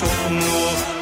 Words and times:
çok 0.00 0.30
mu 0.30 0.60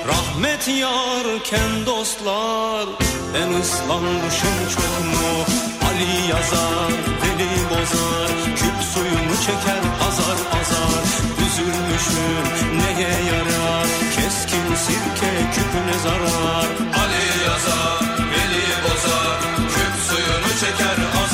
Rahmet 0.08 0.68
yarken 0.68 1.86
dostlar 1.86 2.86
Ben 3.34 3.60
ıslanmışım 3.60 4.58
çok 4.74 5.04
mu 5.06 5.44
Ali 5.88 6.28
yazar, 6.30 6.90
deli 7.22 7.70
bozar 7.70 8.30
Küp 8.56 8.78
suyunu 8.92 9.36
çeker 9.46 9.82
azar 10.08 10.38
azar 10.60 11.04
Üzülmüşüm 11.46 12.46
neye 12.78 13.08
yarar? 13.30 13.86
Keskin 14.16 14.74
sirke 14.84 15.30
küpüne 15.54 15.98
zarar. 16.02 16.68
Ali 17.02 17.44
yazar, 17.46 18.00
veli 18.32 18.64
bozar, 18.84 19.40
küp 19.74 19.94
suyunu 20.08 20.60
çeker 20.60 20.98
azar. 21.22 21.25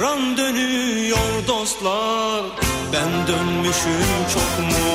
Devran 0.00 0.36
dönüyor 0.36 1.46
dostlar. 1.48 2.42
Ben 2.92 3.26
dönmüşüm 3.28 4.20
çok 4.34 4.58
mu? 4.66 4.88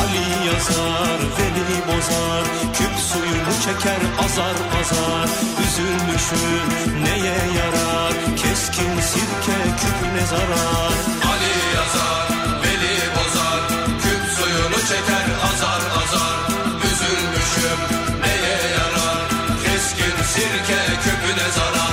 Ali 0.00 0.46
yazar, 0.48 1.18
veli 1.36 1.78
bozar. 1.88 2.44
Küp 2.78 2.94
suyunu 3.08 3.54
çeker 3.64 4.02
azar 4.24 4.56
azar. 4.80 5.28
Üzülmüşüm 5.64 6.68
neye 7.04 7.38
yarar? 7.58 8.12
Keskin 8.36 9.00
sirke 9.00 9.58
küpüne 9.80 10.26
zarar? 10.26 10.96
Ali 11.32 11.54
yazar, 11.76 12.28
veli 12.62 12.96
bozar, 13.16 13.60
küp 14.02 14.22
suyunu 14.36 14.80
çeker 14.88 15.26
azar 15.48 15.82
azar. 16.02 16.38
Üzülmüşüm 16.88 17.80
neye 18.22 18.58
yarar, 18.78 19.28
keskin 19.64 20.24
sirke 20.34 20.80
küpüne 21.04 21.50
zarar. 21.50 21.85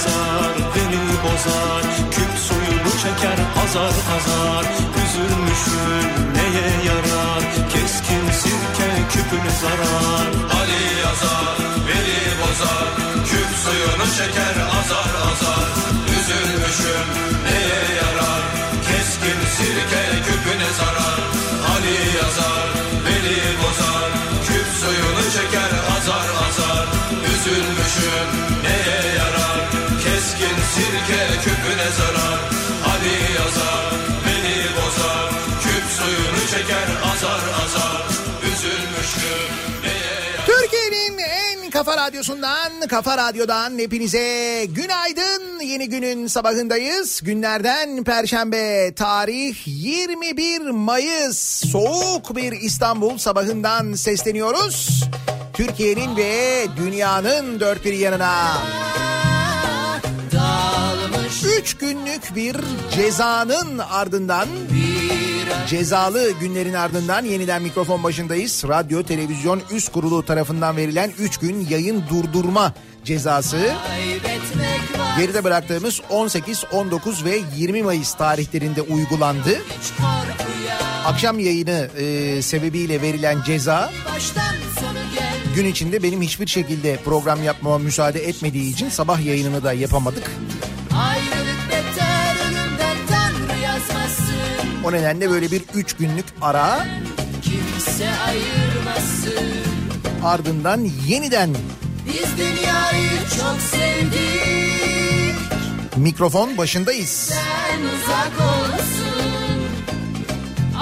Yazar 0.00 0.54
beni 0.74 1.02
bozar. 1.24 1.84
Küp 2.14 2.32
suyunu 2.46 2.92
çeker 3.02 3.38
azar 3.62 3.94
azar 4.16 4.64
Üzülmüşüm 5.02 6.10
neye 6.36 6.68
yarar. 6.88 7.42
Keskin 7.72 8.24
sirke 8.40 8.88
küpüne 9.12 9.52
zarar. 9.62 10.26
Ali 10.58 10.82
yazar, 11.04 11.56
veli 11.86 12.20
bozar, 12.40 12.88
küp 13.30 13.50
suyunu 13.64 14.06
çeker 14.18 14.56
azar 14.78 15.12
azar. 15.30 15.68
Üzülmüşüm 16.16 17.08
neye 17.46 17.82
yarar, 18.00 18.44
keskin 18.86 19.40
sirke 19.56 20.02
küpüne 20.26 20.70
zarar. 20.78 21.20
Ali 21.72 21.96
yazar, 22.20 22.68
veli 23.04 23.38
bozar, 23.60 24.10
küp 24.46 24.68
suyunu 24.80 25.24
çeker 25.34 25.72
azar 25.96 26.28
azar. 26.48 26.86
Üzülmüşüm 27.32 28.59
küpüne 31.60 31.90
zarar. 31.98 32.40
Ali 32.92 33.14
yazar, 33.38 33.92
veli 34.26 34.58
bozar, 34.76 35.30
küp 35.62 35.84
suyunu 35.98 36.46
çeker 36.50 36.88
azar 37.12 37.64
azar. 37.64 38.00
Yarar. 39.84 40.46
Türkiye'nin 40.46 41.18
en 41.18 41.70
kafa 41.70 41.96
radyosundan, 41.96 42.72
kafa 42.88 43.16
radyodan 43.16 43.78
hepinize 43.78 44.66
günaydın. 44.68 45.60
Yeni 45.60 45.88
günün 45.88 46.26
sabahındayız. 46.26 47.20
Günlerden 47.22 48.04
Perşembe, 48.04 48.94
tarih 48.94 49.56
21 49.66 50.60
Mayıs. 50.70 51.38
Soğuk 51.72 52.36
bir 52.36 52.52
İstanbul 52.52 53.18
sabahından 53.18 53.92
sesleniyoruz. 53.92 55.04
Türkiye'nin 55.52 56.16
ve 56.16 56.66
dünyanın 56.76 57.60
dört 57.60 57.84
bir 57.84 57.92
yanına. 57.92 58.58
Üç 61.30 61.74
günlük 61.74 62.36
bir 62.36 62.56
cezanın 62.90 63.78
ardından 63.78 64.48
Cezalı 65.68 66.30
günlerin 66.40 66.74
ardından 66.74 67.24
yeniden 67.24 67.62
mikrofon 67.62 68.02
başındayız. 68.02 68.64
Radyo 68.68 69.02
Televizyon 69.02 69.62
Üst 69.72 69.92
Kurulu 69.92 70.24
tarafından 70.24 70.76
verilen 70.76 71.12
3 71.18 71.38
gün 71.38 71.66
yayın 71.70 72.04
durdurma 72.10 72.72
cezası. 73.04 73.72
Geride 75.18 75.44
bıraktığımız 75.44 76.00
18, 76.10 76.64
19 76.72 77.24
ve 77.24 77.40
20 77.56 77.82
Mayıs 77.82 78.14
tarihlerinde 78.14 78.82
uygulandı. 78.82 79.62
Akşam 81.06 81.38
yayını 81.38 81.88
e, 81.98 82.42
sebebiyle 82.42 83.02
verilen 83.02 83.42
ceza 83.42 83.90
gün 85.54 85.66
içinde 85.66 86.02
benim 86.02 86.22
hiçbir 86.22 86.46
şekilde 86.46 86.96
program 86.96 87.42
yapmama 87.42 87.78
müsaade 87.78 88.28
etmediği 88.28 88.72
için 88.72 88.88
sabah 88.88 89.26
yayınını 89.26 89.64
da 89.64 89.72
yapamadık. 89.72 90.30
Ayrılık 90.96 91.60
beter 91.70 92.36
ölümden 92.46 92.96
Tanrı 93.10 93.58
yazmasın. 93.60 94.84
O 94.84 94.92
nedenle 94.92 95.30
böyle 95.30 95.50
bir 95.50 95.62
3 95.74 95.96
günlük 95.96 96.24
ara 96.42 96.86
Kimse 97.42 98.08
ayırmasın. 98.28 99.50
ardından 100.24 100.80
yeniden 101.06 101.50
Biz 102.06 102.38
dünyayı 102.38 103.10
çok 103.38 103.56
sevdik. 103.60 105.36
mikrofon 105.96 106.58
başındayız. 106.58 107.08
Sen 107.08 107.78
uzak 107.80 108.32
olsun. 108.40 109.60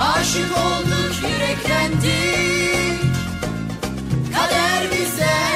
Aşık 0.01 0.53
olduk 0.59 1.15
yüreklendik. 1.23 2.99
Kader 4.35 4.83
bizden 4.93 5.48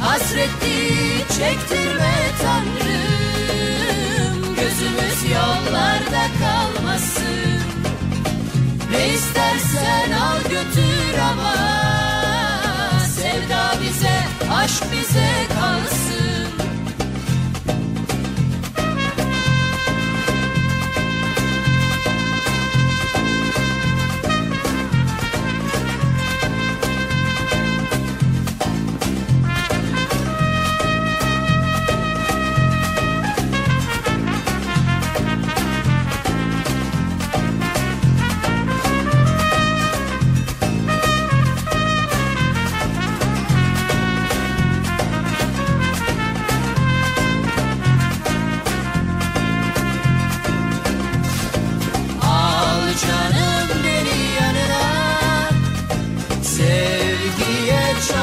Hasretli 0.00 1.18
çektirme 1.38 2.14
Tanrım. 2.42 4.54
Gözümüz 4.56 5.30
yollarda 5.32 6.24
kalmasın. 6.40 7.60
Ne 8.90 9.08
istersen 9.08 10.10
al 10.12 10.42
götür 10.42 11.18
ama. 11.30 11.54
Sevda 13.16 13.72
bize, 13.82 14.18
aşk 14.54 14.82
bize 14.92 15.30
kalsın 15.60 15.89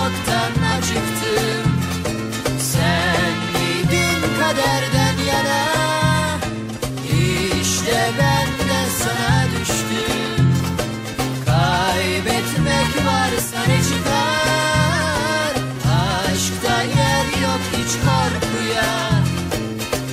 yaşamaktan 0.08 0.52
kaderden 4.40 5.18
yana? 5.28 5.64
İşte 7.62 8.12
ben 8.20 8.48
sana 9.04 9.46
düştüm. 9.52 10.48
Kaybetmek 11.46 13.06
varsa 13.06 13.60
ne 13.68 13.80
çıkar? 13.84 15.54
Aşkta 16.32 16.82
yer 16.82 17.26
yok 17.44 17.62
hiç 17.78 17.92
korkuya. 18.06 19.22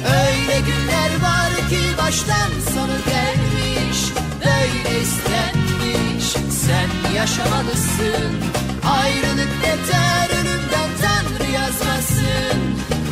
Öyle 0.07 0.61
günler 0.61 1.23
var 1.23 1.69
ki 1.71 1.81
baştan 1.99 2.51
sonu 2.75 2.97
gelmiş. 3.07 3.99
Böyle 4.45 5.01
Sen 6.51 7.13
yaşamalısın. 7.15 8.54
Ayrılık 9.05 9.49
yeter 9.67 10.31
ölümden 10.41 10.91
Tanrı 11.03 11.51
yazmasın. 11.51 12.59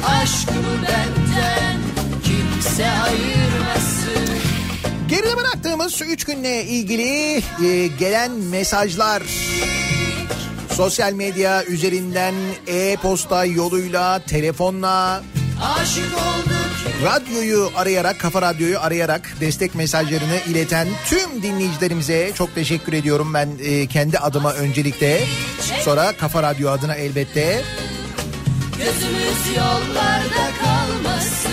Aşkımı 0.06 0.82
benden 0.82 1.76
kimse 2.24 2.90
ayırmasın. 2.90 4.38
Geride 5.08 5.36
bıraktığımız 5.36 6.02
3 6.02 6.24
günle 6.24 6.64
ilgili 6.64 7.42
e, 7.66 7.86
gelen 7.86 8.30
mesajlar. 8.30 9.22
Sosyal 10.72 11.12
medya 11.12 11.64
üzerinden 11.64 12.34
e-posta 12.66 13.44
yoluyla, 13.44 14.18
telefonla, 14.26 15.22
Aşık 15.62 16.14
olduk 16.14 16.71
radyoyu 17.04 17.70
arayarak, 17.76 18.20
kafa 18.20 18.43
radyoyu 18.43 18.81
arayarak 18.81 19.37
destek 19.40 19.75
mesajlarını 19.75 20.37
ileten 20.49 20.88
tüm 21.06 21.43
dinleyicilerimize 21.43 22.32
çok 22.34 22.54
teşekkür 22.54 22.93
ediyorum 22.93 23.34
ben 23.34 23.49
e, 23.62 23.87
kendi 23.87 24.19
adıma 24.19 24.52
öncelikle. 24.52 25.20
Sonra 25.84 26.12
Kafa 26.12 26.43
Radyo 26.43 26.70
adına 26.70 26.94
elbette. 26.94 27.62
Gözümüz 28.78 29.56
yollarda 29.56 30.50
kalmasın 30.62 31.52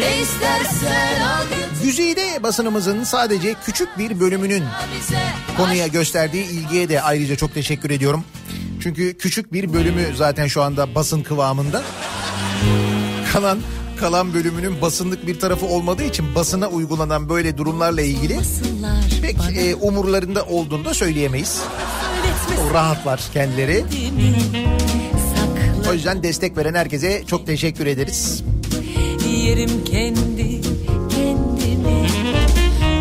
Ne 0.00 0.20
istersen 0.22 1.20
al 1.20 1.44
Güzide 1.82 2.42
basınımızın 2.42 3.04
sadece 3.04 3.54
küçük 3.66 3.98
bir 3.98 4.20
bölümünün 4.20 4.64
konuya 5.56 5.86
gösterdiği 5.86 6.44
ilgiye 6.44 6.88
de 6.88 7.02
ayrıca 7.02 7.36
çok 7.36 7.54
teşekkür 7.54 7.90
ediyorum. 7.90 8.24
Çünkü 8.82 9.18
küçük 9.18 9.52
bir 9.52 9.72
bölümü 9.72 10.16
zaten 10.16 10.46
şu 10.46 10.62
anda 10.62 10.94
basın 10.94 11.22
kıvamında. 11.22 11.82
Kalan 13.32 13.58
kalan 14.00 14.34
bölümünün 14.34 14.80
basınlık 14.82 15.26
bir 15.26 15.40
tarafı 15.40 15.66
olmadığı 15.66 16.04
için 16.04 16.34
basına 16.34 16.68
uygulanan 16.68 17.28
böyle 17.28 17.58
durumlarla 17.58 18.02
ilgili 18.02 18.38
pek 19.22 19.36
e, 19.56 19.74
umurlarında 19.74 20.44
olduğunu 20.44 20.84
da 20.84 20.94
söyleyemeyiz. 20.94 21.62
O 22.70 22.74
rahatlar 22.74 23.20
kendileri. 23.32 23.84
O 25.90 25.92
yüzden 25.92 26.22
destek 26.22 26.56
veren 26.56 26.74
herkese 26.74 27.22
çok 27.26 27.46
teşekkür 27.46 27.86
ederiz. 27.86 28.42
Yerim 29.44 29.84
kendi 29.84 30.60
kendime 31.10 32.06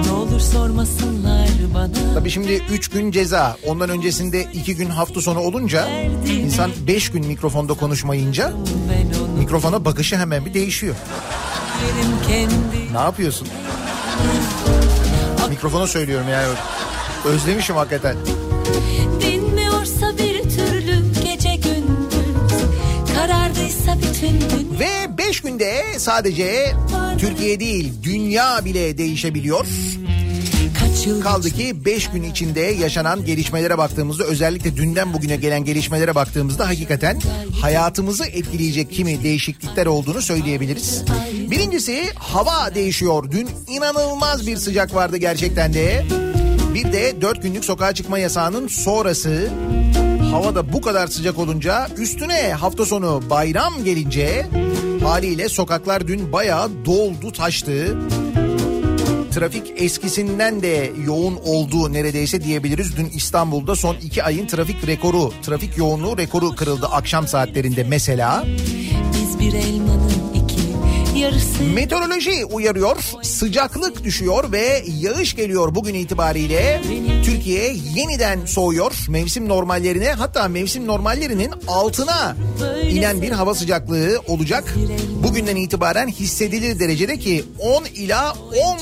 Ne 0.06 0.12
olur 0.12 0.40
sormasınlar 0.40 1.50
bana 1.74 2.14
Tabii 2.14 2.30
şimdi 2.30 2.62
3 2.72 2.88
gün 2.88 3.12
ceza, 3.12 3.58
ondan 3.68 3.90
öncesinde 3.90 4.48
2 4.54 4.76
gün 4.76 4.90
hafta 4.90 5.22
sonu 5.22 5.40
olunca 5.40 5.88
insan 6.28 6.72
5 6.88 7.12
gün 7.12 7.26
mikrofonda 7.26 7.74
konuşmayınca 7.74 8.54
mikrofona 9.50 9.86
bakışı 9.86 10.18
hemen 10.18 10.46
bir 10.46 10.54
değişiyor. 10.54 10.96
Ne 12.92 13.00
yapıyorsun? 13.00 13.48
Mikrofona 15.50 15.88
söylüyorum 15.88 16.28
yani. 16.32 16.48
Özlemişim 17.26 17.76
hakikaten. 17.76 18.16
Dinmiyorsa 19.22 20.18
bir 20.18 20.42
türlü 20.44 21.24
gece 21.24 21.56
gündüz 21.56 22.64
Karardıysa 23.16 23.98
bütün 23.98 24.40
gün 24.40 24.80
Ve 24.80 25.18
5 25.18 25.42
günde 25.42 25.84
sadece 25.98 26.74
Türkiye 27.18 27.60
değil 27.60 27.94
dünya 28.04 28.66
bile 28.66 28.98
değişebiliyor. 28.98 29.66
Kaldı 31.00 31.50
ki 31.50 31.86
5 31.86 32.10
gün 32.10 32.24
içinde 32.24 32.60
yaşanan 32.60 33.26
gelişmelere 33.26 33.78
baktığımızda 33.78 34.24
özellikle 34.24 34.78
dünden 34.78 35.14
bugüne 35.14 35.36
gelen 35.36 35.64
gelişmelere 35.66 36.16
baktığımızda 36.16 36.68
hakikaten 36.68 37.20
hayatımızı 37.62 38.26
etkileyecek 38.26 38.92
kimi 38.92 39.24
değişiklikler 39.24 39.86
olduğunu 39.86 40.22
söyleyebiliriz. 40.22 41.04
Birincisi 41.52 42.06
hava 42.16 42.76
değişiyor. 42.76 43.32
Dün 43.32 43.50
inanılmaz 43.68 44.48
bir 44.48 44.58
sıcak 44.58 44.96
vardı 44.96 45.18
gerçekten 45.18 45.74
de. 45.74 46.06
Bir 46.74 46.94
de 46.94 47.22
4 47.22 47.44
günlük 47.44 47.66
sokağa 47.66 47.94
çıkma 47.94 48.20
yasağının 48.20 48.68
sonrası 48.68 49.50
havada 50.32 50.74
bu 50.74 50.82
kadar 50.82 51.08
sıcak 51.08 51.40
olunca 51.40 51.88
üstüne 51.98 52.54
hafta 52.54 52.86
sonu 52.86 53.24
bayram 53.30 53.84
gelince 53.84 54.46
haliyle 55.04 55.50
sokaklar 55.50 56.08
dün 56.08 56.32
bayağı 56.32 56.70
doldu 56.86 57.32
taştı. 57.32 57.98
Trafik 59.32 59.74
eskisinden 59.76 60.62
de 60.62 60.92
yoğun 61.06 61.40
olduğu 61.46 61.94
neredeyse 61.94 62.44
diyebiliriz. 62.44 62.98
Dün 62.98 63.06
İstanbul'da 63.06 63.76
son 63.76 63.96
iki 63.96 64.24
ayın 64.24 64.48
trafik 64.48 64.88
rekoru, 64.88 65.34
trafik 65.42 65.78
yoğunluğu 65.78 66.18
rekoru 66.18 66.56
kırıldı 66.56 66.88
akşam 66.88 67.28
saatlerinde 67.28 67.84
mesela. 67.84 68.46
Biz 69.14 69.40
bir 69.40 69.54
elmanın 69.54 70.39
yarısı 71.20 71.64
Meteoroloji 71.64 72.46
uyarıyor, 72.46 72.98
sıcaklık 73.22 74.04
düşüyor 74.04 74.52
ve 74.52 74.84
yağış 75.00 75.36
geliyor 75.36 75.76
bugün 75.76 75.94
itibariyle. 75.94 76.82
Türkiye 77.26 77.76
yeniden 77.96 78.46
soğuyor 78.46 79.06
mevsim 79.10 79.50
normallerine 79.50 80.12
hatta 80.12 80.48
mevsim 80.48 80.88
normallerinin 80.88 81.52
altına 81.68 82.36
inen 82.90 83.22
bir 83.22 83.32
hava 83.32 83.56
sıcaklığı 83.56 84.22
olacak. 84.28 84.76
Bugünden 85.24 85.56
itibaren 85.56 86.08
hissedilir 86.08 86.80
derecede 86.80 87.20
ki 87.20 87.46
10 87.60 87.86
ila 87.86 88.34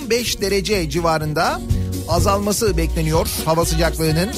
15 0.01 0.41
derece 0.41 0.89
civarında 0.89 1.61
azalması 2.07 2.77
bekleniyor 2.77 3.27
hava 3.45 3.65
sıcaklığının. 3.65 4.29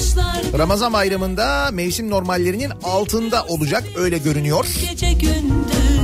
Ramazan 0.58 0.92
bayramında 0.92 1.70
mevsim 1.72 2.10
normallerinin 2.10 2.70
altında 2.84 3.44
olacak 3.44 3.84
öyle 3.96 4.18
görünüyor. 4.18 4.66
gece 4.90 5.12
gündüz 5.12 5.99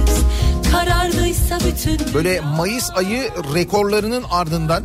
Karardıysa 0.76 1.58
bütün 1.66 2.14
Böyle 2.14 2.40
Mayıs 2.40 2.90
ayı 2.94 3.30
rekorlarının 3.54 4.24
ardından 4.30 4.84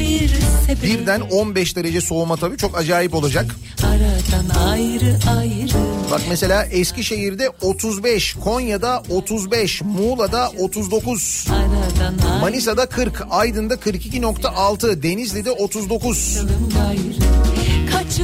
bir 0.00 0.82
birden 0.82 1.20
15 1.20 1.76
derece 1.76 2.00
soğuma 2.00 2.36
tabii 2.36 2.56
çok 2.56 2.78
acayip 2.78 3.14
olacak. 3.14 3.46
Aradan 3.84 4.68
ayrı 4.68 5.18
ayrı. 5.38 5.72
Bak 6.10 6.20
mesela 6.28 6.64
Eskişehir'de 6.64 7.50
35, 7.62 8.34
Konya'da 8.34 9.02
35, 9.10 9.82
Muğla'da 9.82 10.50
39, 10.58 11.46
Aradan 11.50 12.28
ayrı. 12.28 12.40
Manisa'da 12.40 12.86
40, 12.86 13.26
Aydın'da 13.30 13.74
42.6, 13.74 15.02
Denizli'de 15.02 15.50
39, 15.50 16.36
ayrı 16.88 16.98
Kaç 16.98 17.26
yıl 17.26 17.31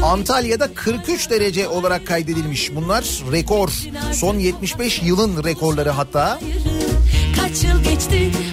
Antalya'da 0.03 0.75
43 0.75 1.31
derece 1.31 1.69
olarak 1.69 2.07
kaydedilmiş. 2.07 2.75
Bunlar 2.75 3.05
rekor. 3.33 3.71
Son 4.13 4.39
75 4.39 5.03
yılın 5.03 5.45
rekorları 5.45 5.91
hatta. 5.91 6.39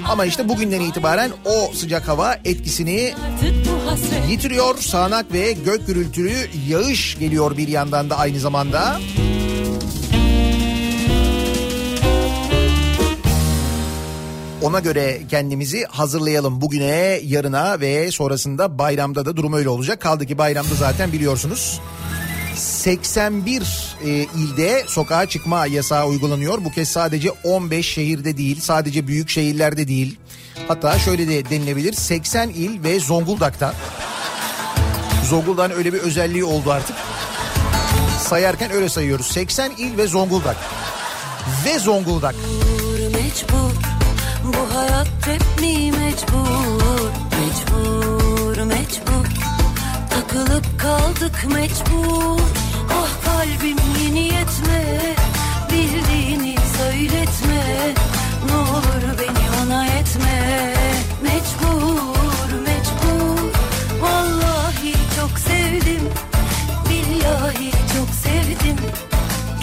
Ama 0.07 0.25
işte 0.25 0.49
bugünden 0.49 0.81
itibaren 0.81 1.31
o 1.45 1.71
sıcak 1.73 2.07
hava 2.07 2.35
etkisini 2.45 3.13
yitiriyor. 4.29 4.77
Sağanak 4.77 5.33
ve 5.33 5.51
gök 5.51 5.87
gürültülü 5.87 6.35
yağış 6.67 7.19
geliyor 7.19 7.57
bir 7.57 7.67
yandan 7.67 8.09
da 8.09 8.17
aynı 8.17 8.39
zamanda. 8.39 8.99
Ona 14.65 14.79
göre 14.79 15.21
kendimizi 15.29 15.85
hazırlayalım 15.85 16.61
bugüne, 16.61 17.19
yarına 17.23 17.79
ve 17.79 18.11
sonrasında 18.11 18.77
bayramda 18.79 19.25
da 19.25 19.37
durum 19.37 19.53
öyle 19.53 19.69
olacak. 19.69 20.01
Kaldı 20.01 20.25
ki 20.25 20.37
bayramda 20.37 20.75
zaten 20.75 21.11
biliyorsunuz 21.11 21.81
81 22.55 23.95
e, 24.05 24.09
ilde 24.09 24.83
sokağa 24.87 25.25
çıkma 25.25 25.65
yasağı 25.65 26.05
uygulanıyor. 26.07 26.65
Bu 26.65 26.71
kez 26.71 26.89
sadece 26.89 27.31
15 27.31 27.93
şehirde 27.93 28.37
değil, 28.37 28.61
sadece 28.61 29.07
büyük 29.07 29.29
şehirlerde 29.29 29.87
değil. 29.87 30.19
Hatta 30.67 30.99
şöyle 30.99 31.27
de 31.27 31.49
denilebilir 31.49 31.93
80 31.93 32.49
il 32.49 32.83
ve 32.83 32.99
Zonguldak'ta. 32.99 33.73
Zonguldak'ın 35.29 35.75
öyle 35.77 35.93
bir 35.93 35.99
özelliği 35.99 36.43
oldu 36.43 36.71
artık. 36.71 36.95
Sayarken 38.19 38.71
öyle 38.71 38.89
sayıyoruz. 38.89 39.27
80 39.27 39.71
il 39.71 39.97
ve 39.97 40.07
Zonguldak. 40.07 40.57
Ve 41.65 41.79
Zonguldak. 41.79 42.35
mecbur 43.13 43.94
Bu 44.45 44.75
hayat 44.75 45.07
hep 45.25 45.61
mi 45.61 45.91
mecbur? 45.91 47.11
Mecbur 47.37 48.63
mecbur. 48.63 49.25
Takılıp 50.09 50.79
kaldık 50.79 51.45
mecbur. 51.53 52.39
Ah 52.93 53.09
kalbim 53.25 53.77
yeni 54.03 54.23
yetme. 54.23 54.83
Bildiğini 55.71 56.55
söyletme. 56.77 57.93
Ne 58.47 58.55
olur 58.55 59.19
beni 59.19 59.65
ona 59.65 59.85
etme. 59.85 60.73
Mecbur 61.23 62.59
mecbur. 62.59 63.51
Vallahi 64.01 64.93
çok 65.15 65.39
sevdim. 65.39 66.09
Billahi 66.89 67.71
çok 67.71 68.09
sevdim. 68.23 68.77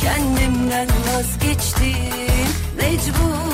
Kendimden 0.00 0.88
vazgeçtim. 0.88 2.12
Mecbur. 2.76 3.12
mecbur 3.12 3.42
Bu 3.48 3.51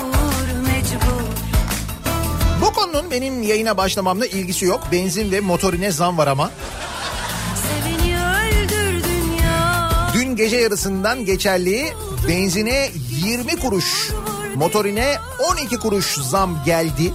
konunun 2.79 3.11
benim 3.11 3.43
yayına 3.43 3.77
başlamamla 3.77 4.27
ilgisi 4.27 4.65
yok. 4.65 4.81
Benzin 4.93 5.33
ve 5.33 5.41
motorine 5.41 5.93
zam 5.93 6.19
var 6.19 6.27
ama. 6.27 6.51
Dün 10.15 10.37
gece 10.37 10.57
yarısından 10.57 11.25
geçerli 11.25 11.93
benzine 12.29 12.91
20 13.25 13.57
kuruş, 13.57 14.11
motorine 14.55 15.17
12 15.53 15.77
kuruş 15.77 16.07
zam 16.15 16.65
geldi. 16.65 17.13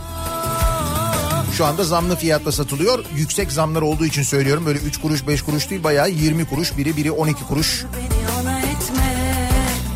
Şu 1.58 1.66
anda 1.66 1.84
zamlı 1.84 2.16
fiyatla 2.16 2.52
satılıyor. 2.52 3.06
Yüksek 3.16 3.52
zamlar 3.52 3.82
olduğu 3.82 4.06
için 4.06 4.24
söylüyorum. 4.24 4.66
Böyle 4.66 4.80
3 4.80 5.02
kuruş 5.02 5.28
5 5.28 5.42
kuruş 5.42 5.70
değil 5.70 5.84
bayağı 5.84 6.10
20 6.10 6.46
kuruş 6.46 6.78
biri 6.78 6.98
biri 6.98 7.12
12 7.12 7.44
kuruş. 7.48 7.84
Beni 7.98 8.42
ona 8.42 8.60
etme 8.60 9.50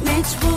mecbur 0.06 0.57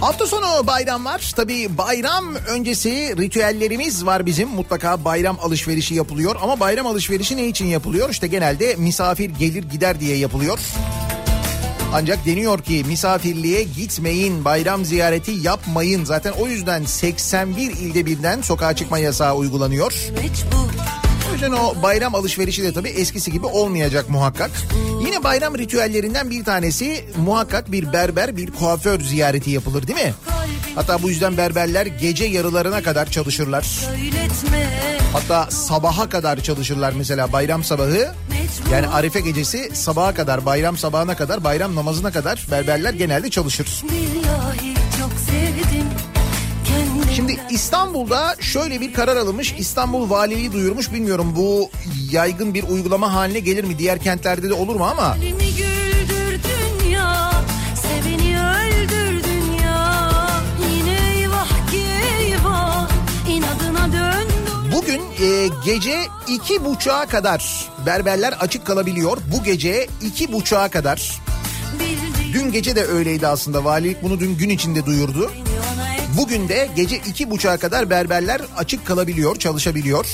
Hafta 0.00 0.26
sonu 0.26 0.66
bayram 0.66 1.04
var. 1.04 1.32
Tabii 1.36 1.78
bayram 1.78 2.34
öncesi 2.34 3.14
ritüellerimiz 3.18 4.06
var 4.06 4.26
bizim. 4.26 4.48
Mutlaka 4.48 5.04
bayram 5.04 5.38
alışverişi 5.42 5.94
yapılıyor. 5.94 6.36
Ama 6.42 6.60
bayram 6.60 6.86
alışverişi 6.86 7.36
ne 7.36 7.46
için 7.46 7.66
yapılıyor? 7.66 8.10
İşte 8.10 8.26
genelde 8.26 8.74
misafir 8.76 9.30
gelir 9.30 9.62
gider 9.62 10.00
diye 10.00 10.16
yapılıyor. 10.16 10.58
Ancak 11.94 12.26
deniyor 12.26 12.62
ki 12.62 12.84
misafirliğe 12.86 13.62
gitmeyin, 13.62 14.44
bayram 14.44 14.84
ziyareti 14.84 15.30
yapmayın. 15.30 16.04
Zaten 16.04 16.32
o 16.40 16.46
yüzden 16.46 16.84
81 16.84 17.70
ilde 17.70 18.06
birden 18.06 18.42
sokağa 18.42 18.76
çıkma 18.76 18.98
yasağı 18.98 19.34
uygulanıyor. 19.34 19.92
mecbur 20.22 20.99
yüzden 21.40 21.56
o 21.56 21.82
bayram 21.82 22.14
alışverişi 22.14 22.62
de 22.62 22.72
tabii 22.72 22.88
eskisi 22.88 23.32
gibi 23.32 23.46
olmayacak 23.46 24.10
muhakkak. 24.10 24.50
Yine 25.06 25.24
bayram 25.24 25.58
ritüellerinden 25.58 26.30
bir 26.30 26.44
tanesi 26.44 27.04
muhakkak 27.16 27.72
bir 27.72 27.92
berber, 27.92 28.36
bir 28.36 28.50
kuaför 28.50 29.00
ziyareti 29.00 29.50
yapılır 29.50 29.86
değil 29.86 29.98
mi? 30.06 30.14
Hatta 30.74 31.02
bu 31.02 31.08
yüzden 31.08 31.36
berberler 31.36 31.86
gece 31.86 32.24
yarılarına 32.24 32.82
kadar 32.82 33.10
çalışırlar. 33.10 33.66
Hatta 35.12 35.50
sabaha 35.50 36.08
kadar 36.08 36.40
çalışırlar 36.40 36.92
mesela 36.96 37.32
bayram 37.32 37.64
sabahı. 37.64 38.14
Yani 38.72 38.88
Arife 38.88 39.20
gecesi 39.20 39.70
sabaha 39.74 40.14
kadar, 40.14 40.46
bayram 40.46 40.76
sabahına 40.76 41.16
kadar, 41.16 41.44
bayram 41.44 41.76
namazına 41.76 42.10
kadar 42.12 42.46
berberler 42.50 42.94
genelde 42.94 43.30
çalışır. 43.30 43.82
billahi 43.90 44.79
İstanbul'da 47.50 48.36
şöyle 48.40 48.80
bir 48.80 48.92
karar 48.92 49.16
alınmış. 49.16 49.54
İstanbul 49.58 50.10
Valiliği 50.10 50.52
duyurmuş. 50.52 50.92
Bilmiyorum 50.92 51.32
bu 51.36 51.70
yaygın 52.10 52.54
bir 52.54 52.62
uygulama 52.62 53.14
haline 53.14 53.40
gelir 53.40 53.64
mi? 53.64 53.78
Diğer 53.78 53.98
kentlerde 53.98 54.48
de 54.48 54.54
olur 54.54 54.76
mu 54.76 54.84
ama 54.84 55.16
ya 56.92 57.30
ya 59.62 59.90
eyvah 61.14 61.48
eyvah 61.74 62.88
Bugün 64.72 65.00
e, 65.00 65.48
gece 65.64 66.02
iki 66.28 66.64
buçuğa 66.64 67.06
kadar 67.06 67.68
berberler 67.86 68.32
açık 68.32 68.66
kalabiliyor. 68.66 69.18
Bu 69.32 69.44
gece 69.44 69.86
iki 70.02 70.32
buçuğa 70.32 70.68
kadar. 70.68 71.20
Dün 72.32 72.52
gece 72.52 72.76
de 72.76 72.84
öyleydi 72.84 73.26
aslında. 73.26 73.64
Valilik 73.64 74.02
bunu 74.02 74.20
dün 74.20 74.36
gün 74.36 74.48
içinde 74.48 74.86
duyurdu. 74.86 75.30
Bugün 76.16 76.48
de 76.48 76.68
gece 76.76 76.96
iki 76.96 77.30
buçuğa 77.30 77.56
kadar 77.56 77.90
berberler 77.90 78.40
açık 78.56 78.86
kalabiliyor, 78.86 79.36
çalışabiliyor. 79.36 80.06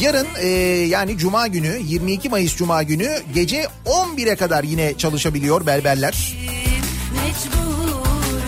Yarın 0.00 0.26
e, 0.40 0.48
yani 0.88 1.18
Cuma 1.18 1.46
günü 1.46 1.80
22 1.84 2.28
Mayıs 2.28 2.56
Cuma 2.56 2.82
günü 2.82 3.18
gece 3.34 3.66
11'e 3.86 4.36
kadar 4.36 4.64
yine 4.64 4.98
çalışabiliyor 4.98 5.66
berberler. 5.66 6.36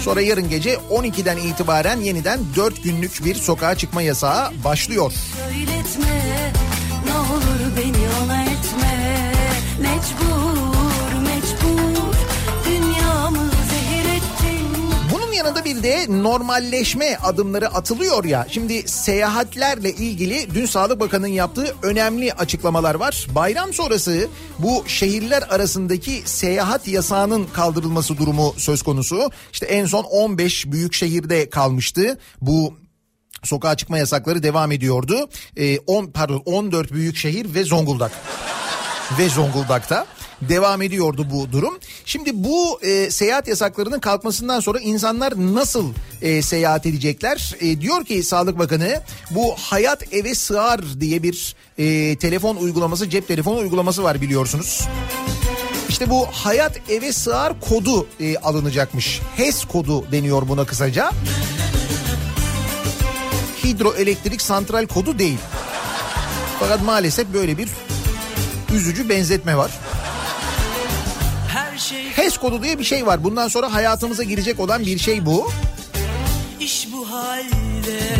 Sonra 0.00 0.20
yarın 0.20 0.50
gece 0.50 0.74
12'den 0.74 1.36
itibaren 1.36 2.00
yeniden 2.00 2.40
4 2.56 2.84
günlük 2.84 3.24
bir 3.24 3.34
sokağa 3.34 3.74
çıkma 3.74 4.02
yasağı 4.02 4.52
başlıyor. 4.64 5.12
Söyletme 5.36 6.52
Ne 7.06 7.14
olur 7.14 7.76
beni 7.76 8.24
ona 8.24 8.42
etme 8.42 9.32
Mecbur 9.80 10.35
Yanında 15.46 15.64
bir 15.64 15.82
de 15.82 16.06
normalleşme 16.08 17.16
adımları 17.16 17.68
atılıyor 17.68 18.24
ya. 18.24 18.46
Şimdi 18.50 18.88
seyahatlerle 18.88 19.92
ilgili 19.92 20.54
dün 20.54 20.66
Sağlık 20.66 21.00
Bakanı'nın 21.00 21.28
yaptığı 21.28 21.74
önemli 21.82 22.32
açıklamalar 22.32 22.94
var. 22.94 23.26
Bayram 23.34 23.72
sonrası 23.72 24.28
bu 24.58 24.84
şehirler 24.86 25.42
arasındaki 25.42 26.22
seyahat 26.24 26.88
yasağının 26.88 27.46
kaldırılması 27.52 28.18
durumu 28.18 28.54
söz 28.56 28.82
konusu. 28.82 29.30
İşte 29.52 29.66
en 29.66 29.86
son 29.86 30.04
15 30.04 30.66
büyük 30.66 30.94
şehirde 30.94 31.50
kalmıştı. 31.50 32.18
Bu 32.40 32.74
sokağa 33.44 33.76
çıkma 33.76 33.98
yasakları 33.98 34.42
devam 34.42 34.72
ediyordu. 34.72 35.28
Ee, 35.56 35.78
10 35.78 36.06
pardon 36.06 36.42
14 36.44 36.92
büyük 36.92 37.16
şehir 37.16 37.54
ve 37.54 37.64
Zonguldak 37.64 38.12
ve 39.18 39.28
Zonguldak'ta 39.28 40.06
devam 40.42 40.82
ediyordu 40.82 41.26
bu 41.30 41.52
durum. 41.52 41.78
Şimdi 42.04 42.30
bu 42.34 42.80
e, 42.82 43.10
seyahat 43.10 43.48
yasaklarının 43.48 44.00
kalkmasından 44.00 44.60
sonra 44.60 44.78
insanlar 44.78 45.32
nasıl 45.36 45.92
e, 46.22 46.42
seyahat 46.42 46.86
edecekler? 46.86 47.54
E, 47.60 47.80
diyor 47.80 48.04
ki 48.04 48.22
Sağlık 48.22 48.58
Bakanı 48.58 49.02
bu 49.30 49.54
Hayat 49.58 50.12
Eve 50.12 50.34
Sığar 50.34 51.00
diye 51.00 51.22
bir 51.22 51.56
e, 51.78 52.16
telefon 52.16 52.56
uygulaması, 52.56 53.10
cep 53.10 53.28
telefonu 53.28 53.58
uygulaması 53.58 54.02
var 54.02 54.20
biliyorsunuz. 54.20 54.88
İşte 55.88 56.10
bu 56.10 56.26
Hayat 56.26 56.90
Eve 56.90 57.12
Sığar 57.12 57.60
kodu 57.60 58.06
e, 58.20 58.36
alınacakmış. 58.36 59.20
HES 59.36 59.64
kodu 59.64 60.12
deniyor 60.12 60.48
buna 60.48 60.66
kısaca. 60.66 61.10
Hidroelektrik 63.64 64.42
santral 64.42 64.86
kodu 64.86 65.18
değil. 65.18 65.38
Fakat 66.60 66.82
maalesef 66.82 67.26
böyle 67.34 67.58
bir 67.58 67.68
üzücü 68.74 69.08
benzetme 69.08 69.56
var. 69.56 69.70
Her 71.76 71.80
şey 71.80 72.04
HES 72.04 72.36
kodu 72.38 72.62
diye 72.62 72.78
bir 72.78 72.84
şey 72.84 73.06
var. 73.06 73.24
Bundan 73.24 73.48
sonra 73.48 73.74
hayatımıza 73.74 74.22
girecek 74.22 74.60
olan 74.60 74.86
bir 74.86 74.98
şey 74.98 75.26
bu. 75.26 75.50
bu 76.92 77.06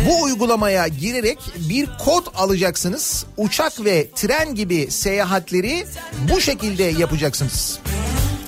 Bu 0.07 0.23
uygulamaya 0.23 0.87
girerek 0.87 1.39
bir 1.55 1.89
kod 2.05 2.25
alacaksınız. 2.35 3.25
Uçak 3.37 3.85
ve 3.85 4.07
tren 4.15 4.55
gibi 4.55 4.91
seyahatleri 4.91 5.85
bu 6.31 6.41
şekilde 6.41 6.83
yapacaksınız. 6.83 7.79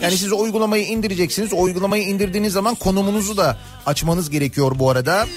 Yani 0.02 0.18
siz 0.18 0.32
o 0.32 0.40
uygulamayı 0.40 0.86
indireceksiniz. 0.86 1.54
O 1.54 1.62
uygulamayı 1.62 2.04
indirdiğiniz 2.04 2.54
zaman 2.54 2.76
konumunuzu 2.76 3.38
da 3.38 3.58
açmanız 3.86 4.30
gerekiyor 4.30 4.72
bu 4.76 4.90
arada. 4.90 5.28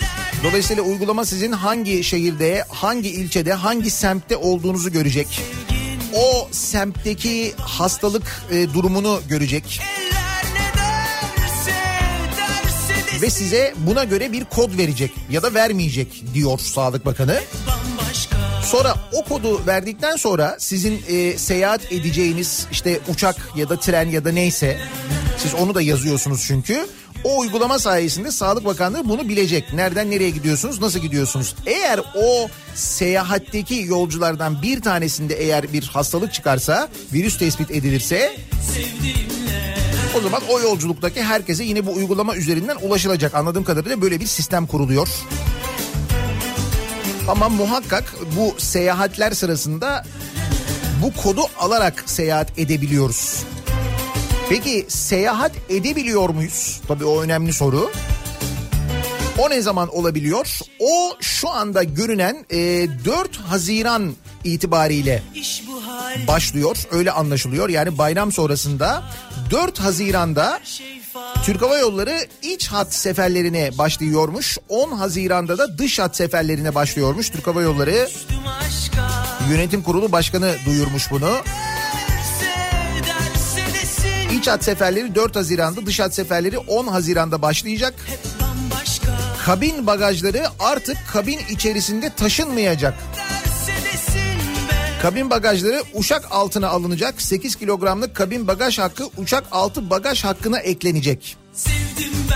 Dolayısıyla 0.45 0.83
uygulama 0.83 1.25
sizin 1.25 1.52
hangi 1.52 2.05
şehirde, 2.05 2.64
hangi 2.69 3.09
ilçede, 3.09 3.52
hangi 3.52 3.91
semtte 3.91 4.37
olduğunuzu 4.37 4.93
görecek. 4.93 5.43
O 6.14 6.49
semtteki 6.50 7.54
hastalık 7.61 8.42
e, 8.50 8.75
durumunu 8.75 9.21
görecek. 9.28 9.81
Derse 12.37 13.23
ve 13.23 13.31
size 13.31 13.75
buna 13.76 14.04
göre 14.04 14.33
bir 14.33 14.45
kod 14.45 14.78
verecek 14.78 15.11
ya 15.31 15.42
da 15.42 15.54
vermeyecek 15.54 16.25
diyor 16.35 16.59
Sağlık 16.59 17.07
Bakanı. 17.07 17.40
Sonra 18.62 18.97
o 19.12 19.25
kodu 19.25 19.66
verdikten 19.66 20.16
sonra 20.16 20.57
sizin 20.59 21.02
e, 21.09 21.38
seyahat 21.38 21.92
edeceğiniz 21.92 22.66
işte 22.73 23.00
uçak 23.09 23.37
ya 23.57 23.69
da 23.69 23.76
tren 23.81 24.09
ya 24.09 24.25
da 24.25 24.33
neyse 24.33 24.78
siz 25.38 25.54
onu 25.54 25.75
da 25.75 25.83
yazıyorsunuz 25.83 26.45
çünkü. 26.47 26.87
O 27.25 27.38
uygulama 27.38 27.79
sayesinde 27.79 28.31
Sağlık 28.31 28.64
Bakanlığı 28.64 29.09
bunu 29.09 29.29
bilecek. 29.29 29.73
Nereden 29.73 30.11
nereye 30.11 30.31
gidiyorsunuz, 30.31 30.81
nasıl 30.81 30.99
gidiyorsunuz? 30.99 31.55
Eğer 31.67 32.00
o 32.17 32.49
seyahatteki 32.75 33.85
yolculardan 33.87 34.62
bir 34.62 34.81
tanesinde 34.81 35.35
eğer 35.35 35.73
bir 35.73 35.83
hastalık 35.83 36.33
çıkarsa, 36.33 36.88
virüs 37.12 37.38
tespit 37.38 37.71
edilirse 37.71 38.37
o 40.19 40.21
zaman 40.21 40.43
o 40.49 40.61
yolculuktaki 40.61 41.23
herkese 41.23 41.64
yine 41.64 41.87
bu 41.87 41.93
uygulama 41.93 42.37
üzerinden 42.37 42.76
ulaşılacak. 42.83 43.35
Anladığım 43.35 43.64
kadarıyla 43.64 44.02
böyle 44.02 44.21
bir 44.21 44.26
sistem 44.26 44.67
kuruluyor. 44.67 45.09
Ama 47.29 47.49
muhakkak 47.49 48.14
bu 48.37 48.61
seyahatler 48.61 49.33
sırasında 49.33 50.05
bu 51.02 51.23
kodu 51.23 51.41
alarak 51.59 52.02
seyahat 52.07 52.59
edebiliyoruz. 52.59 53.45
Peki 54.52 54.87
seyahat 54.88 55.52
edebiliyor 55.68 56.28
muyuz? 56.28 56.80
Tabii 56.88 57.04
o 57.04 57.23
önemli 57.23 57.52
soru. 57.52 57.90
O 59.38 59.50
ne 59.50 59.62
zaman 59.62 59.97
olabiliyor? 59.97 60.59
O 60.80 61.16
şu 61.21 61.50
anda 61.50 61.82
görünen 61.82 62.47
e, 62.50 62.56
4 63.04 63.37
Haziran 63.37 64.14
itibariyle 64.44 65.23
başlıyor. 66.28 66.76
Öyle 66.90 67.12
anlaşılıyor. 67.12 67.68
Yani 67.68 67.99
bayram 67.99 68.32
sonrasında 68.32 69.02
4 69.50 69.80
Haziran'da 69.80 70.61
Türk 71.44 71.62
Hava 71.62 71.78
Yolları 71.78 72.18
iç 72.42 72.68
hat 72.68 72.94
seferlerine 72.94 73.78
başlıyormuş. 73.78 74.59
10 74.68 74.92
Haziran'da 74.92 75.59
da 75.59 75.78
dış 75.78 75.99
hat 75.99 76.16
seferlerine 76.16 76.75
başlıyormuş. 76.75 77.30
Türk 77.30 77.47
Hava 77.47 77.62
Yolları 77.62 78.09
Yönetim 79.50 79.82
Kurulu 79.82 80.12
Başkanı 80.12 80.54
duyurmuş 80.66 81.11
bunu. 81.11 81.30
İç 84.42 84.49
hat 84.49 84.64
seferleri 84.64 85.14
4 85.14 85.37
Haziran'da, 85.37 85.87
dış 85.87 86.00
hat 86.00 86.14
seferleri 86.14 86.58
10 86.58 86.87
Haziran'da 86.87 87.42
başlayacak. 87.42 87.94
Kabin 89.44 89.87
bagajları 89.87 90.42
artık 90.58 90.96
kabin 91.12 91.38
içerisinde 91.50 92.11
taşınmayacak. 92.11 92.94
Kabin 95.02 95.30
bagajları 95.30 95.82
uçak 95.94 96.28
altına 96.30 96.68
alınacak. 96.68 97.22
8 97.22 97.56
kilogramlık 97.56 98.16
kabin 98.16 98.49
bagaj 98.49 98.78
hakkı 98.78 99.04
uçak 99.16 99.44
altı 99.50 99.90
bagaj 99.90 100.25
hakkına 100.25 100.58
eklenecek. 100.58 101.37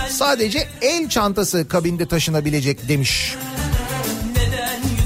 Sadece 0.09 0.67
el 0.81 1.09
çantası 1.09 1.67
kabinde 1.67 2.07
taşınabilecek 2.07 2.87
demiş. 2.89 3.35
neden 4.35 4.96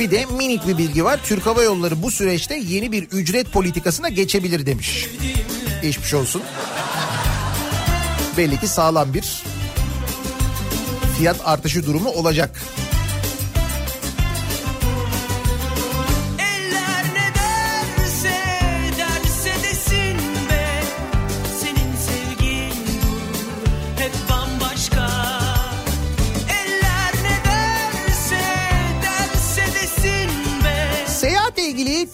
Bir 0.00 0.10
de 0.10 0.26
minik 0.26 0.66
bir 0.66 0.78
bilgi 0.78 1.04
var. 1.04 1.20
Türk 1.24 1.46
Hava 1.46 1.62
Yolları 1.62 2.02
bu 2.02 2.10
süreçte 2.10 2.56
yeni 2.56 2.92
bir 2.92 3.02
ücret 3.02 3.52
politikasına 3.52 4.08
geçebilir 4.08 4.66
demiş. 4.66 5.08
Geçmiş 5.82 6.14
olsun. 6.14 6.42
Belli 8.36 8.60
ki 8.60 8.68
sağlam 8.68 9.14
bir 9.14 9.42
fiyat 11.18 11.36
artışı 11.44 11.86
durumu 11.86 12.10
olacak. 12.10 12.62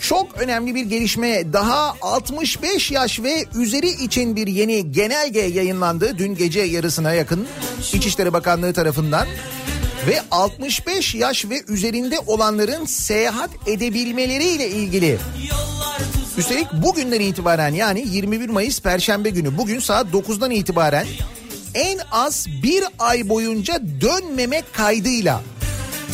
Çok 0.08 0.40
önemli 0.40 0.74
bir 0.74 0.84
gelişme. 0.84 1.52
Daha 1.52 1.94
65 2.02 2.90
yaş 2.90 3.20
ve 3.20 3.44
üzeri 3.54 3.88
için 3.88 4.36
bir 4.36 4.46
yeni 4.46 4.92
genelge 4.92 5.40
yayınlandı 5.40 6.18
dün 6.18 6.34
gece 6.34 6.60
yarısına 6.60 7.12
yakın 7.12 7.46
İçişleri 7.92 8.32
Bakanlığı 8.32 8.72
tarafından. 8.72 9.26
Ve 10.06 10.20
65 10.30 11.14
yaş 11.14 11.44
ve 11.44 11.62
üzerinde 11.68 12.18
olanların 12.26 12.84
seyahat 12.84 13.50
edebilmeleriyle 13.66 14.68
ilgili. 14.68 15.18
Üstelik 16.38 16.72
bugünden 16.72 17.20
itibaren 17.20 17.74
yani 17.74 18.04
21 18.08 18.48
Mayıs 18.48 18.80
Perşembe 18.80 19.30
günü 19.30 19.58
bugün 19.58 19.78
saat 19.78 20.06
9'dan 20.06 20.50
itibaren 20.50 21.06
en 21.74 21.98
az 22.10 22.46
bir 22.62 22.84
ay 22.98 23.28
boyunca 23.28 23.80
dönmeme 24.00 24.62
kaydıyla 24.72 25.42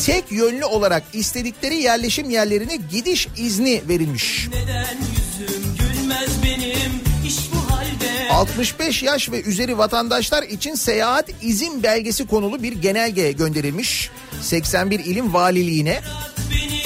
tek 0.05 0.31
yönlü 0.31 0.65
olarak 0.65 1.03
istedikleri 1.13 1.75
yerleşim 1.75 2.29
yerlerine 2.29 2.75
gidiş 2.91 3.27
izni 3.37 3.81
verilmiş. 3.89 4.47
Neden 4.47 4.97
yüzüm 4.97 5.63
gülmez 5.79 6.43
benim 6.43 6.91
iş 7.27 7.37
bu 7.53 7.73
halde 7.73 8.29
65 8.29 9.03
yaş 9.03 9.31
ve 9.31 9.41
üzeri 9.41 9.77
vatandaşlar 9.77 10.43
için 10.43 10.75
seyahat 10.75 11.29
izin 11.41 11.83
belgesi 11.83 12.27
konulu 12.27 12.63
bir 12.63 12.73
genelge 12.73 13.31
gönderilmiş. 13.31 14.09
81 14.41 14.99
ilim 14.99 15.33
valiliğine. 15.33 16.01
Beni 16.51 16.81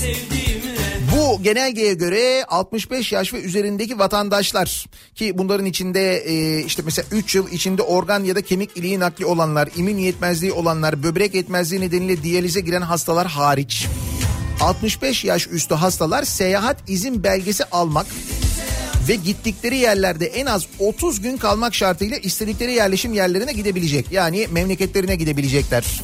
sevdiğimle 0.00 0.39
Bu 1.20 1.42
genelgeye 1.42 1.94
göre 1.94 2.44
65 2.44 3.12
yaş 3.12 3.34
ve 3.34 3.40
üzerindeki 3.40 3.98
vatandaşlar 3.98 4.86
ki 5.14 5.38
bunların 5.38 5.66
içinde 5.66 6.16
e, 6.16 6.64
işte 6.64 6.82
mesela 6.84 7.06
3 7.12 7.34
yıl 7.34 7.52
içinde 7.52 7.82
organ 7.82 8.24
ya 8.24 8.36
da 8.36 8.42
kemik 8.42 8.76
iliği 8.76 9.00
nakli 9.00 9.26
olanlar, 9.26 9.68
immün 9.76 9.98
yetmezliği 9.98 10.52
olanlar, 10.52 11.02
böbrek 11.02 11.34
yetmezliği 11.34 11.80
nedeniyle 11.80 12.22
diyalize 12.22 12.60
giren 12.60 12.82
hastalar 12.82 13.26
hariç 13.26 13.86
65 14.60 15.24
yaş 15.24 15.46
üstü 15.46 15.74
hastalar 15.74 16.24
seyahat 16.24 16.76
izin 16.90 17.24
belgesi 17.24 17.64
almak 17.64 18.06
ve 19.08 19.14
gittikleri 19.14 19.76
yerlerde 19.76 20.26
en 20.26 20.46
az 20.46 20.66
30 20.78 21.20
gün 21.20 21.36
kalmak 21.36 21.74
şartıyla 21.74 22.16
istedikleri 22.16 22.72
yerleşim 22.72 23.14
yerlerine 23.14 23.52
gidebilecek. 23.52 24.12
Yani 24.12 24.46
memleketlerine 24.50 25.16
gidebilecekler. 25.16 26.02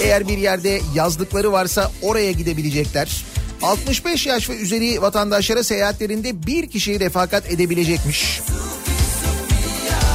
Eğer 0.00 0.28
bir 0.28 0.38
yerde 0.38 0.80
yazlıkları 0.94 1.52
varsa 1.52 1.92
oraya 2.02 2.32
gidebilecekler. 2.32 3.35
65 3.62 4.26
yaş 4.26 4.50
ve 4.50 4.56
üzeri 4.56 5.02
vatandaşlara 5.02 5.62
seyahatlerinde 5.64 6.46
bir 6.46 6.66
kişiyi 6.66 7.00
refakat 7.00 7.50
edebilecekmiş. 7.50 8.40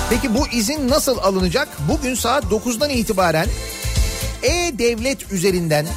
Peki 0.09 0.33
bu 0.33 0.47
izin 0.47 0.89
nasıl 0.89 1.17
alınacak? 1.17 1.67
Bugün 1.89 2.15
saat 2.15 2.43
9'dan 2.43 2.89
itibaren 2.89 3.47
E-Devlet 4.43 5.31
üzerinden 5.31 5.87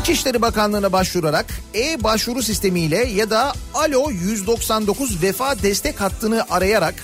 İçişleri 0.00 0.42
Bakanlığı'na 0.42 0.92
başvurarak 0.92 1.46
e-başvuru 1.74 2.42
sistemiyle 2.42 2.96
ya 2.96 3.30
da 3.30 3.52
Alo 3.74 4.10
199 4.10 5.22
vefa 5.22 5.62
destek 5.62 6.00
hattını 6.00 6.44
arayarak 6.50 6.94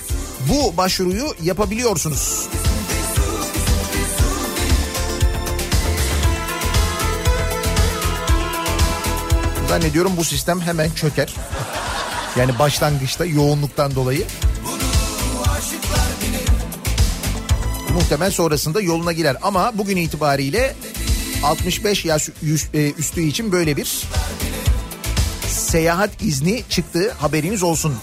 bu 0.49 0.77
başvuruyu 0.77 1.25
yapabiliyorsunuz. 1.43 2.47
Zannediyorum 9.69 10.11
bu 10.17 10.23
sistem 10.23 10.61
hemen 10.61 10.89
çöker. 10.91 11.33
Yani 12.37 12.59
başlangıçta 12.59 13.25
yoğunluktan 13.25 13.95
dolayı. 13.95 14.25
Muhtemel 17.93 18.31
sonrasında 18.31 18.81
yoluna 18.81 19.13
girer 19.13 19.37
ama 19.41 19.77
bugün 19.77 19.97
itibariyle 19.97 20.75
65 21.43 22.05
yaş 22.05 22.29
e, 22.73 22.91
üstü 22.91 23.21
için 23.21 23.51
böyle 23.51 23.77
bir 23.77 24.03
seyahat 25.47 26.21
izni 26.21 26.63
çıktı 26.69 27.11
haberiniz 27.19 27.63
olsun. 27.63 27.95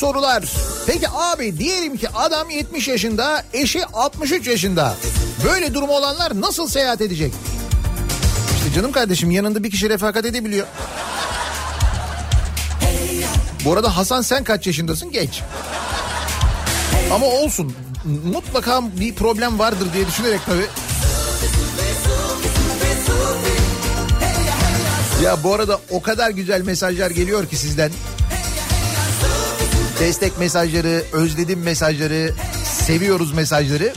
Sorular. 0.00 0.44
Peki 0.86 1.08
abi 1.08 1.58
diyelim 1.58 1.96
ki 1.96 2.08
adam 2.08 2.50
70 2.50 2.88
yaşında, 2.88 3.44
eşi 3.52 3.86
63 3.86 4.46
yaşında. 4.46 4.94
Böyle 5.44 5.74
durumu 5.74 5.92
olanlar 5.92 6.40
nasıl 6.40 6.68
seyahat 6.68 7.00
edecek? 7.00 7.32
İşte 8.56 8.74
canım 8.74 8.92
kardeşim 8.92 9.30
yanında 9.30 9.64
bir 9.64 9.70
kişi 9.70 9.90
refakat 9.90 10.24
edebiliyor. 10.24 10.66
Bu 13.64 13.72
arada 13.72 13.96
Hasan 13.96 14.22
sen 14.22 14.44
kaç 14.44 14.66
yaşındasın? 14.66 15.10
Geç. 15.10 15.42
Ama 17.12 17.26
olsun. 17.26 17.72
Mutlaka 18.32 18.82
bir 19.00 19.14
problem 19.14 19.58
vardır 19.58 19.86
diye 19.94 20.06
düşünerek 20.06 20.40
tabii. 20.46 20.66
Ya 25.24 25.42
bu 25.44 25.54
arada 25.54 25.80
o 25.90 26.02
kadar 26.02 26.30
güzel 26.30 26.62
mesajlar 26.62 27.10
geliyor 27.10 27.46
ki 27.46 27.56
sizden. 27.56 27.90
Destek 30.00 30.38
mesajları, 30.38 31.02
özledim 31.12 31.62
mesajları, 31.62 32.30
seviyoruz 32.64 33.32
mesajları. 33.32 33.92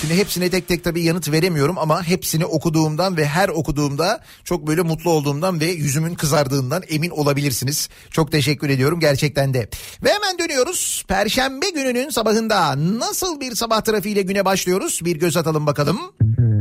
Şimdi 0.00 0.16
hepsine 0.16 0.50
tek 0.50 0.68
tek 0.68 0.84
tabii 0.84 1.02
yanıt 1.02 1.32
veremiyorum 1.32 1.78
ama 1.78 2.02
hepsini 2.02 2.46
okuduğumdan 2.46 3.16
ve 3.16 3.26
her 3.26 3.48
okuduğumda 3.48 4.20
çok 4.44 4.66
böyle 4.66 4.82
mutlu 4.82 5.10
olduğumdan 5.10 5.60
ve 5.60 5.66
yüzümün 5.66 6.14
kızardığından 6.14 6.82
emin 6.88 7.10
olabilirsiniz. 7.10 7.88
Çok 8.10 8.32
teşekkür 8.32 8.70
ediyorum 8.70 9.00
gerçekten 9.00 9.54
de. 9.54 9.68
Ve 10.04 10.10
hemen 10.12 10.38
dönüyoruz. 10.38 11.04
Perşembe 11.08 11.70
gününün 11.70 12.10
sabahında 12.10 12.74
nasıl 12.98 13.40
bir 13.40 13.54
sabah 13.54 13.80
trafiğiyle 13.80 14.22
güne 14.22 14.44
başlıyoruz? 14.44 15.00
Bir 15.04 15.16
göz 15.16 15.36
atalım 15.36 15.66
bakalım. 15.66 15.98
Kafa 16.20 16.51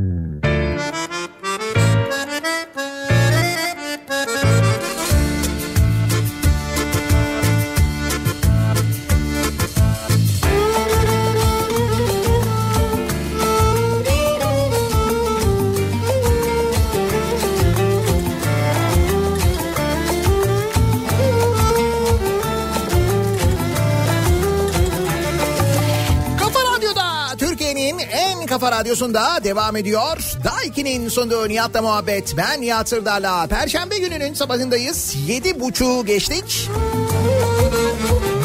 kafa 28.61 28.79
radyosunda 28.79 29.43
devam 29.43 29.75
ediyor. 29.75 30.17
Daiki'nin 30.43 31.09
sunduğu 31.09 31.49
Nihat'la 31.49 31.81
muhabbet. 31.81 32.37
Ben 32.37 32.61
Nihat 32.61 32.89
Sırdar'la. 32.89 33.47
Perşembe 33.47 33.97
gününün 33.97 34.33
sabahındayız. 34.33 35.15
Yedi 35.27 35.59
buçuğu 35.59 36.05
geçtik. 36.05 36.69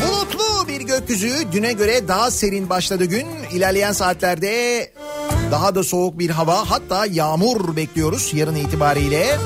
Bulutlu 0.03 0.69
bir 0.69 0.81
gökyüzü. 0.81 1.53
Düne 1.53 1.73
göre 1.73 2.09
daha 2.09 2.31
serin 2.31 2.71
başladı 2.71 3.05
gün. 3.05 3.27
İlerleyen 3.53 3.93
saatlerde 3.93 4.91
daha 5.51 5.75
da 5.75 5.85
soğuk 5.85 6.19
bir 6.19 6.31
hava. 6.31 6.71
Hatta 6.71 7.07
yağmur 7.07 7.77
bekliyoruz 7.77 8.31
yarın 8.35 8.55
itibariyle. 8.55 9.39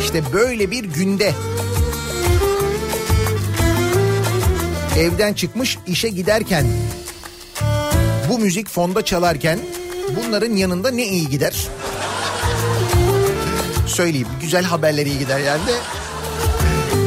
İşte 0.00 0.22
böyle 0.32 0.70
bir 0.70 0.84
günde 0.84 1.34
evden 4.98 5.32
çıkmış 5.32 5.78
işe 5.86 6.08
giderken 6.08 6.66
bu 8.28 8.38
müzik 8.38 8.68
fonda 8.68 9.04
çalarken 9.04 9.58
bunların 10.16 10.52
yanında 10.52 10.90
ne 10.90 11.06
iyi 11.06 11.28
gider? 11.28 11.68
Söyleyeyim 13.86 14.28
güzel 14.40 14.64
haberler 14.64 15.06
iyi 15.06 15.18
gider 15.18 15.38
yani 15.38 15.66
de. 15.66 15.74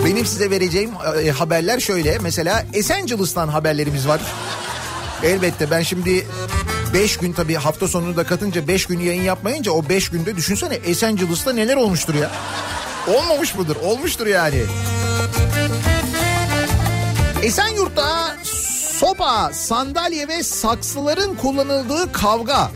Benim 0.05 0.25
size 0.25 0.49
vereceğim 0.49 0.91
e, 1.23 1.31
haberler 1.31 1.79
şöyle. 1.79 2.19
Mesela 2.19 2.65
Esencilis'tan 2.73 3.47
haberlerimiz 3.47 4.07
var. 4.07 4.21
Elbette 5.23 5.71
ben 5.71 5.81
şimdi 5.81 6.27
5 6.93 7.17
gün 7.17 7.33
tabii 7.33 7.55
hafta 7.55 7.87
sonunu 7.87 8.17
da 8.17 8.23
katınca 8.23 8.67
5 8.67 8.85
gün 8.85 8.99
yayın 8.99 9.23
yapmayınca 9.23 9.71
o 9.71 9.89
5 9.89 10.09
günde 10.09 10.35
düşünsene 10.35 10.75
Esencilis'ta 10.75 11.53
neler 11.53 11.75
olmuştur 11.75 12.15
ya. 12.15 12.31
Olmamış 13.07 13.55
mıdır? 13.55 13.75
Olmuştur 13.75 14.27
yani. 14.27 14.63
Esenyurt'ta 17.43 18.35
sopa, 18.99 19.51
sandalye 19.53 20.27
ve 20.27 20.43
saksıların 20.43 21.35
kullanıldığı 21.35 22.11
kavga. 22.11 22.71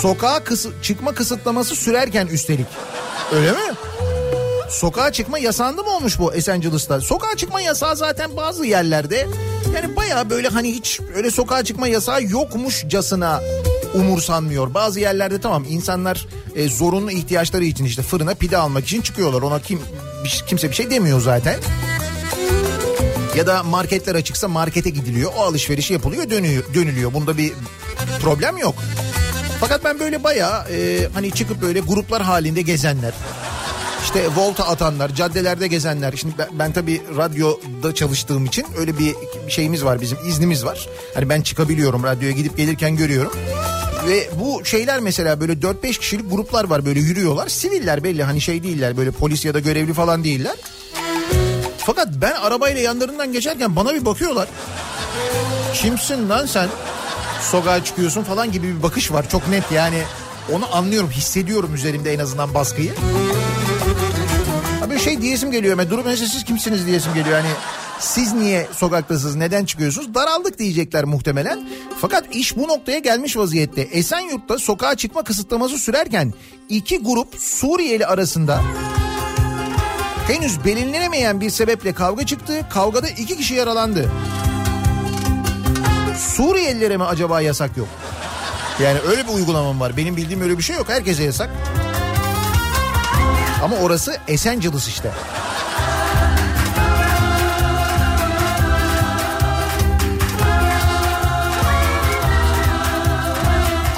Sokağa 0.00 0.44
kısı- 0.44 0.72
çıkma 0.82 1.14
kısıtlaması 1.14 1.76
sürerken 1.76 2.26
üstelik. 2.26 2.66
Öyle 3.34 3.52
mi? 3.52 3.58
Sokağa 4.70 5.12
çıkma 5.12 5.38
yasağında 5.38 5.82
mı 5.82 5.90
olmuş 5.96 6.18
bu 6.18 6.34
Esencilis'ta? 6.34 7.00
Sokağa 7.00 7.36
çıkma 7.36 7.60
yasağı 7.60 7.96
zaten 7.96 8.36
bazı 8.36 8.66
yerlerde 8.66 9.28
yani 9.74 9.96
baya 9.96 10.30
böyle 10.30 10.48
hani 10.48 10.72
hiç 10.72 11.00
öyle 11.14 11.30
sokağa 11.30 11.64
çıkma 11.64 11.88
yasağı 11.88 12.22
yokmuşcasına 12.22 13.40
umursanmıyor. 13.94 14.74
Bazı 14.74 15.00
yerlerde 15.00 15.40
tamam 15.40 15.64
insanlar 15.68 16.26
e, 16.54 16.68
zorunlu 16.68 17.10
ihtiyaçları 17.10 17.64
için 17.64 17.84
işte 17.84 18.02
fırına 18.02 18.34
pide 18.34 18.56
almak 18.56 18.84
için 18.84 19.02
çıkıyorlar. 19.02 19.42
Ona 19.42 19.60
kim 19.62 19.80
kimse 20.46 20.70
bir 20.70 20.74
şey 20.74 20.90
demiyor 20.90 21.20
zaten. 21.20 21.56
Ya 23.36 23.46
da 23.46 23.62
marketler 23.62 24.14
açıksa 24.14 24.48
markete 24.48 24.90
gidiliyor. 24.90 25.32
O 25.36 25.40
alışverişi 25.40 25.92
yapılıyor 25.92 26.30
dönüyor, 26.30 26.64
dönülüyor. 26.74 27.12
Bunda 27.14 27.38
bir 27.38 27.52
problem 28.22 28.56
yok. 28.56 28.74
Fakat 29.60 29.84
ben 29.84 30.00
böyle 30.00 30.24
bayağı 30.24 30.64
e, 30.70 31.08
hani 31.14 31.30
çıkıp 31.30 31.62
böyle 31.62 31.80
gruplar 31.80 32.22
halinde 32.22 32.62
gezenler. 32.62 33.14
işte 34.04 34.28
volta 34.36 34.68
atanlar, 34.68 35.14
caddelerde 35.14 35.66
gezenler. 35.66 36.14
Şimdi 36.16 36.34
ben, 36.38 36.48
ben 36.58 36.72
tabii 36.72 37.02
radyoda 37.16 37.94
çalıştığım 37.94 38.44
için 38.44 38.66
öyle 38.78 38.98
bir 38.98 39.14
şeyimiz 39.48 39.84
var 39.84 40.00
bizim 40.00 40.18
iznimiz 40.28 40.64
var. 40.64 40.88
Hani 41.14 41.28
ben 41.28 41.42
çıkabiliyorum 41.42 42.02
radyoya 42.04 42.32
gidip 42.32 42.56
gelirken 42.56 42.96
görüyorum. 42.96 43.32
Ve 44.08 44.30
bu 44.40 44.64
şeyler 44.64 45.00
mesela 45.00 45.40
böyle 45.40 45.52
4-5 45.52 45.98
kişilik 45.98 46.30
gruplar 46.30 46.64
var 46.64 46.86
böyle 46.86 47.00
yürüyorlar. 47.00 47.48
Siviller 47.48 48.04
belli 48.04 48.22
hani 48.22 48.40
şey 48.40 48.62
değiller 48.62 48.96
böyle 48.96 49.10
polis 49.10 49.44
ya 49.44 49.54
da 49.54 49.60
görevli 49.60 49.94
falan 49.94 50.24
değiller. 50.24 50.56
Fakat 51.86 52.08
ben 52.20 52.32
arabayla 52.32 52.80
yanlarından 52.80 53.32
geçerken 53.32 53.76
bana 53.76 53.94
bir 53.94 54.04
bakıyorlar. 54.04 54.48
Kimsin 55.74 56.28
lan 56.28 56.46
sen? 56.46 56.68
Sokağa 57.50 57.84
çıkıyorsun 57.84 58.22
falan 58.22 58.52
gibi 58.52 58.76
bir 58.76 58.82
bakış 58.82 59.12
var. 59.12 59.28
Çok 59.28 59.48
net 59.48 59.72
yani. 59.72 60.02
Onu 60.52 60.76
anlıyorum, 60.76 61.10
hissediyorum 61.10 61.74
üzerimde 61.74 62.14
en 62.14 62.18
azından 62.18 62.54
baskıyı. 62.54 62.92
Abi 64.86 64.98
şey 64.98 65.22
diyesim 65.22 65.50
geliyor. 65.50 65.78
Ben 65.78 65.90
durup 65.90 66.06
mesela 66.06 66.28
siz 66.28 66.44
kimsiniz 66.44 66.86
diyesim 66.86 67.14
geliyor. 67.14 67.40
Hani 67.40 67.52
siz 68.00 68.32
niye 68.32 68.66
sokaktasınız, 68.72 69.36
neden 69.36 69.64
çıkıyorsunuz? 69.64 70.14
Daraldık 70.14 70.58
diyecekler 70.58 71.04
muhtemelen. 71.04 71.68
Fakat 72.00 72.34
iş 72.34 72.56
bu 72.56 72.68
noktaya 72.68 72.98
gelmiş 72.98 73.36
vaziyette. 73.36 73.80
Esenyurt'ta 73.82 74.58
sokağa 74.58 74.94
çıkma 74.94 75.24
kısıtlaması 75.24 75.78
sürerken 75.78 76.34
iki 76.68 76.98
grup 76.98 77.28
Suriyeli 77.38 78.06
arasında 78.06 78.60
henüz 80.26 80.64
belirlenemeyen 80.64 81.40
bir 81.40 81.50
sebeple 81.50 81.92
kavga 81.92 82.26
çıktı. 82.26 82.66
Kavgada 82.70 83.08
iki 83.08 83.36
kişi 83.36 83.54
yaralandı. 83.54 84.10
Suriyelilere 86.18 86.96
mi 86.96 87.04
acaba 87.04 87.40
yasak 87.40 87.76
yok? 87.76 87.88
Yani 88.82 88.98
öyle 89.08 89.28
bir 89.28 89.32
uygulamam 89.32 89.80
var. 89.80 89.96
Benim 89.96 90.16
bildiğim 90.16 90.42
öyle 90.42 90.58
bir 90.58 90.62
şey 90.62 90.76
yok. 90.76 90.88
Herkese 90.88 91.24
yasak. 91.24 91.50
Ama 93.64 93.76
orası 93.76 94.16
Esenciles 94.28 94.88
işte. 94.88 95.10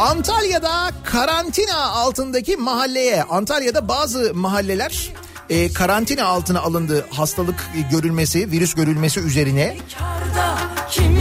Antalya'da 0.00 0.90
karantina 1.04 1.90
altındaki 1.90 2.56
mahalleye, 2.56 3.22
Antalya'da 3.22 3.88
bazı 3.88 4.34
mahalleler 4.34 5.12
e, 5.50 5.72
karantina 5.72 6.24
altına 6.24 6.60
alındı 6.60 7.06
hastalık 7.10 7.70
görülmesi, 7.90 8.50
virüs 8.50 8.74
görülmesi 8.74 9.20
üzerine. 9.20 9.76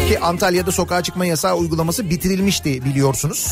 Ki 0.08 0.20
Antalya'da 0.20 0.72
sokağa 0.72 1.04
çıkma 1.04 1.26
yasağı 1.26 1.56
uygulaması 1.56 2.10
bitirilmişti 2.10 2.86
biliyorsunuz. 2.86 3.52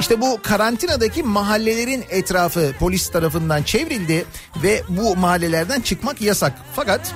İşte 0.00 0.20
bu 0.20 0.40
karantinadaki 0.42 1.22
mahallelerin 1.22 2.04
etrafı 2.10 2.72
polis 2.78 3.08
tarafından 3.08 3.62
çevrildi 3.62 4.24
ve 4.62 4.82
bu 4.88 5.16
mahallelerden 5.16 5.80
çıkmak 5.80 6.20
yasak. 6.20 6.52
Fakat 6.76 7.14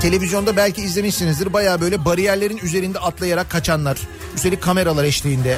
televizyonda 0.00 0.56
belki 0.56 0.82
izlemişsinizdir 0.82 1.52
baya 1.52 1.80
böyle 1.80 2.04
bariyerlerin 2.04 2.56
üzerinde 2.56 2.98
atlayarak 2.98 3.50
kaçanlar. 3.50 3.98
Üstelik 4.36 4.62
kameralar 4.62 5.04
eşliğinde. 5.04 5.56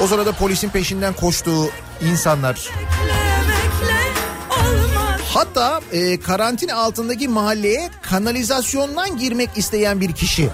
O 0.00 0.06
sırada 0.06 0.32
polisin 0.32 0.68
peşinden 0.68 1.12
koştuğu 1.12 1.70
insanlar. 2.10 2.70
Hatta 5.34 5.80
e, 5.92 6.20
karantina 6.20 6.74
altındaki 6.74 7.28
mahalleye 7.28 7.90
kanalizasyondan 8.02 9.16
girmek 9.16 9.50
isteyen 9.56 10.00
bir 10.00 10.12
kişi 10.12 10.50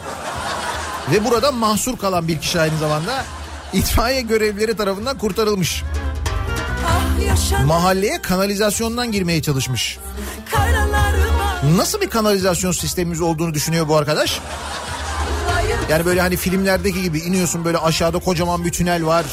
ve 1.13 1.25
burada 1.25 1.53
mahsur 1.53 1.99
kalan 1.99 2.29
bir 2.29 2.41
kişi 2.41 2.61
aynı 2.61 2.79
zamanda 2.79 3.25
itfaiye 3.73 4.21
görevlileri 4.21 4.77
tarafından 4.77 5.19
kurtarılmış. 5.19 5.83
Mahalleye 7.65 8.23
kanalizasyondan 8.23 9.13
girmeye 9.13 9.43
çalışmış. 9.43 9.99
Nasıl 11.77 12.01
bir 12.01 12.11
kanalizasyon 12.11 12.73
sistemimiz 12.73 13.21
olduğunu 13.21 13.55
düşünüyor 13.55 13.89
bu 13.89 13.97
arkadaş? 13.97 14.41
Yani 15.91 16.05
böyle 16.05 16.21
hani 16.21 16.37
filmlerdeki 16.37 17.03
gibi 17.03 17.19
iniyorsun 17.19 17.65
böyle 17.65 17.79
aşağıda 17.79 18.19
kocaman 18.19 18.65
bir 18.65 18.73
tünel 18.73 19.07
var. 19.07 19.25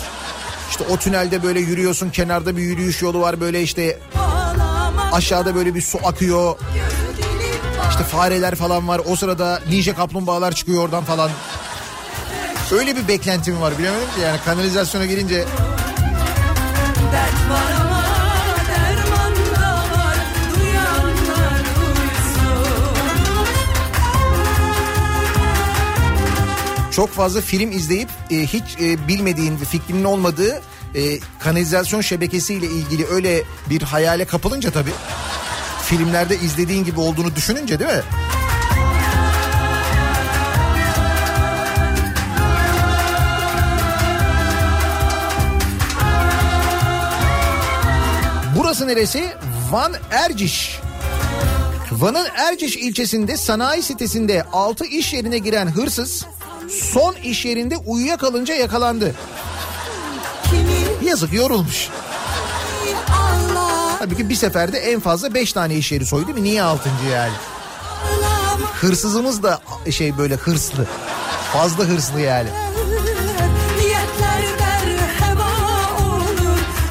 İşte 0.69 0.83
o 0.89 0.97
tünelde 0.97 1.43
böyle 1.43 1.59
yürüyorsun 1.59 2.09
kenarda 2.09 2.57
bir 2.57 2.61
yürüyüş 2.61 3.01
yolu 3.01 3.21
var 3.21 3.41
böyle 3.41 3.61
işte 3.61 3.99
aşağıda 5.11 5.55
böyle 5.55 5.75
bir 5.75 5.81
su 5.81 5.99
akıyor. 6.03 6.55
İşte 7.89 8.03
fareler 8.03 8.55
falan 8.55 8.87
var. 8.87 9.01
O 9.05 9.15
sırada 9.15 9.61
ninja 9.69 9.95
kaplumbağalar 9.95 10.51
çıkıyor 10.51 10.83
oradan 10.83 11.03
falan. 11.03 11.29
Öyle 12.71 12.95
bir 12.95 13.07
beklentim 13.07 13.61
var 13.61 13.77
bilemedim 13.77 14.07
ki 14.15 14.21
yani 14.21 14.39
kanalizasyona 14.45 15.05
girince 15.05 15.45
çok 26.97 27.09
fazla 27.09 27.41
film 27.41 27.71
izleyip 27.71 28.09
e, 28.31 28.35
hiç 28.35 28.63
e, 28.81 29.07
bilmediğin 29.07 29.61
ve 29.61 29.65
fikrinin 29.65 30.03
olmadığı 30.03 30.61
e, 30.97 31.19
kanalizasyon 31.39 32.01
şebekesiyle 32.01 32.65
ilgili 32.65 33.05
öyle 33.05 33.43
bir 33.69 33.81
hayale 33.81 34.25
kapılınca 34.25 34.71
tabii 34.71 34.93
filmlerde 35.83 36.35
izlediğin 36.39 36.83
gibi 36.83 36.99
olduğunu 36.99 37.35
düşününce 37.35 37.79
değil 37.79 37.91
mi? 37.91 38.01
Burası 48.57 48.87
neresi? 48.87 49.29
Van 49.71 49.93
Erciş. 50.11 50.79
Van'ın 51.91 52.27
Erciş 52.35 52.77
ilçesinde 52.77 53.37
sanayi 53.37 53.81
sitesinde 53.81 54.43
6 54.53 54.85
iş 54.85 55.13
yerine 55.13 55.37
giren 55.37 55.67
hırsız 55.67 56.25
son 56.69 57.15
iş 57.15 57.45
yerinde 57.45 57.77
uyuyakalınca 57.77 58.55
yakalandı. 58.55 59.15
Yazık 61.07 61.33
yorulmuş. 61.33 61.89
Tabii 63.99 64.17
ki 64.17 64.29
bir 64.29 64.35
seferde 64.35 64.77
en 64.77 64.99
fazla 64.99 65.33
5 65.33 65.53
tane 65.53 65.75
iş 65.75 65.91
yeri 65.91 66.05
soydu 66.05 66.33
mi? 66.33 66.43
Niye 66.43 66.61
6. 66.61 66.89
yani? 67.13 67.33
Hırsızımız 68.81 69.43
da 69.43 69.61
şey 69.91 70.17
böyle 70.17 70.35
hırslı. 70.35 70.87
Fazla 71.53 71.83
hırslı 71.83 72.19
yani. 72.21 72.49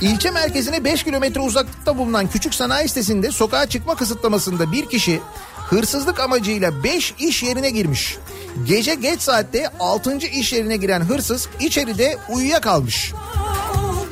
İlçe 0.01 0.31
merkezine 0.31 0.85
5 0.85 1.05
kilometre 1.05 1.41
uzaklıkta 1.41 1.99
bulunan 1.99 2.27
küçük 2.27 2.55
sanayi 2.55 2.89
sitesinde 2.89 3.31
sokağa 3.31 3.67
çıkma 3.67 3.95
kısıtlamasında 3.95 4.73
bir 4.73 4.89
kişi 4.89 5.21
hırsızlık 5.69 6.21
amacıyla 6.21 6.85
5 6.85 7.15
iş 7.19 7.43
yerine 7.43 7.71
girmiş. 7.71 8.17
Gece 8.65 8.95
geç 8.95 9.21
saatte 9.21 9.71
6. 9.81 10.17
iş 10.17 10.53
yerine 10.53 10.77
giren 10.77 11.01
hırsız 11.01 11.49
içeride 11.61 12.19
uyuyakalmış. 12.29 13.13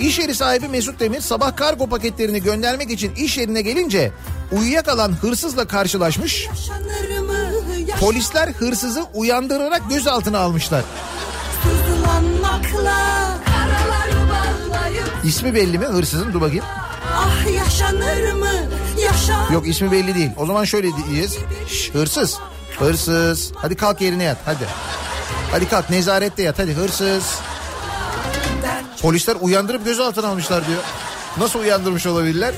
İş 0.05 0.19
yeri 0.19 0.35
sahibi 0.35 0.69
Mesut 0.69 1.01
Demir 1.01 1.21
sabah 1.21 1.57
kargo 1.57 1.87
paketlerini 1.87 2.43
göndermek 2.43 2.90
için 2.90 3.14
iş 3.14 3.38
yerine 3.38 3.62
gelince 3.62 4.12
uyuyakalan 4.53 5.12
hırsızla 5.12 5.67
karşılaşmış. 5.67 6.49
Polisler 8.01 8.49
hırsızı 8.49 9.05
uyandırarak 9.14 9.83
gözaltına 9.90 10.38
almışlar. 10.38 10.83
İsmi 15.25 15.55
belli 15.55 15.79
mi 15.79 15.87
hırsızın? 15.87 16.33
Dur 16.33 16.40
bakayım. 16.40 16.64
Ah 17.17 17.55
yaşanır 17.55 18.33
mı 18.33 18.53
yaşa 18.99 19.53
Yok 19.53 19.69
ismi 19.69 19.93
belli 19.93 20.14
değil. 20.14 20.31
O 20.37 20.47
zaman 20.47 20.64
şöyle 20.64 20.88
diyeceğiz. 20.97 21.38
Şş, 21.69 21.90
hırsız. 21.95 22.38
Hırsız. 22.79 23.53
Hadi 23.57 23.75
kalk 23.75 24.01
yerine 24.01 24.25
yat 24.25 24.38
hadi. 24.45 24.67
Hadi 25.51 25.69
kalk 25.69 25.90
nezarette 25.90 26.43
yat 26.43 26.59
hadi 26.59 26.73
hırsız. 26.73 27.25
Polisler 29.05 29.37
uyandırıp 29.40 29.85
gözaltına 29.85 30.29
almışlar 30.29 30.67
diyor. 30.67 30.83
Nasıl 31.38 31.59
uyandırmış 31.59 32.07
olabilirler? 32.07 32.55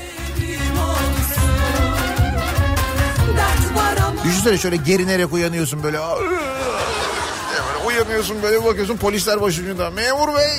Düşünsene 4.23 4.57
şöyle 4.57 4.75
gerinerek 4.75 5.33
uyanıyorsun 5.33 5.83
böyle. 5.83 5.97
Böyle 5.99 7.85
uyanıyorsun 7.87 8.43
böyle 8.43 8.65
bakıyorsun 8.65 8.97
polisler 8.97 9.41
başucunda. 9.41 9.89
Memur 9.89 10.35
bey. 10.35 10.49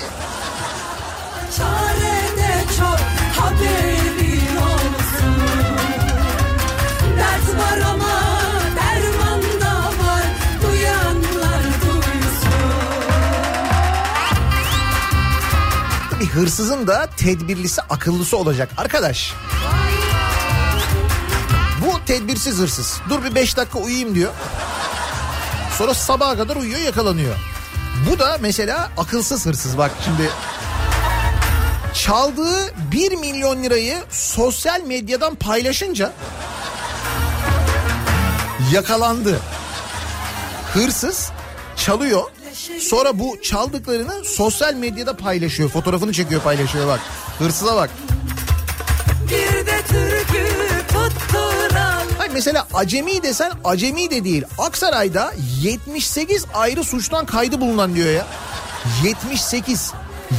çok 2.76 2.98
olsun 4.64 5.36
Dert 7.18 7.58
var 7.58 7.90
ama 7.90 7.97
hırsızın 16.28 16.86
da 16.86 17.08
tedbirlisi 17.16 17.82
akıllısı 17.82 18.36
olacak 18.36 18.68
arkadaş. 18.76 19.34
Bu 21.86 22.04
tedbirsiz 22.06 22.58
hırsız. 22.58 23.00
Dur 23.08 23.24
bir 23.24 23.34
beş 23.34 23.56
dakika 23.56 23.78
uyuyayım 23.78 24.14
diyor. 24.14 24.32
Sonra 25.78 25.94
sabaha 25.94 26.36
kadar 26.36 26.56
uyuyor 26.56 26.80
yakalanıyor. 26.80 27.34
Bu 28.10 28.18
da 28.18 28.38
mesela 28.40 28.90
akılsız 28.96 29.46
hırsız 29.46 29.78
bak 29.78 29.90
şimdi. 30.04 30.30
Çaldığı 31.94 32.74
1 32.92 33.12
milyon 33.12 33.62
lirayı 33.62 33.98
sosyal 34.10 34.80
medyadan 34.80 35.34
paylaşınca 35.34 36.12
yakalandı. 38.72 39.40
Hırsız 40.74 41.30
çalıyor. 41.76 42.22
Sonra 42.80 43.18
bu 43.18 43.38
çaldıklarını 43.42 44.24
sosyal 44.24 44.74
medyada 44.74 45.16
paylaşıyor. 45.16 45.68
Fotoğrafını 45.68 46.12
çekiyor 46.12 46.40
paylaşıyor 46.40 46.88
bak. 46.88 47.00
Hırsıza 47.38 47.76
bak. 47.76 47.90
Bir 49.30 49.66
de 49.66 49.82
türkü 49.88 50.48
tutturan 50.88 52.02
Hayır 52.18 52.32
mesela 52.32 52.66
acemi 52.74 53.22
desen 53.22 53.52
acemi 53.64 54.10
de 54.10 54.24
değil. 54.24 54.44
Aksaray'da 54.58 55.32
78 55.60 56.44
ayrı 56.54 56.84
suçtan 56.84 57.26
kaydı 57.26 57.60
bulunan 57.60 57.94
diyor 57.94 58.12
ya. 58.12 58.26
78. 59.04 59.92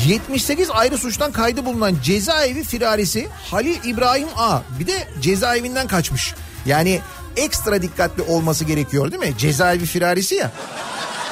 78 0.07 0.69
ayrı 0.71 0.97
suçtan 0.97 1.31
kaydı 1.31 1.65
bulunan 1.65 1.95
cezaevi 2.03 2.63
firarisi 2.63 3.27
Halil 3.51 3.83
İbrahim 3.83 4.27
A. 4.37 4.59
Bir 4.79 4.87
de 4.87 5.07
cezaevinden 5.21 5.87
kaçmış. 5.87 6.33
Yani 6.65 6.99
ekstra 7.37 7.81
dikkatli 7.81 8.23
olması 8.23 8.65
gerekiyor 8.65 9.11
değil 9.11 9.23
mi? 9.23 9.37
Cezaevi 9.37 9.85
firarisi 9.85 10.35
ya. 10.35 10.51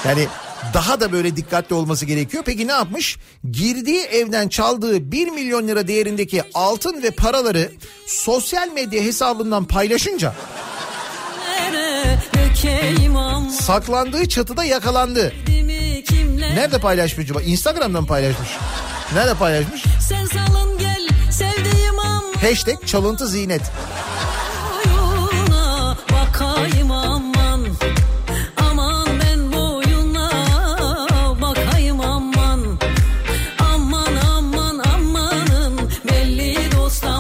Yani 0.06 0.28
daha 0.74 1.00
da 1.00 1.12
böyle 1.12 1.36
dikkatli 1.36 1.76
olması 1.76 2.06
gerekiyor. 2.06 2.44
Peki 2.46 2.68
ne 2.68 2.72
yapmış? 2.72 3.18
Girdiği 3.52 4.02
evden 4.02 4.48
çaldığı 4.48 5.12
1 5.12 5.28
milyon 5.28 5.68
lira 5.68 5.88
değerindeki 5.88 6.44
altın 6.54 7.04
ve 7.04 7.12
paraları 7.12 7.72
sosyal 8.08 8.72
medya 8.72 9.04
hesabından 9.04 9.66
paylaşınca 9.66 10.34
saklandığı 13.60 14.30
çatıda 14.30 14.64
yakalandı. 14.64 15.34
Nerede 16.40 16.80
paylaşmış 16.80 17.26
acaba? 17.26 17.42
Instagram'dan 17.42 18.02
mı 18.02 18.08
paylaşmış? 18.08 18.50
Nerede 19.14 19.34
paylaşmış? 19.34 19.84
Sen 20.10 20.26
salın 20.26 20.78
gel 20.78 21.08
sevdiğim 21.32 21.98
Hashtag 22.42 22.86
çalıntı 22.86 23.28
zinet. 23.28 23.62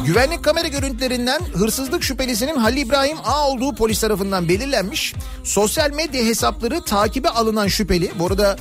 Güvenlik 0.07 0.43
kamera 0.43 0.67
görüntülerinden 0.67 1.41
hırsızlık 1.53 2.03
şüphelisinin 2.03 2.57
Halil 2.57 2.77
İbrahim 2.77 3.17
A 3.23 3.47
olduğu 3.47 3.75
polis 3.75 4.01
tarafından 4.01 4.49
belirlenmiş. 4.49 5.13
Sosyal 5.43 5.91
medya 5.91 6.25
hesapları 6.25 6.81
takibe 6.81 7.29
alınan 7.29 7.67
şüpheli. 7.67 8.11
Bu 8.19 8.27
arada 8.27 8.57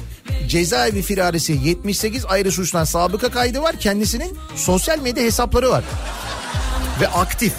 cezaevi 0.48 1.02
firarisi 1.02 1.52
78 1.52 2.24
ayrı 2.24 2.52
suçtan 2.52 2.84
sabıka 2.84 3.30
kaydı 3.30 3.62
var. 3.62 3.78
Kendisinin 3.78 4.38
sosyal 4.56 4.98
medya 4.98 5.24
hesapları 5.24 5.70
var. 5.70 5.84
Ve 7.00 7.08
aktif. 7.08 7.52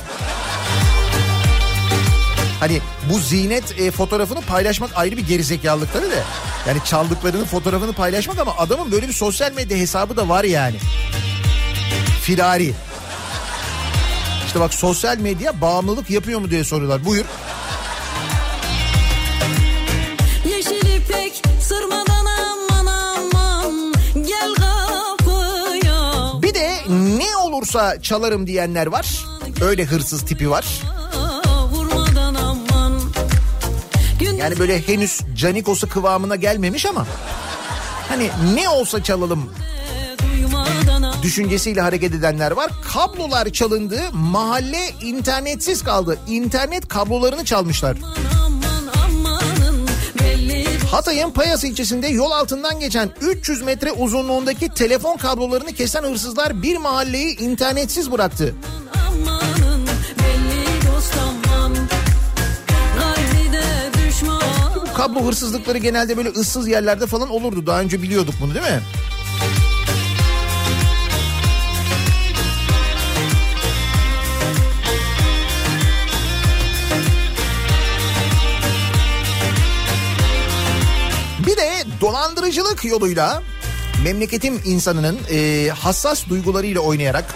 Hani 2.59 2.81
bu 3.13 3.19
zinet 3.19 3.79
e, 3.79 3.91
fotoğrafını 3.91 4.41
paylaşmak 4.41 4.89
ayrı 4.95 5.17
bir 5.17 5.27
gerizekalılık 5.27 5.93
tabii 5.93 6.09
de. 6.09 6.23
Yani 6.67 6.79
çaldıklarının 6.85 7.45
fotoğrafını 7.45 7.93
paylaşmak 7.93 8.39
ama 8.39 8.57
adamın 8.57 8.91
böyle 8.91 9.07
bir 9.07 9.13
sosyal 9.13 9.51
medya 9.51 9.77
hesabı 9.77 10.17
da 10.17 10.29
var 10.29 10.43
yani. 10.43 10.77
Firari. 12.21 12.73
İşte 14.47 14.59
bak 14.59 14.73
sosyal 14.73 15.17
medya 15.17 15.61
bağımlılık 15.61 16.09
yapıyor 16.09 16.39
mu 16.39 16.51
diye 16.51 16.63
soruyorlar. 16.63 17.05
Buyur. 17.05 17.25
Yeşil 20.49 20.95
ipek 20.97 21.41
sırmadan 21.61 22.25
aman 22.25 22.85
aman 22.85 23.93
Gel 24.13 24.55
kapıya 24.55 26.31
Bir 26.41 26.53
de 26.53 26.77
ne 27.17 27.37
olursa 27.37 28.01
çalarım 28.01 28.47
diyenler 28.47 28.87
var. 28.87 29.25
Öyle 29.61 29.85
hırsız 29.85 30.25
tipi 30.25 30.49
var. 30.49 30.65
Yani 34.37 34.59
böyle 34.59 34.87
henüz 34.87 35.21
canikosu 35.35 35.89
kıvamına 35.89 36.35
gelmemiş 36.35 36.85
ama 36.85 37.05
hani 38.09 38.29
ne 38.55 38.69
olsa 38.69 39.03
çalalım 39.03 39.49
düşüncesiyle 41.27 41.81
hareket 41.81 42.13
edenler 42.13 42.51
var. 42.51 42.71
Kablolar 42.93 43.49
çalındı, 43.49 43.99
mahalle 44.13 44.89
internetsiz 45.01 45.83
kaldı. 45.83 46.17
İnternet 46.27 46.87
kablolarını 46.87 47.45
çalmışlar. 47.45 47.97
Hatay'ın 50.91 51.31
Payas 51.31 51.63
ilçesinde 51.63 52.07
yol 52.07 52.31
altından 52.31 52.79
geçen 52.79 53.09
300 53.21 53.61
metre 53.61 53.91
uzunluğundaki 53.91 54.69
telefon 54.69 55.17
kablolarını 55.17 55.73
kesen 55.73 56.03
hırsızlar 56.03 56.61
bir 56.61 56.77
mahalleyi 56.77 57.37
internetsiz 57.39 58.11
bıraktı. 58.11 58.55
bu 65.15 65.27
hırsızlıkları 65.27 65.77
genelde 65.77 66.17
böyle 66.17 66.29
ıssız 66.29 66.67
yerlerde 66.67 67.07
falan 67.07 67.29
olurdu. 67.29 67.65
Daha 67.67 67.81
önce 67.81 68.01
biliyorduk 68.01 68.35
bunu 68.41 68.53
değil 68.53 68.65
mi? 68.65 68.81
Dolandırıcılık 82.07 82.85
yoluyla 82.85 83.43
memleketim 84.03 84.61
insanının 84.65 85.17
e, 85.31 85.69
hassas 85.69 86.27
duygularıyla 86.29 86.81
oynayarak 86.81 87.35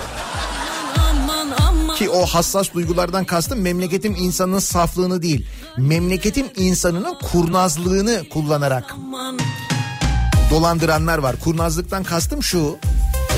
ki 1.98 2.10
o 2.10 2.26
hassas 2.26 2.74
duygulardan 2.74 3.26
kastım 3.26 3.62
memleketim 3.62 4.16
insanının 4.16 4.60
saflığını 4.60 5.22
değil. 5.22 5.46
Memleketim 5.78 6.46
insanının 6.56 7.14
kurnazlığını 7.14 8.30
kullanarak 8.30 8.96
dolandıranlar 10.52 11.18
var. 11.18 11.36
Kurnazlıktan 11.40 12.04
kastım 12.04 12.44
şu. 12.44 12.78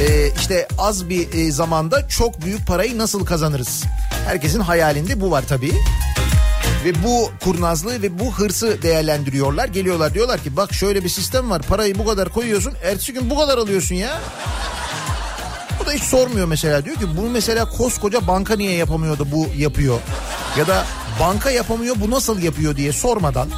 e, 0.02 0.34
işte 0.40 0.68
az 0.78 1.10
bir 1.10 1.34
e, 1.34 1.52
zamanda 1.52 2.08
çok 2.08 2.42
büyük 2.42 2.68
parayı 2.68 2.98
nasıl 2.98 3.26
kazanırız? 3.26 3.84
Herkesin 4.26 4.60
hayalinde 4.60 5.22
bu 5.22 5.32
var 5.32 5.44
tabii. 5.48 5.74
Ve 6.84 7.04
bu 7.04 7.32
kurnazlığı 7.44 8.02
ve 8.02 8.20
bu 8.20 8.34
hırsı 8.34 8.82
değerlendiriyorlar. 8.82 9.68
Geliyorlar 9.68 10.14
diyorlar 10.14 10.44
ki 10.44 10.56
bak 10.58 10.74
şöyle 10.74 11.04
bir 11.04 11.10
sistem 11.10 11.50
var. 11.50 11.62
Parayı 11.62 12.00
bu 12.00 12.06
kadar 12.06 12.30
koyuyorsun. 12.30 12.74
Ertesi 12.84 13.14
gün 13.14 13.30
bu 13.30 13.38
kadar 13.38 13.58
alıyorsun 13.58 13.96
ya. 13.96 14.22
Bu 15.80 15.86
da 15.86 15.92
hiç 15.92 16.04
sormuyor 16.04 16.48
mesela. 16.48 16.86
Diyor 16.86 16.96
ki 16.96 17.06
bunu 17.18 17.30
mesela 17.30 17.66
koskoca 17.70 18.28
banka 18.28 18.56
niye 18.56 18.74
yapamıyor 18.74 19.20
da 19.20 19.32
bu 19.32 19.48
yapıyor? 19.58 20.00
Ya 20.58 20.68
da 20.68 20.86
banka 21.20 21.52
yapamıyor 21.52 21.96
bu 22.00 22.12
nasıl 22.12 22.42
yapıyor 22.42 22.76
diye 22.76 22.92
sormadan 22.92 23.50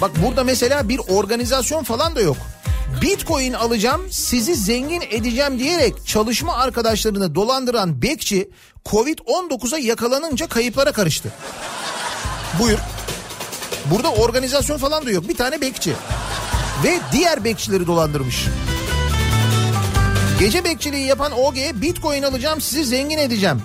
Bak 0.00 0.10
burada 0.22 0.44
mesela 0.44 0.88
bir 0.88 1.00
organizasyon 1.08 1.84
falan 1.84 2.16
da 2.16 2.20
yok. 2.20 2.36
Bitcoin 3.04 3.52
alacağım 3.52 4.02
sizi 4.10 4.54
zengin 4.54 5.02
edeceğim 5.10 5.58
diyerek 5.58 6.06
çalışma 6.06 6.54
arkadaşlarını 6.54 7.34
dolandıran 7.34 8.02
bekçi 8.02 8.50
Covid-19'a 8.84 9.78
yakalanınca 9.78 10.46
kayıplara 10.46 10.92
karıştı. 10.92 11.32
Buyur. 12.58 12.78
Burada 13.90 14.12
organizasyon 14.12 14.78
falan 14.78 15.06
da 15.06 15.10
yok. 15.10 15.28
Bir 15.28 15.36
tane 15.36 15.60
bekçi. 15.60 15.92
Ve 16.84 17.00
diğer 17.12 17.44
bekçileri 17.44 17.86
dolandırmış. 17.86 18.44
Gece 20.38 20.64
bekçiliği 20.64 21.06
yapan 21.06 21.32
OG'ye 21.32 21.82
bitcoin 21.82 22.22
alacağım 22.22 22.60
sizi 22.60 22.84
zengin 22.84 23.18
edeceğim. 23.18 23.62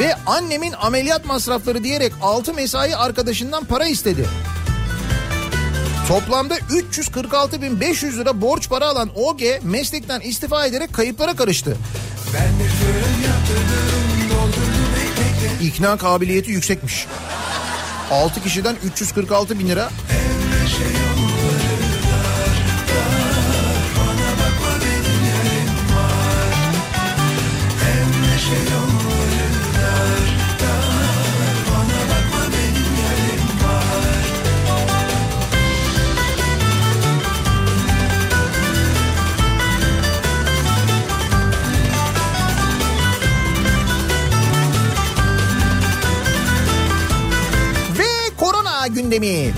Ve 0.00 0.16
annemin 0.26 0.72
ameliyat 0.72 1.24
masrafları 1.24 1.84
diyerek 1.84 2.12
6 2.22 2.54
mesai 2.54 2.96
arkadaşından 2.96 3.64
para 3.64 3.86
istedi. 3.86 4.26
Toplamda 6.08 6.58
346.500 6.58 8.18
lira 8.18 8.40
borç 8.40 8.68
para 8.68 8.86
alan 8.86 9.10
OG 9.14 9.42
meslekten 9.62 10.20
istifa 10.20 10.66
ederek 10.66 10.92
kayıplara 10.92 11.36
karıştı. 11.36 11.76
İkna 15.62 15.96
kabiliyeti 15.96 16.50
yüksekmiş. 16.50 17.06
6 18.10 18.42
kişiden 18.42 18.76
346 18.84 19.58
bin 19.58 19.68
lira. 19.68 19.84
Ve 19.84 21.11
gündemi. 49.12 49.54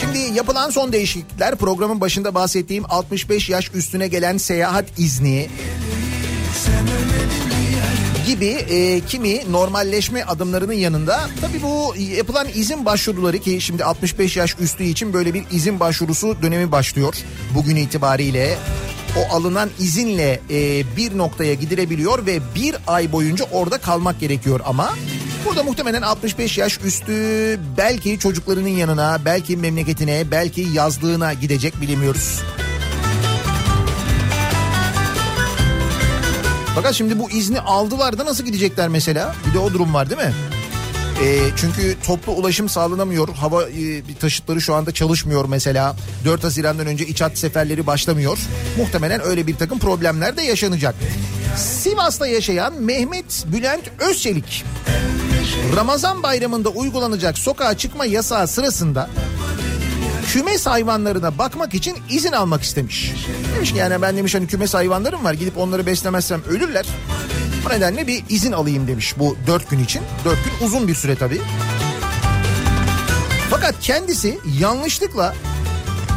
Şimdi 0.00 0.18
yapılan 0.18 0.70
son 0.70 0.92
değişiklikler 0.92 1.56
programın 1.56 2.00
başında 2.00 2.34
bahsettiğim 2.34 2.84
65 2.88 3.48
yaş 3.48 3.70
üstüne 3.74 4.08
gelen 4.08 4.36
seyahat 4.36 4.84
izni 4.98 5.48
gibi 8.26 8.46
e, 8.46 9.00
kimi 9.00 9.52
normalleşme 9.52 10.24
adımlarının 10.24 10.72
yanında 10.72 11.28
tabii 11.40 11.62
bu 11.62 11.94
yapılan 12.16 12.46
izin 12.54 12.84
başvuruları 12.84 13.38
ki 13.38 13.60
şimdi 13.60 13.84
65 13.84 14.36
yaş 14.36 14.56
üstü 14.60 14.84
için 14.84 15.12
böyle 15.12 15.34
bir 15.34 15.44
izin 15.52 15.80
başvurusu 15.80 16.36
dönemi 16.42 16.72
başlıyor 16.72 17.14
bugün 17.54 17.76
itibariyle. 17.76 18.58
O 19.18 19.36
alınan 19.36 19.70
izinle 19.78 20.40
e, 20.50 20.82
bir 20.96 21.18
noktaya 21.18 21.54
gidilebiliyor 21.54 22.26
ve 22.26 22.38
bir 22.54 22.76
ay 22.86 23.12
boyunca 23.12 23.44
orada 23.52 23.78
kalmak 23.78 24.20
gerekiyor 24.20 24.60
ama 24.64 24.94
burada 25.44 25.62
muhtemelen 25.62 26.02
65 26.02 26.58
yaş 26.58 26.80
üstü 26.84 27.12
belki 27.76 28.18
çocuklarının 28.18 28.68
yanına 28.68 29.18
belki 29.24 29.56
memleketine 29.56 30.30
belki 30.30 30.60
yazlığına 30.60 31.32
gidecek 31.32 31.80
bilemiyoruz. 31.80 32.40
Fakat 36.74 36.94
şimdi 36.94 37.18
bu 37.18 37.30
izni 37.30 37.60
aldılar 37.60 38.18
da 38.18 38.24
nasıl 38.24 38.44
gidecekler 38.44 38.88
mesela? 38.88 39.34
Bir 39.48 39.54
de 39.54 39.58
o 39.58 39.72
durum 39.72 39.94
var 39.94 40.10
değil 40.10 40.20
mi? 40.20 40.34
E, 41.22 41.38
çünkü 41.56 41.96
toplu 42.06 42.32
ulaşım 42.32 42.68
sağlanamıyor. 42.68 43.28
Hava 43.28 43.62
e, 43.62 44.14
taşıtları 44.20 44.60
şu 44.60 44.74
anda 44.74 44.92
çalışmıyor 44.92 45.44
mesela. 45.48 45.96
4 46.24 46.44
Haziran'dan 46.44 46.86
önce 46.86 47.06
iç 47.06 47.20
hat 47.20 47.38
seferleri 47.38 47.86
başlamıyor. 47.86 48.38
Muhtemelen 48.78 49.20
öyle 49.24 49.46
bir 49.46 49.56
takım 49.56 49.78
problemler 49.78 50.36
de 50.36 50.42
yaşanacak. 50.42 50.94
Sivas'ta 51.56 52.26
yaşayan 52.26 52.82
Mehmet 52.82 53.44
Bülent 53.52 53.84
Özçelik 53.98 54.64
Ramazan 55.76 56.22
bayramında 56.22 56.68
uygulanacak 56.68 57.38
sokağa 57.38 57.76
çıkma 57.76 58.04
yasağı 58.04 58.48
sırasında 58.48 59.10
kümes 60.26 60.66
hayvanlarına 60.66 61.38
bakmak 61.38 61.74
için 61.74 61.96
izin 62.10 62.32
almak 62.32 62.62
istemiş. 62.62 63.12
Demiş 63.56 63.72
ki 63.72 63.78
yani 63.78 64.02
ben 64.02 64.16
demiş 64.16 64.34
hani 64.34 64.46
kümes 64.46 64.74
hayvanlarım 64.74 65.24
var 65.24 65.32
gidip 65.32 65.58
onları 65.58 65.86
beslemezsem 65.86 66.42
ölürler. 66.48 66.86
Bu 67.64 67.68
nedenle 67.68 68.06
bir 68.06 68.24
izin 68.28 68.52
alayım 68.52 68.86
demiş 68.86 69.14
bu 69.18 69.36
dört 69.46 69.70
gün 69.70 69.84
için. 69.84 70.02
Dört 70.24 70.38
gün 70.44 70.66
uzun 70.66 70.88
bir 70.88 70.94
süre 70.94 71.16
tabii. 71.16 71.40
Fakat 73.50 73.80
kendisi 73.80 74.38
yanlışlıkla 74.60 75.34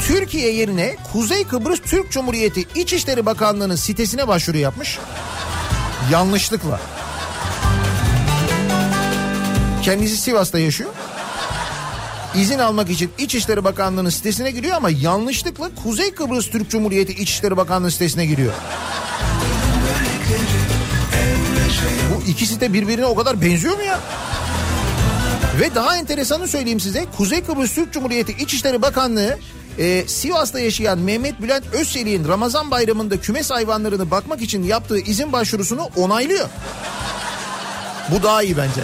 Türkiye 0.08 0.54
yerine 0.54 0.96
Kuzey 1.14 1.44
Kıbrıs 1.44 1.80
Türk 1.80 2.12
Cumhuriyeti 2.12 2.66
İçişleri 2.76 3.26
Bakanlığı'nın 3.26 3.76
sitesine 3.76 4.28
başvuru 4.28 4.58
yapmış. 4.58 5.00
Yanlışlıkla. 6.12 6.80
Kendisi 9.88 10.18
Sivas'ta 10.18 10.60
yaşıyor. 10.60 10.90
İzin 12.36 12.60
almak 12.60 12.90
için 12.90 13.12
İçişleri 13.18 13.64
Bakanlığı'nın 13.64 14.10
sitesine 14.10 14.52
giriyor 14.52 14.76
ama 14.76 14.90
yanlışlıkla 14.90 15.70
Kuzey 15.84 16.12
Kıbrıs 16.12 16.50
Türk 16.50 16.70
Cumhuriyeti 16.70 17.14
İçişleri 17.14 17.58
Bakanlığı 17.58 17.92
sitesine 17.92 18.26
giriyor. 18.26 18.54
Bu 22.12 22.32
iki 22.32 22.46
site 22.46 22.74
birbirine 22.74 23.06
o 23.06 23.16
kadar 23.16 23.42
benziyor 23.42 23.76
mu 23.76 23.84
ya? 23.84 24.00
Ve 25.60 25.76
daha 25.76 25.98
enteresanı 25.98 26.48
söyleyeyim 26.48 26.80
size. 26.80 27.06
Kuzey 27.18 27.44
Kıbrıs 27.44 27.76
Türk 27.76 27.94
Cumhuriyeti 27.94 28.32
İçişleri 28.32 28.82
Bakanlığı 28.82 29.38
e, 29.80 30.08
Sivas'ta 30.08 30.60
yaşayan 30.60 31.00
Mehmet 31.00 31.42
Bülent 31.42 31.64
Özçelik'in 31.74 32.28
Ramazan 32.28 32.72
bayramında 32.72 33.22
kümes 33.22 33.52
hayvanlarını 33.52 34.12
bakmak 34.12 34.42
için 34.42 34.64
yaptığı 34.64 35.00
izin 35.00 35.34
başvurusunu 35.34 35.90
onaylıyor. 35.96 36.50
Bu 38.12 38.24
daha 38.24 38.44
iyi 38.44 38.58
bence. 38.58 38.82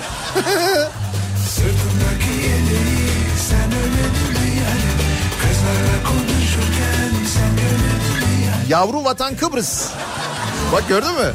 Yavru 8.69 9.03
vatan 9.03 9.35
Kıbrıs. 9.35 9.89
Bak 10.71 10.87
gördün 10.89 11.13
mü? 11.13 11.33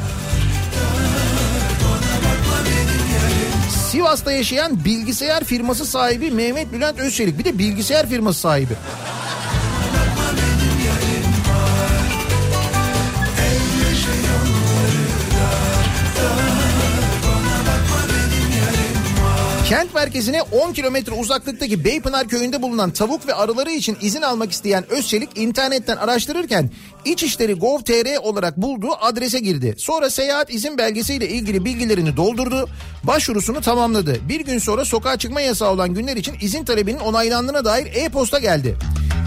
Sivas'ta 3.91 4.31
yaşayan 4.31 4.85
bilgisayar 4.85 5.43
firması 5.43 5.85
sahibi 5.85 6.31
Mehmet 6.31 6.73
Bülent 6.73 6.99
Özçelik. 6.99 7.39
Bir 7.39 7.45
de 7.45 7.59
bilgisayar 7.59 8.09
firması 8.09 8.39
sahibi. 8.39 8.73
Kent 19.69 19.93
merkezine 19.93 20.41
10 20.41 20.73
kilometre 20.73 21.11
uzaklıktaki 21.11 21.83
Beypınar 21.83 22.27
köyünde 22.27 22.61
bulunan 22.61 22.91
tavuk 22.91 23.27
ve 23.27 23.33
arıları 23.33 23.71
için 23.71 23.97
izin 24.01 24.21
almak 24.21 24.51
isteyen 24.51 24.91
Özçelik 24.91 25.29
internetten 25.35 25.97
araştırırken 25.97 26.69
İçişleri 27.05 27.53
Gov.tr 27.53 28.17
olarak 28.21 28.57
bulduğu 28.57 28.91
adrese 28.99 29.39
girdi. 29.39 29.75
Sonra 29.77 30.09
seyahat 30.09 30.53
izin 30.53 30.77
belgesiyle 30.77 31.29
ilgili 31.29 31.65
bilgilerini 31.65 32.17
doldurdu. 32.17 32.69
Başvurusunu 33.03 33.61
tamamladı. 33.61 34.29
Bir 34.29 34.39
gün 34.39 34.59
sonra 34.59 34.85
sokağa 34.85 35.17
çıkma 35.17 35.41
yasağı 35.41 35.71
olan 35.71 35.93
günler 35.93 36.17
için 36.17 36.35
izin 36.41 36.65
talebinin 36.65 36.99
onaylandığına 36.99 37.65
dair 37.65 37.87
e-posta 37.95 38.39
geldi. 38.39 38.75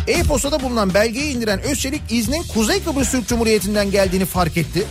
E-postada 0.08 0.62
bulunan 0.62 0.94
belgeyi 0.94 1.36
indiren 1.36 1.60
Özçelik 1.60 2.02
iznin 2.10 2.42
Kuzey 2.54 2.82
Kıbrıs 2.84 3.10
Türk 3.10 3.28
Cumhuriyeti'nden 3.28 3.90
geldiğini 3.90 4.24
fark 4.24 4.56
etti. 4.56 4.86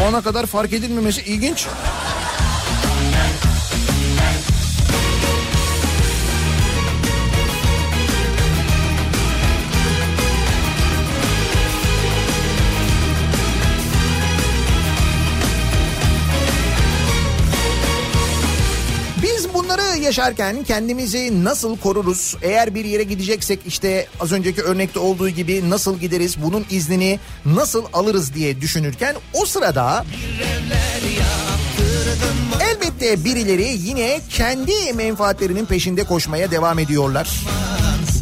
O 0.00 0.04
ana 0.08 0.22
kadar 0.22 0.46
fark 0.46 0.72
edilmemesi 0.72 1.22
ilginç. 1.22 1.66
Yaşarken 20.06 20.64
kendimizi 20.64 21.44
nasıl 21.44 21.76
koruruz? 21.76 22.36
Eğer 22.42 22.74
bir 22.74 22.84
yere 22.84 23.02
gideceksek 23.02 23.60
işte 23.66 24.06
az 24.20 24.32
önceki 24.32 24.62
örnekte 24.62 24.98
olduğu 24.98 25.28
gibi 25.28 25.70
nasıl 25.70 25.98
gideriz? 25.98 26.42
Bunun 26.42 26.66
iznini 26.70 27.20
nasıl 27.46 27.84
alırız 27.92 28.34
diye 28.34 28.60
düşünürken 28.60 29.16
o 29.32 29.46
sırada 29.46 30.04
elbette 32.60 33.24
birileri 33.24 33.78
yine 33.84 34.20
kendi 34.30 34.92
menfaatlerinin 34.94 35.66
peşinde 35.66 36.04
koşmaya 36.04 36.50
devam 36.50 36.78
ediyorlar. 36.78 37.28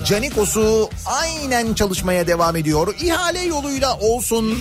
Canikos'u 0.05 0.90
aynen 1.07 1.74
çalışmaya 1.74 2.26
devam 2.26 2.57
ediyor. 2.57 2.95
İhale 3.01 3.40
yoluyla 3.40 3.99
olsun, 3.99 4.59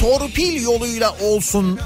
torpil 0.00 0.62
yoluyla 0.62 1.16
olsun. 1.20 1.80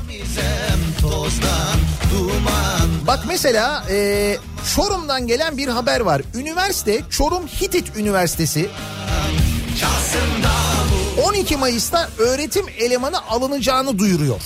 Bak 3.07 3.25
mesela 3.29 3.85
e, 3.91 4.37
Çorum'dan 4.77 5.27
gelen 5.27 5.57
bir 5.57 5.69
haber 5.69 6.01
var. 6.01 6.23
Üniversite 6.35 7.03
Çorum 7.11 7.47
Hitit 7.47 7.97
Üniversitesi 7.97 8.69
12 11.29 11.57
Mayıs'ta 11.57 12.09
öğretim 12.19 12.67
elemanı 12.79 13.27
alınacağını 13.29 13.99
duyuruyor. 13.99 14.41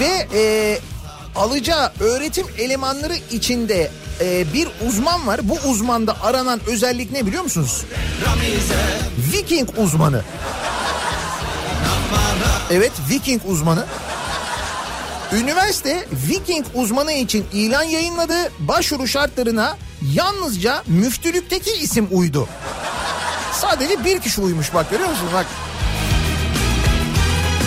Ve 0.00 0.28
e, 0.38 0.78
alacağı 1.36 1.92
öğretim 2.00 2.46
elemanları 2.58 3.14
içinde 3.30 3.90
e, 4.20 4.52
bir 4.52 4.68
uzman 4.88 5.26
var. 5.26 5.40
Bu 5.42 5.58
uzmanda 5.70 6.16
aranan 6.22 6.60
özellik 6.66 7.12
ne 7.12 7.26
biliyor 7.26 7.42
musunuz? 7.42 7.84
Viking 9.32 9.68
uzmanı. 9.76 10.22
Evet 12.70 12.92
Viking 13.10 13.42
uzmanı. 13.46 13.84
Üniversite 15.32 16.06
Viking 16.12 16.66
uzmanı 16.74 17.12
için 17.12 17.46
ilan 17.52 17.82
yayınladı. 17.82 18.34
Başvuru 18.58 19.06
şartlarına 19.08 19.76
yalnızca 20.12 20.82
müftülükteki 20.86 21.70
isim 21.70 22.08
uydu. 22.10 22.48
Sadece 23.52 24.04
bir 24.04 24.20
kişi 24.20 24.40
uymuş 24.40 24.74
bak 24.74 24.90
görüyor 24.90 25.08
musun? 25.08 25.28
Bak. 25.34 25.46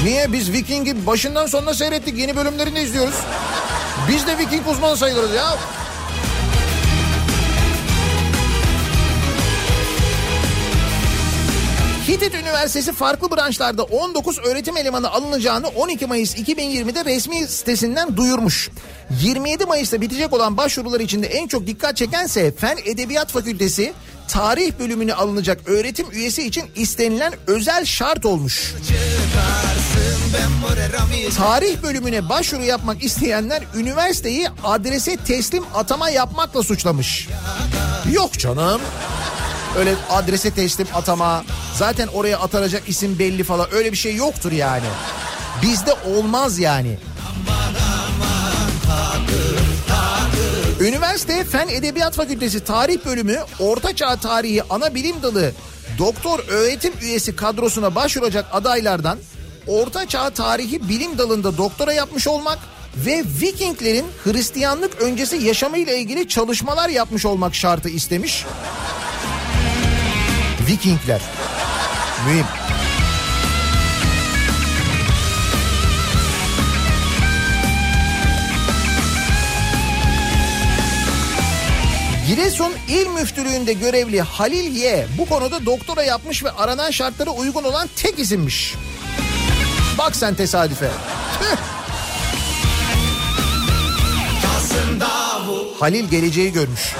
Niye 0.04 0.32
biz 0.34 0.52
Viking'i 0.54 1.06
başından 1.08 1.46
sonuna 1.46 1.74
seyrettik 1.74 2.18
yeni 2.18 2.36
bölümlerini 2.36 2.80
izliyoruz. 2.80 3.16
Biz 4.10 4.28
de 4.28 4.38
Viking 4.38 4.68
uzmanı 4.68 4.98
sayılırız 4.98 5.34
ya. 5.34 5.58
Hitit 12.08 12.36
Üniversitesi 12.36 12.94
farklı 12.94 13.32
branşlarda 13.32 13.84
19 13.84 14.40
öğretim 14.40 14.78
elemanı 14.78 15.12
alınacağını 15.12 15.68
12 15.68 16.06
Mayıs 16.06 16.36
2020'de 16.36 17.06
resmi 17.06 17.48
sitesinden 17.48 18.18
duyurmuş. 18.18 18.70
27 19.22 19.66
Mayıs'ta 19.66 20.02
bitecek 20.02 20.34
olan 20.34 20.58
başvurular 20.58 21.00
içinde 21.00 21.28
en 21.28 21.48
çok 21.48 21.68
dikkat 21.68 21.98
çekense 21.98 22.52
Fen 22.52 22.78
Edebiyat 22.86 23.32
Fakültesi 23.32 23.94
tarih 24.32 24.72
bölümüne 24.80 25.14
alınacak 25.14 25.60
öğretim 25.66 26.12
üyesi 26.12 26.48
için 26.48 26.64
istenilen 26.76 27.34
özel 27.48 27.86
şart 27.86 28.26
olmuş. 28.26 28.74
Tarih 31.38 31.84
bölümüne 31.84 32.30
başvuru 32.30 32.64
yapmak 32.64 33.04
isteyenler 33.04 33.64
üniversiteyi 33.76 34.48
adrese 34.64 35.18
teslim 35.18 35.64
atama 35.76 36.10
yapmakla 36.10 36.64
suçlamış. 36.64 37.28
Yok 38.12 38.40
canım. 38.40 38.82
Öyle 39.78 39.96
adrese 40.10 40.52
teslim 40.52 40.88
atama, 40.94 41.44
zaten 41.76 42.08
oraya 42.08 42.40
atanacak 42.40 42.90
isim 42.90 43.20
belli 43.20 43.44
falan 43.44 43.68
öyle 43.72 43.92
bir 43.92 43.98
şey 43.98 44.16
yoktur 44.16 44.52
yani. 44.52 44.88
Bizde 45.62 45.94
olmaz 45.94 46.60
yani. 46.60 46.98
Üniversite 50.82 51.44
Fen 51.44 51.68
Edebiyat 51.68 52.16
Fakültesi 52.16 52.60
Tarih 52.60 53.06
Bölümü 53.06 53.40
Ortaçağ 53.60 54.16
Tarihi 54.16 54.64
Ana 54.70 54.96
Bilim 54.96 55.24
Dalı 55.24 55.52
Doktor 55.98 56.40
Öğretim 56.48 56.94
Üyesi 57.02 57.36
kadrosuna 57.36 57.96
başvuracak 57.96 58.46
adaylardan 58.52 59.20
Ortaçağ 59.68 60.30
Tarihi 60.30 60.90
Bilim 60.90 61.18
Dalı'nda 61.18 61.58
doktora 61.58 61.94
yapmış 61.94 62.28
olmak 62.28 62.60
ve 62.96 63.24
Vikinglerin 63.42 64.06
Hristiyanlık 64.24 65.02
öncesi 65.02 65.36
yaşamıyla 65.36 65.94
ilgili 65.94 66.28
çalışmalar 66.28 66.90
yapmış 66.90 67.26
olmak 67.26 67.56
şartı 67.56 67.90
istemiş. 67.90 68.46
Vikingler. 70.68 71.22
Mühim. 72.28 72.46
Giresun 82.32 82.74
İl 82.88 83.08
Müftülüğü'nde 83.08 83.74
görevli 83.74 84.22
Halil 84.22 84.76
Y 84.76 85.08
bu 85.18 85.30
konuda 85.30 85.66
doktora 85.66 86.04
yapmış 86.04 86.44
ve 86.44 86.52
aranan 86.52 86.92
şartlara 86.92 87.30
uygun 87.30 87.64
olan 87.64 87.90
tek 87.96 88.20
isimmiş. 88.20 88.76
Bak 89.98 90.16
sen 90.16 90.36
tesadüfe. 90.36 90.90
Halil 95.80 96.10
geleceği 96.10 96.52
görmüş. 96.52 96.96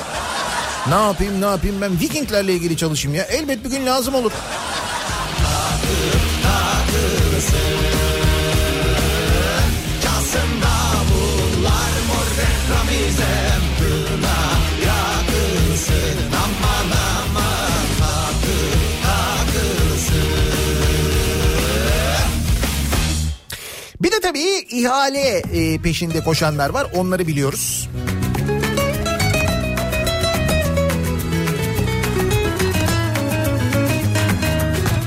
Ne 0.90 0.96
yapayım 0.96 1.42
ne 1.42 1.46
yapayım 1.46 1.82
ben 1.82 2.00
Vikinglerle 2.00 2.54
ilgili 2.54 2.78
çalışayım 2.78 3.18
ya. 3.18 3.24
Elbet 3.24 3.64
bir 3.64 3.70
gün 3.70 3.86
lazım 3.86 4.16
olur. 4.16 4.32
Tabii 24.22 24.66
ihale 24.70 25.38
e, 25.38 25.78
peşinde 25.78 26.24
koşanlar 26.24 26.70
var. 26.70 26.88
Onları 26.96 27.28
biliyoruz. 27.28 27.90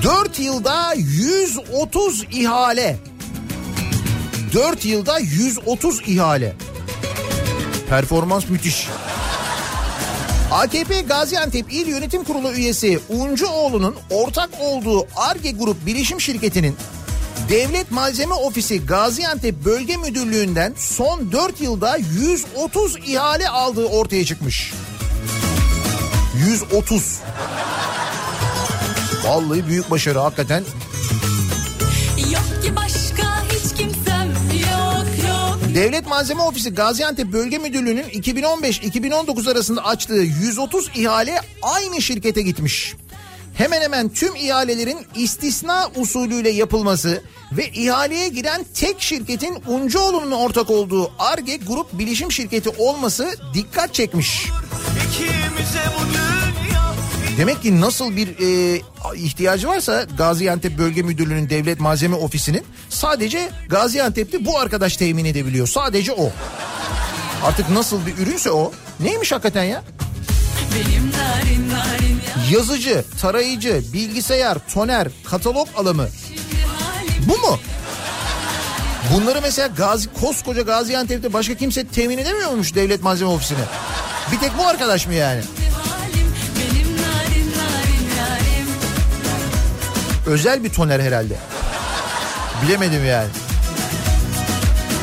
Dört 0.03 0.39
yılda 0.39 0.95
130 0.95 2.25
ihale. 2.33 2.97
4 4.55 4.85
yılda 4.85 5.19
130 5.19 6.03
ihale. 6.07 6.57
Performans 7.89 8.49
müthiş. 8.49 8.89
AKP 10.53 11.01
Gaziantep 11.01 11.73
İl 11.73 11.87
Yönetim 11.87 12.25
Kurulu 12.25 12.53
üyesi 12.53 13.01
Uncuoğlu'nun 13.09 13.97
ortak 14.11 14.51
olduğu 14.61 15.07
Arge 15.17 15.51
Grup 15.51 15.87
bilişim 15.87 16.21
şirketinin 16.21 16.77
Devlet 17.49 17.91
Malzeme 17.91 18.35
Ofisi 18.35 18.87
Gaziantep 18.87 19.65
Bölge 19.65 19.97
Müdürlüğü'nden 19.97 20.75
son 20.77 21.33
4 21.33 21.61
yılda 21.61 21.97
130 21.97 22.97
ihale 23.07 23.49
aldığı 23.49 23.87
ortaya 23.87 24.25
çıkmış. 24.25 24.73
130. 26.49 27.21
Vallahi 29.25 29.67
büyük 29.67 29.91
başarı 29.91 30.19
hakikaten. 30.19 30.65
Yok 32.33 32.63
ki 32.63 32.77
başka 32.77 33.43
hiç 33.45 33.79
kimsem 33.79 34.33
yok 34.53 35.07
yok 35.29 35.59
Devlet 35.75 36.07
Malzeme 36.07 36.43
Ofisi 36.43 36.75
Gaziantep 36.75 37.33
Bölge 37.33 37.59
Müdürlüğü'nün 37.59 38.05
2015-2019 38.05 39.53
arasında 39.53 39.85
açtığı 39.85 40.23
130 40.43 40.91
ihale 40.95 41.41
aynı 41.63 42.03
şirkete 42.03 42.43
gitmiş. 42.43 42.95
Hemen 43.55 43.81
hemen 43.81 44.09
tüm 44.09 44.37
ihalelerin 44.37 45.07
istisna 45.15 45.91
usulüyle 45.97 46.51
yapılması 46.51 47.23
ve 47.53 47.69
ihaleye 47.69 48.29
giren 48.29 48.67
tek 48.75 49.01
şirketin 49.01 49.63
Uncuoğlu'nun 49.67 50.31
ortak 50.31 50.71
olduğu 50.71 51.13
ARGE 51.19 51.57
Grup 51.57 51.99
Bilişim 51.99 52.33
Şirketi 52.33 52.69
olması 52.69 53.37
dikkat 53.55 53.95
çekmiş. 53.95 54.49
Demek 57.39 57.63
ki 57.63 57.81
nasıl 57.81 58.17
bir 58.17 58.29
e, 58.29 58.81
ihtiyacı 59.15 59.69
varsa 59.69 60.03
Gaziantep 60.19 60.79
Bölge 60.79 61.03
Müdürlüğü'nün 61.03 61.51
Devlet 61.51 61.81
Malzeme 61.81 62.17
Ofisi'nin 62.17 62.63
sadece 62.89 63.51
Gaziantep'te 63.69 64.45
bu 64.45 64.59
arkadaş 64.59 64.97
temin 64.97 65.25
edebiliyor. 65.25 65.67
Sadece 65.67 66.13
o. 66.13 66.33
Artık 67.45 67.71
nasıl 67.71 68.07
bir 68.07 68.19
ürünse 68.19 68.51
o. 68.51 68.73
Neymiş 69.01 69.33
hakikaten 69.33 69.65
ya? 69.65 69.85
Yazıcı, 72.51 73.05
tarayıcı, 73.21 73.83
bilgisayar, 73.93 74.59
toner, 74.75 75.09
katalog 75.25 75.69
alımı. 75.77 76.09
Bu 77.29 77.39
mu? 77.39 77.59
Bunları 79.13 79.41
mesela 79.43 79.67
Gazi, 79.69 80.09
koskoca 80.21 80.63
Gaziantep'te 80.63 81.33
başka 81.33 81.55
kimse 81.55 81.87
temin 81.87 82.19
edemiyormuş 82.19 82.75
devlet 82.75 83.03
malzeme 83.03 83.31
ofisine. 83.31 83.59
Bir 84.33 84.39
tek 84.39 84.59
bu 84.59 84.67
arkadaş 84.67 85.07
mı 85.07 85.15
yani? 85.15 85.41
Özel 90.27 90.65
bir 90.65 90.73
toner 90.73 91.01
herhalde. 91.01 91.37
Bilemedim 92.63 93.07
yani. 93.07 93.29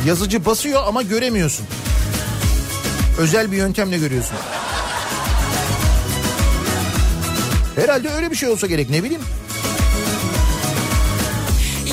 Yazıcı 0.05 0.45
basıyor 0.45 0.83
ama 0.87 1.01
göremiyorsun. 1.01 1.65
Özel 3.19 3.51
bir 3.51 3.57
yöntemle 3.57 3.97
görüyorsun. 3.97 4.37
Herhalde 7.75 8.09
öyle 8.09 8.31
bir 8.31 8.35
şey 8.35 8.49
olsa 8.49 8.67
gerek 8.67 8.89
ne 8.89 9.03
bileyim. 9.03 9.21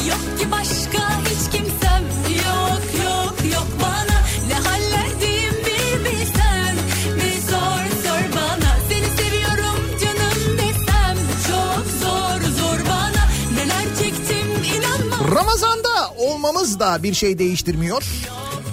Yok 0.08 0.38
ki 0.40 0.50
başka 0.50 1.20
hiç 1.20 1.52
kimsem. 1.52 2.02
Yok 2.46 2.82
yok 3.04 3.34
yok 3.54 3.66
bana. 3.82 4.18
Ne 4.48 4.54
hallerdeyim 4.54 5.54
bir 5.66 6.04
bilsen 6.04 6.76
Bir 7.16 7.40
sor 7.50 7.82
sor 8.04 8.36
bana. 8.36 8.76
Seni 8.88 9.06
seviyorum 9.16 9.78
canım 10.04 10.58
desem. 10.58 11.16
Çok 11.48 11.84
zor 12.00 12.40
zor 12.58 12.78
bana. 12.86 13.28
Neler 13.54 13.84
çektim 13.98 14.48
inanma 14.76 15.36
Ramazanda 15.36 16.10
olmamız 16.18 16.80
da 16.80 17.02
bir 17.02 17.14
şey 17.14 17.38
değiştirmiyor. 17.38 18.02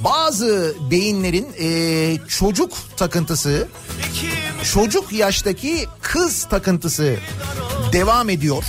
Bazı 0.03 0.75
beyinlerin 0.91 1.47
eee, 1.59 2.17
çocuk 2.27 2.71
takıntısı, 2.97 3.67
çocuk 4.73 5.13
yaştaki 5.13 5.85
kız 6.01 6.43
takıntısı 6.43 7.15
devam 7.91 8.29
ediyor. 8.29 8.63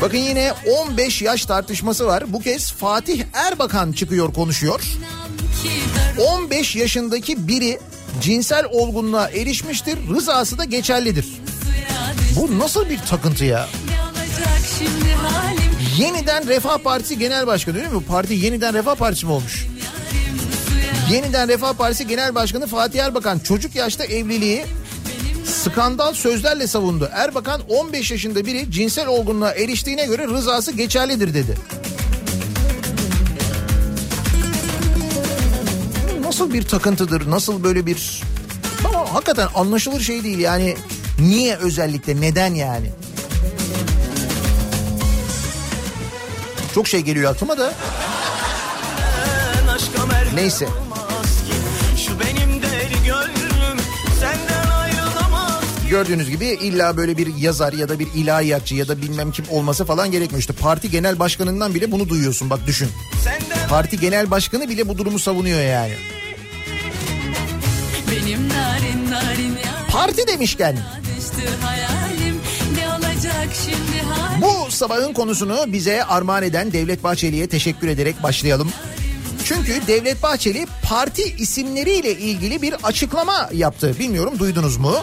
Bakın 0.00 0.18
yine 0.18 0.52
15 0.86 1.22
yaş 1.22 1.46
tartışması 1.46 2.06
var. 2.06 2.32
Bu 2.32 2.40
kez 2.40 2.72
Fatih 2.72 3.22
Erbakan 3.32 3.92
çıkıyor 3.92 4.34
konuşuyor. 4.34 4.80
ki 4.80 5.70
dar 6.18 6.24
15 6.26 6.76
yaşındaki 6.76 7.48
biri 7.48 7.78
cinsel 8.20 8.64
olgunluğa 8.70 9.28
erişmiştir. 9.28 9.98
Rızası 10.14 10.58
da 10.58 10.64
geçerlidir. 10.64 11.26
Bu 12.36 12.58
nasıl 12.58 12.88
bir 12.88 12.98
takıntı 12.98 13.44
ya? 13.44 13.68
Yeniden 15.98 16.48
Refah 16.48 16.78
Partisi 16.78 17.18
Genel 17.18 17.46
Başkanı 17.46 17.74
değil 17.74 17.88
mi? 17.88 18.04
Parti 18.04 18.34
yeniden 18.34 18.74
Refah 18.74 18.94
Partisi 18.94 19.26
mi 19.26 19.32
olmuş? 19.32 19.66
Yeniden 21.10 21.48
Refah 21.48 21.72
Partisi 21.72 22.06
Genel 22.06 22.34
Başkanı 22.34 22.66
Fatih 22.66 23.04
Erbakan 23.04 23.38
çocuk 23.38 23.74
yaşta 23.74 24.04
evliliği 24.04 24.64
skandal 25.44 26.14
sözlerle 26.14 26.66
savundu. 26.66 27.10
Erbakan 27.12 27.60
15 27.68 28.10
yaşında 28.10 28.46
biri 28.46 28.70
cinsel 28.70 29.06
olgunluğa 29.06 29.52
eriştiğine 29.52 30.06
göre 30.06 30.26
rızası 30.26 30.72
geçerlidir 30.72 31.34
dedi. 31.34 31.56
Nasıl 36.22 36.52
bir 36.52 36.62
takıntıdır? 36.62 37.30
Nasıl 37.30 37.62
böyle 37.64 37.86
bir... 37.86 38.22
Ama 38.84 39.14
hakikaten 39.14 39.48
anlaşılır 39.54 40.00
şey 40.00 40.24
değil 40.24 40.38
yani. 40.38 40.76
Niye 41.18 41.56
özellikle? 41.56 42.20
Neden 42.20 42.54
yani? 42.54 42.90
Çok 46.74 46.88
şey 46.88 47.00
geliyor 47.00 47.32
aklıma 47.32 47.58
da. 47.58 47.72
Neyse. 50.34 50.68
Gördüğünüz 55.92 56.30
gibi 56.30 56.46
illa 56.46 56.96
böyle 56.96 57.16
bir 57.16 57.36
yazar 57.36 57.72
ya 57.72 57.88
da 57.88 57.98
bir 57.98 58.08
ilahiyatçı 58.14 58.74
ya 58.74 58.88
da 58.88 59.02
bilmem 59.02 59.32
kim 59.32 59.44
olması 59.50 59.84
falan 59.84 60.10
gerekmiyor. 60.10 60.40
İşte 60.40 60.52
parti 60.52 60.90
genel 60.90 61.18
başkanından 61.18 61.74
bile 61.74 61.92
bunu 61.92 62.08
duyuyorsun 62.08 62.50
bak 62.50 62.60
düşün. 62.66 62.88
Parti 63.68 64.00
genel 64.00 64.30
başkanı 64.30 64.68
bile 64.68 64.88
bu 64.88 64.98
durumu 64.98 65.18
savunuyor 65.18 65.60
yani. 65.60 65.92
Benim 68.10 68.48
narin 68.48 69.10
narin 69.10 69.58
Parti 69.90 70.26
demişken 70.26 70.78
bu 74.40 74.70
sabahın 74.70 75.12
konusunu 75.12 75.64
bize 75.66 76.04
armağan 76.04 76.42
eden 76.42 76.72
Devlet 76.72 77.04
Bahçeli'ye 77.04 77.46
teşekkür 77.46 77.88
ederek 77.88 78.22
başlayalım. 78.22 78.72
Çünkü 79.44 79.86
Devlet 79.86 80.22
Bahçeli 80.22 80.66
parti 80.82 81.22
isimleriyle 81.22 82.12
ilgili 82.18 82.62
bir 82.62 82.74
açıklama 82.82 83.50
yaptı. 83.52 83.96
Bilmiyorum 83.98 84.38
duydunuz 84.38 84.76
mu? 84.76 84.94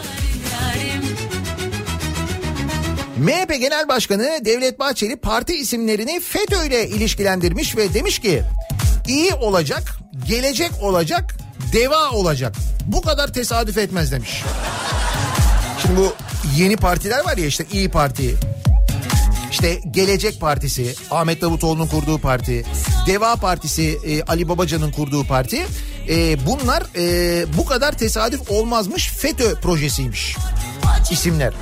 MHP 3.20 3.60
Genel 3.60 3.88
Başkanı 3.88 4.40
Devlet 4.44 4.78
Bahçeli 4.78 5.16
parti 5.16 5.56
isimlerini 5.56 6.20
FETÖ 6.20 6.66
ile 6.66 6.88
ilişkilendirmiş 6.88 7.76
ve 7.76 7.94
demiş 7.94 8.18
ki 8.18 8.42
iyi 9.08 9.34
olacak, 9.34 9.82
gelecek 10.28 10.70
olacak, 10.82 11.36
deva 11.72 12.10
olacak. 12.10 12.54
Bu 12.86 13.02
kadar 13.02 13.32
tesadüf 13.32 13.78
etmez 13.78 14.12
demiş. 14.12 14.42
Şimdi 15.82 15.96
bu 15.96 16.14
yeni 16.56 16.76
partiler 16.76 17.24
var 17.24 17.36
ya 17.36 17.46
işte 17.46 17.66
İyi 17.72 17.88
Parti, 17.88 18.36
işte 19.50 19.80
Gelecek 19.90 20.40
Partisi, 20.40 20.94
Ahmet 21.10 21.42
Davutoğlu'nun 21.42 21.86
kurduğu 21.86 22.18
parti, 22.18 22.64
Deva 23.06 23.36
Partisi, 23.36 23.98
e, 24.06 24.22
Ali 24.22 24.48
Babacan'ın 24.48 24.92
kurduğu 24.92 25.24
parti. 25.24 25.66
E, 26.08 26.46
bunlar 26.46 26.82
e, 26.96 27.44
bu 27.58 27.66
kadar 27.66 27.98
tesadüf 27.98 28.50
olmazmış 28.50 29.08
FETÖ 29.08 29.54
projesiymiş 29.54 30.36
isimler. 31.10 31.52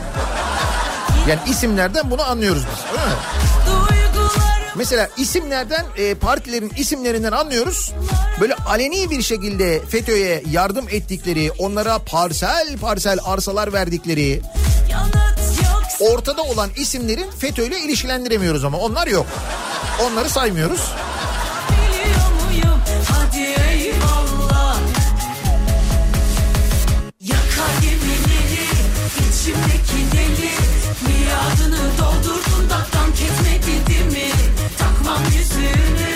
Yani 1.28 1.40
isimlerden 1.48 2.10
bunu 2.10 2.22
anlıyoruz 2.22 2.62
biz. 2.72 2.84
Öyle 2.92 3.06
mi? 3.06 3.16
Duygularım 3.66 4.58
Mesela 4.74 5.08
isimlerden 5.16 5.86
e, 5.96 6.14
partilerin 6.14 6.72
isimlerinden 6.76 7.32
anlıyoruz. 7.32 7.92
Böyle 8.40 8.54
aleni 8.54 9.10
bir 9.10 9.22
şekilde 9.22 9.80
FETÖ'ye 9.86 10.42
yardım 10.50 10.88
ettikleri, 10.90 11.52
onlara 11.58 11.98
parsel 11.98 12.78
parsel 12.78 13.18
arsalar 13.24 13.72
verdikleri, 13.72 14.42
ortada 16.00 16.42
olan 16.42 16.70
isimlerin 16.76 17.30
FETÖ 17.30 17.66
ile 17.66 17.80
ilişkilendiremiyoruz 17.80 18.64
ama 18.64 18.78
onlar 18.78 19.06
yok. 19.06 19.26
Onları 20.02 20.30
saymıyoruz. 20.30 20.80
eyvallah 23.70 24.78
Yakar 27.20 27.82
gemileri 27.82 28.68
içimdeki 29.30 29.68
deli 29.68 29.77
Miadını 31.02 31.78
doldurdun 31.98 32.70
da 32.70 32.86
dank 32.94 33.20
etmedi 33.22 34.04
mi 34.04 34.30
Takmam 34.78 35.24
yüzüğünü 35.24 36.10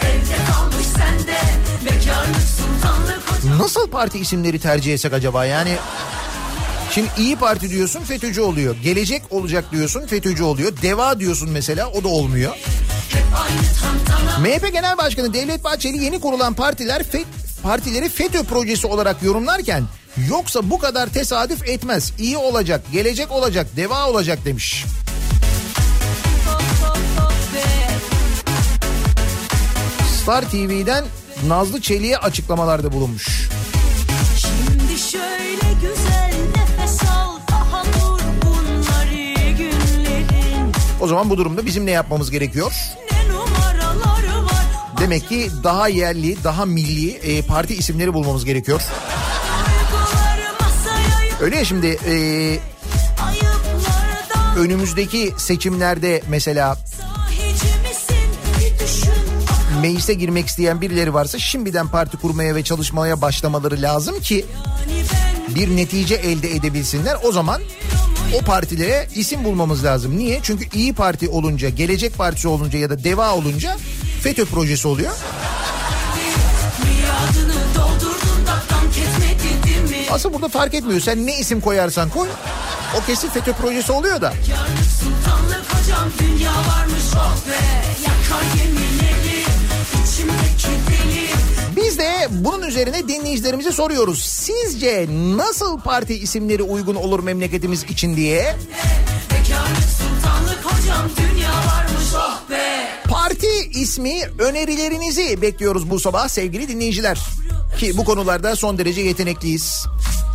Evde 0.00 0.52
kalmış 0.52 0.86
sende 0.86 1.38
Bekarlık 1.84 2.42
sultanlık 2.56 3.30
hocam 3.30 3.58
Nasıl 3.58 3.90
parti 3.90 4.18
isimleri 4.18 4.58
tercih 4.58 4.94
etsek 4.94 5.12
acaba 5.12 5.44
yani? 5.44 5.76
Şimdi 6.90 7.08
İyi 7.18 7.36
Parti 7.36 7.70
diyorsun 7.70 8.00
FETÖ'cü 8.00 8.40
oluyor. 8.40 8.76
Gelecek 8.82 9.22
olacak 9.30 9.64
diyorsun 9.72 10.06
FETÖ'cü 10.06 10.42
oluyor. 10.42 10.72
Deva 10.82 11.20
diyorsun 11.20 11.50
mesela 11.50 11.90
o 11.90 12.04
da 12.04 12.08
olmuyor. 12.08 12.56
MHP 14.40 14.72
Genel 14.72 14.98
Başkanı 14.98 15.34
Devlet 15.34 15.64
Bahçeli 15.64 16.04
yeni 16.04 16.20
kurulan 16.20 16.54
partiler 16.54 17.02
FET, 17.02 17.26
partileri 17.62 18.08
FETÖ 18.08 18.42
projesi 18.42 18.86
olarak 18.86 19.22
yorumlarken 19.22 19.82
yoksa 20.28 20.70
bu 20.70 20.78
kadar 20.78 21.06
tesadüf 21.06 21.68
etmez. 21.68 22.12
İyi 22.18 22.36
olacak, 22.36 22.80
gelecek 22.92 23.32
olacak, 23.32 23.66
deva 23.76 24.08
olacak 24.08 24.38
demiş. 24.44 24.84
Star 30.22 30.50
TV'den 30.50 31.04
Nazlı 31.46 31.80
Çelik'e 31.80 32.18
açıklamalarda 32.18 32.92
bulunmuş. 32.92 33.48
Şimdi 34.38 34.98
şöyle 34.98 35.72
güzel 35.80 36.32
nefes 36.56 37.02
al 37.02 37.38
Daha 37.50 37.84
dur 37.84 38.20
günlerin 39.58 40.72
O 41.00 41.08
zaman 41.08 41.30
bu 41.30 41.38
durumda 41.38 41.66
bizim 41.66 41.86
ne 41.86 41.90
yapmamız 41.90 42.30
gerekiyor? 42.30 42.72
Demek 45.00 45.28
ki 45.28 45.50
daha 45.64 45.88
yerli, 45.88 46.44
daha 46.44 46.64
milli 46.66 47.10
e, 47.10 47.42
parti 47.42 47.74
isimleri 47.74 48.14
bulmamız 48.14 48.44
gerekiyor. 48.44 48.82
Öyle 51.42 51.56
ya 51.56 51.64
şimdi 51.64 51.98
e, 52.06 52.14
önümüzdeki 54.56 55.32
seçimlerde 55.36 56.22
mesela 56.28 56.76
meclise 59.80 60.14
girmek 60.14 60.46
isteyen 60.46 60.80
birileri 60.80 61.14
varsa 61.14 61.38
şimdiden 61.38 61.88
parti 61.88 62.16
kurmaya 62.16 62.54
ve 62.54 62.62
çalışmaya 62.62 63.20
başlamaları 63.20 63.82
lazım 63.82 64.20
ki 64.20 64.46
bir 65.48 65.76
netice 65.76 66.14
elde 66.14 66.54
edebilsinler. 66.54 67.16
O 67.22 67.32
zaman 67.32 67.62
o 68.34 68.44
partilere 68.44 69.08
isim 69.14 69.44
bulmamız 69.44 69.84
lazım. 69.84 70.18
Niye? 70.18 70.40
Çünkü 70.42 70.78
iyi 70.78 70.92
Parti 70.92 71.28
olunca, 71.28 71.68
Gelecek 71.68 72.18
Partisi 72.18 72.48
olunca 72.48 72.78
ya 72.78 72.90
da 72.90 73.04
Deva 73.04 73.34
olunca 73.34 73.76
FETÖ 74.22 74.44
projesi 74.44 74.88
oluyor. 74.88 75.12
Aslında 80.12 80.34
burada 80.34 80.48
fark 80.48 80.74
etmiyor. 80.74 81.00
Sen 81.00 81.26
ne 81.26 81.38
isim 81.38 81.60
koyarsan 81.60 82.08
koy. 82.08 82.28
O 82.96 83.06
kesin 83.06 83.28
FETÖ 83.28 83.52
projesi 83.52 83.92
oluyor 83.92 84.20
da. 84.20 84.32
Biz 91.76 91.98
de 91.98 92.28
bunun 92.30 92.62
üzerine 92.62 93.08
dinleyicilerimize 93.08 93.72
soruyoruz. 93.72 94.24
Sizce 94.24 95.06
nasıl 95.36 95.80
parti 95.80 96.14
isimleri 96.14 96.62
uygun 96.62 96.94
olur 96.94 97.22
memleketimiz 97.22 97.84
için 97.84 98.16
diye? 98.16 98.56
Parti 103.08 103.70
ismi 103.72 104.22
önerilerinizi 104.38 105.42
bekliyoruz 105.42 105.90
bu 105.90 106.00
sabah 106.00 106.28
sevgili 106.28 106.68
dinleyiciler. 106.68 107.18
Ki 107.78 107.96
bu 107.96 108.04
konularda 108.04 108.56
son 108.56 108.78
derece 108.78 109.00
yetenekliyiz. 109.00 109.86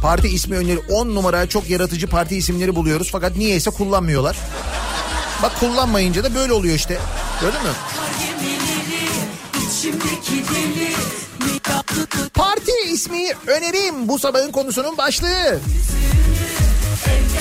Parti 0.02 0.28
ismi 0.28 0.58
öneri 0.58 0.80
10 0.80 1.16
numara 1.16 1.50
çok 1.50 1.70
yaratıcı 1.70 2.08
parti 2.08 2.36
isimleri 2.36 2.76
buluyoruz 2.76 3.10
fakat 3.12 3.38
niyeyse 3.38 3.70
kullanmıyorlar. 3.72 4.38
Bak 5.44 5.60
kullanmayınca 5.60 6.24
da 6.24 6.36
böyle 6.36 6.54
oluyor 6.54 6.76
işte. 6.76 7.00
Gördün 7.42 7.62
mü? 7.64 7.70
Parti 12.34 12.72
ismi 12.86 13.32
önerim 13.48 14.08
bu 14.08 14.20
sabahın 14.20 14.52
konusunun 14.52 14.98
başlığı. 14.98 15.60
sende 17.06 17.40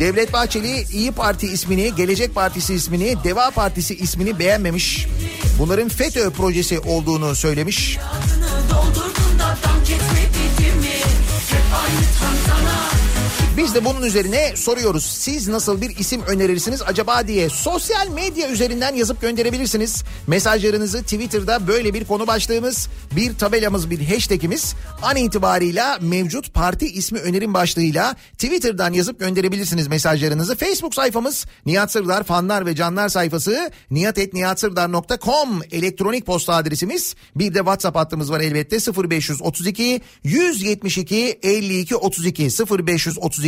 Devlet 0.00 0.32
Bahçeli 0.32 0.86
İyi 0.92 1.12
Parti 1.12 1.46
ismini, 1.46 1.94
Gelecek 1.94 2.34
Partisi 2.34 2.74
ismini, 2.74 3.16
Deva 3.24 3.50
Partisi 3.50 3.94
ismini 3.94 4.38
beğenmemiş. 4.38 5.06
Bunların 5.58 5.88
FETÖ 5.88 6.30
projesi 6.30 6.78
olduğunu 6.78 7.34
söylemiş. 7.34 7.98
Hep 11.50 11.62
aynı 11.74 13.01
Biz 13.56 13.74
de 13.74 13.84
bunun 13.84 14.02
üzerine 14.02 14.56
soruyoruz. 14.56 15.04
Siz 15.04 15.48
nasıl 15.48 15.80
bir 15.80 15.96
isim 15.98 16.22
önerirsiniz 16.22 16.82
acaba 16.82 17.26
diye 17.28 17.48
sosyal 17.48 18.08
medya 18.08 18.48
üzerinden 18.48 18.94
yazıp 18.94 19.20
gönderebilirsiniz. 19.20 20.04
Mesajlarınızı 20.26 21.02
Twitter'da 21.02 21.66
böyle 21.68 21.94
bir 21.94 22.04
konu 22.04 22.26
başlığımız, 22.26 22.88
bir 23.16 23.34
tabelamız, 23.34 23.90
bir 23.90 24.06
hashtagimiz 24.06 24.74
an 25.02 25.16
itibarıyla 25.16 25.98
mevcut 26.00 26.54
parti 26.54 26.86
ismi 26.86 27.18
önerim 27.18 27.54
başlığıyla 27.54 28.14
Twitter'dan 28.32 28.92
yazıp 28.92 29.20
gönderebilirsiniz 29.20 29.88
mesajlarınızı. 29.88 30.56
Facebook 30.56 30.94
sayfamız 30.94 31.46
Nihat 31.66 31.92
Sırdar 31.92 32.24
fanlar 32.24 32.66
ve 32.66 32.74
canlar 32.74 33.08
sayfası 33.08 33.70
nihatetnihatsırdar.com 33.90 35.62
elektronik 35.72 36.26
posta 36.26 36.54
adresimiz. 36.54 37.14
Bir 37.36 37.54
de 37.54 37.58
WhatsApp 37.58 37.96
hattımız 37.96 38.30
var 38.30 38.40
elbette 38.40 38.76
0532 38.76 40.00
172 40.24 41.38
52 41.42 41.96
32 41.96 42.44
0532 42.44 43.41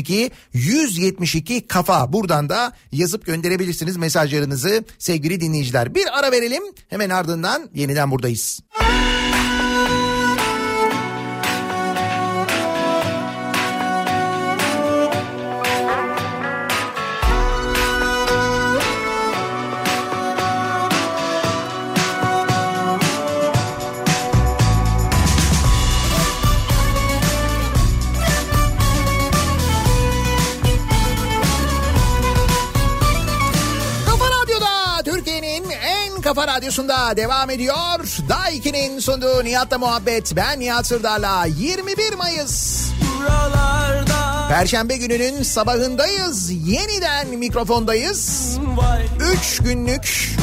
172 0.52 1.66
kafa. 1.66 2.12
Buradan 2.12 2.48
da 2.48 2.72
yazıp 2.92 3.26
gönderebilirsiniz 3.26 3.96
mesajlarınızı 3.96 4.84
sevgili 4.98 5.40
dinleyiciler. 5.40 5.94
Bir 5.94 6.18
ara 6.18 6.32
verelim 6.32 6.62
hemen 6.88 7.10
ardından 7.10 7.70
yeniden 7.74 8.10
buradayız. 8.10 8.60
Kafa 8.78 9.23
kafa 36.34 36.46
radyosunda 36.46 37.16
devam 37.16 37.50
ediyor. 37.50 38.18
Daiki'nin 38.28 38.98
sunduğu 38.98 39.44
Nihat'la 39.44 39.78
muhabbet. 39.78 40.36
Ben 40.36 40.60
Nihat 40.60 40.86
Sırdar'la 40.86 41.44
21 41.44 42.14
Mayıs. 42.14 42.84
Buralarda 43.18 44.48
Perşembe 44.48 44.96
gününün 44.96 45.42
sabahındayız. 45.42 46.50
Yeniden 46.50 47.28
mikrofondayız. 47.28 48.52
vay 48.76 49.02
3 49.32 49.58
günlük 49.58 50.36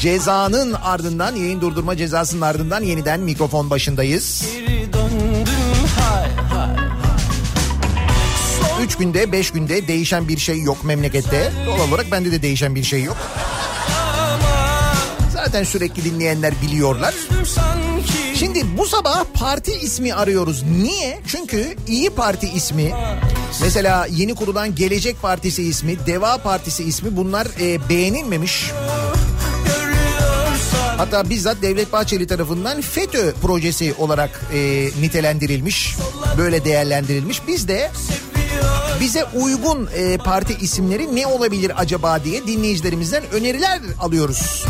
cezanın 0.00 0.72
ardından 0.72 1.36
yayın 1.36 1.60
durdurma 1.60 1.96
cezasının 1.96 2.40
ardından 2.40 2.82
yeniden 2.82 3.20
mikrofon 3.20 3.70
başındayız. 3.70 4.44
geri 4.52 4.92
döndüm 4.92 5.46
hay 6.00 6.28
hay 6.58 6.76
3 8.82 8.96
günde 8.96 9.32
5 9.32 9.50
günde 9.50 9.88
değişen 9.88 10.28
bir 10.28 10.38
şey 10.38 10.62
yok 10.62 10.84
memlekette. 10.84 11.52
Doğal 11.66 11.88
olarak 11.88 12.12
bende 12.12 12.32
de 12.32 12.42
değişen 12.42 12.74
bir 12.74 12.84
şey 12.84 13.02
yok. 13.02 13.16
Zaten 15.50 15.64
sürekli 15.64 16.04
dinleyenler 16.04 16.54
biliyorlar. 16.62 17.14
Şimdi 18.34 18.78
bu 18.78 18.86
sabah 18.86 19.24
parti 19.34 19.72
ismi 19.72 20.14
arıyoruz. 20.14 20.62
Niye? 20.82 21.20
Çünkü 21.26 21.76
İyi 21.86 22.10
Parti 22.10 22.48
ismi, 22.48 22.92
mesela 23.62 24.06
yeni 24.10 24.34
kurulan 24.34 24.74
Gelecek 24.74 25.22
Partisi 25.22 25.62
ismi, 25.62 26.06
Deva 26.06 26.38
Partisi 26.38 26.84
ismi 26.84 27.16
bunlar 27.16 27.46
e, 27.60 27.88
beğenilmemiş. 27.88 28.70
Hatta 30.96 31.30
bizzat 31.30 31.62
Devlet 31.62 31.92
Bahçeli 31.92 32.26
tarafından 32.26 32.80
FETÖ 32.80 33.32
projesi 33.32 33.94
olarak 33.98 34.40
e, 34.54 34.90
nitelendirilmiş, 35.00 35.96
böyle 36.38 36.64
değerlendirilmiş. 36.64 37.46
Biz 37.48 37.68
de 37.68 37.90
bize 39.00 39.24
uygun 39.24 39.88
e, 39.96 40.16
parti 40.16 40.56
isimleri 40.60 41.16
ne 41.16 41.26
olabilir 41.26 41.72
acaba 41.76 42.24
diye 42.24 42.46
dinleyicilerimizden 42.46 43.22
öneriler 43.32 43.80
alıyoruz. 44.00 44.64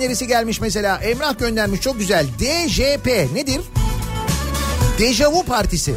Önerisi 0.00 0.26
gelmiş 0.26 0.60
mesela. 0.60 0.96
Emrah 0.96 1.38
göndermiş 1.38 1.80
çok 1.80 1.98
güzel. 1.98 2.26
DJP 2.38 3.06
nedir? 3.34 3.60
Dejavu 4.98 5.44
Partisi. 5.44 5.94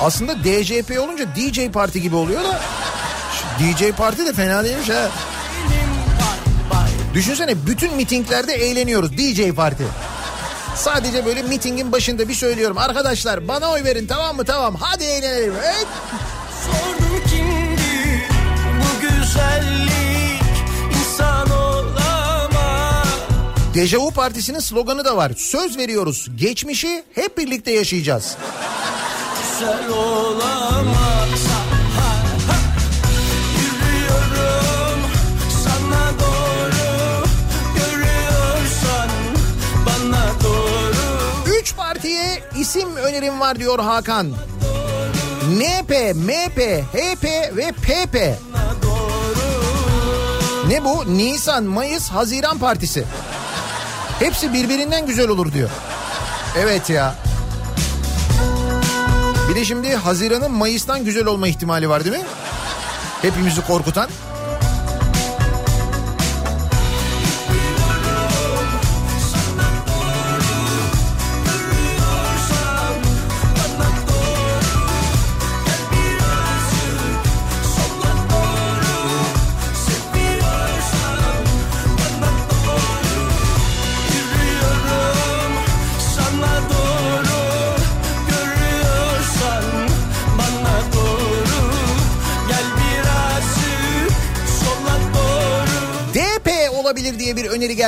Aslında 0.00 0.44
DJP 0.44 1.00
olunca 1.00 1.26
DJ 1.36 1.72
Parti 1.72 2.02
gibi 2.02 2.16
oluyor 2.16 2.44
da. 2.44 2.60
DJ 3.60 3.92
Parti 3.96 4.26
de 4.26 4.32
fena 4.32 4.64
değilmiş 4.64 4.88
ha. 4.88 5.10
Düşünsene 7.14 7.66
bütün 7.66 7.96
mitinglerde 7.96 8.54
eğleniyoruz 8.54 9.18
DJ 9.18 9.50
Parti. 9.56 9.84
Sadece 10.76 11.26
böyle 11.26 11.42
mitingin 11.42 11.92
başında 11.92 12.28
bir 12.28 12.34
söylüyorum. 12.34 12.78
Arkadaşlar 12.78 13.48
bana 13.48 13.70
oy 13.70 13.84
verin 13.84 14.06
tamam 14.06 14.36
mı? 14.36 14.44
Tamam 14.44 14.76
hadi 14.80 15.04
eğlenelim. 15.04 15.54
Sordum 16.64 17.22
kimdi 17.30 18.22
bu 18.80 19.00
güzellik 19.00 20.03
Dejavu 23.74 24.10
Partisi'nin 24.10 24.58
sloganı 24.58 25.04
da 25.04 25.16
var. 25.16 25.32
Söz 25.36 25.78
veriyoruz. 25.78 26.28
Geçmişi 26.36 27.04
hep 27.14 27.38
birlikte 27.38 27.70
yaşayacağız. 27.72 28.36
güzel 29.58 29.88
olamaz 29.88 31.44
Ha, 31.96 32.16
ha. 32.48 32.56
Yürüyorum 33.60 35.00
sana 35.64 36.10
doğru 36.20 37.24
görüyorsan 37.76 39.08
bana 39.86 40.26
doğru 40.44 41.56
Üç 41.60 41.76
partiye 41.76 42.42
isim 42.60 42.96
önerim 42.96 43.40
var 43.40 43.58
diyor 43.58 43.78
Hakan. 43.78 44.26
NP, 45.58 45.90
MP, 46.14 46.82
HP 46.92 47.24
ve 47.56 47.72
PP. 47.72 48.16
Ne 50.68 50.84
bu? 50.84 51.16
Nisan, 51.16 51.64
Mayıs, 51.64 52.08
Haziran 52.08 52.58
Partisi. 52.58 53.04
Hepsi 54.24 54.52
birbirinden 54.52 55.06
güzel 55.06 55.28
olur 55.28 55.52
diyor. 55.52 55.70
Evet 56.58 56.90
ya. 56.90 57.14
Bir 59.50 59.54
de 59.54 59.64
şimdi 59.64 59.94
Haziran'ın 59.94 60.52
Mayıs'tan 60.52 61.04
güzel 61.04 61.26
olma 61.26 61.48
ihtimali 61.48 61.88
var 61.88 62.04
değil 62.04 62.16
mi? 62.16 62.22
Hepimizi 63.22 63.66
korkutan. 63.66 64.08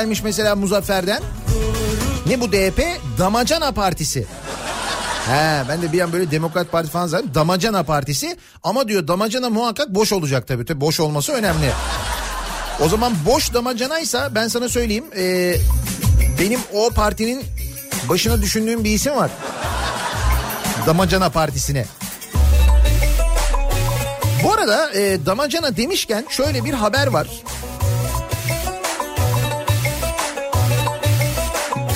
Gelmiş 0.01 0.23
mesela 0.23 0.55
Muzaffer'den. 0.55 1.21
Ne 2.27 2.41
bu 2.41 2.51
DP? 2.51 2.81
Damacana 3.19 3.71
Partisi. 3.71 4.25
He 5.27 5.63
ben 5.69 5.81
de 5.81 5.91
bir 5.91 6.01
an 6.01 6.13
böyle 6.13 6.31
Demokrat 6.31 6.71
Parti 6.71 6.89
falan 6.89 7.07
zannettim. 7.07 7.35
Damacana 7.35 7.83
Partisi 7.83 8.37
ama 8.63 8.87
diyor 8.87 9.07
damacana 9.07 9.49
muhakkak 9.49 9.89
boş 9.89 10.13
olacak 10.13 10.47
tabii. 10.47 10.65
Tabii 10.65 10.81
boş 10.81 10.99
olması 10.99 11.31
önemli. 11.31 11.71
O 12.85 12.89
zaman 12.89 13.13
boş 13.25 13.53
damacanaysa 13.53 14.35
ben 14.35 14.47
sana 14.47 14.69
söyleyeyim. 14.69 15.05
e, 15.17 15.55
benim 16.39 16.59
o 16.73 16.89
partinin 16.89 17.43
başına 18.09 18.41
düşündüğüm 18.41 18.83
bir 18.83 18.91
isim 18.91 19.15
var. 19.15 19.31
Damacana 20.85 21.29
Partisi'ne. 21.29 21.85
Bu 24.43 24.53
arada 24.53 24.91
e, 24.93 25.25
damacana 25.25 25.77
demişken 25.77 26.25
şöyle 26.29 26.65
bir 26.65 26.73
haber 26.73 27.07
var. 27.07 27.27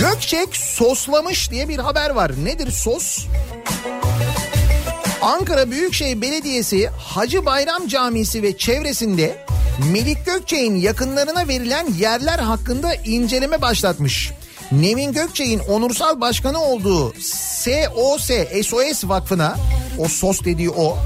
Gökçek 0.01 0.55
soslamış 0.55 1.51
diye 1.51 1.69
bir 1.69 1.79
haber 1.79 2.09
var. 2.09 2.31
Nedir 2.43 2.71
sos? 2.71 3.25
Ankara 5.21 5.71
Büyükşehir 5.71 6.21
Belediyesi 6.21 6.87
Hacı 6.87 7.45
Bayram 7.45 7.87
Camisi 7.87 8.43
ve 8.43 8.57
çevresinde 8.57 9.45
Melik 9.91 10.25
Gökçek'in 10.25 10.75
yakınlarına 10.75 11.47
verilen 11.47 11.87
yerler 11.99 12.39
hakkında 12.39 12.95
inceleme 12.95 13.61
başlatmış. 13.61 14.31
Nevin 14.71 15.13
Gökçek'in 15.13 15.59
onursal 15.59 16.21
başkanı 16.21 16.61
olduğu 16.61 17.13
SOS, 17.21 18.29
SOS 18.65 19.03
Vakfı'na, 19.03 19.57
o 19.97 20.07
SOS 20.07 20.43
dediği 20.43 20.69
o, 20.69 20.97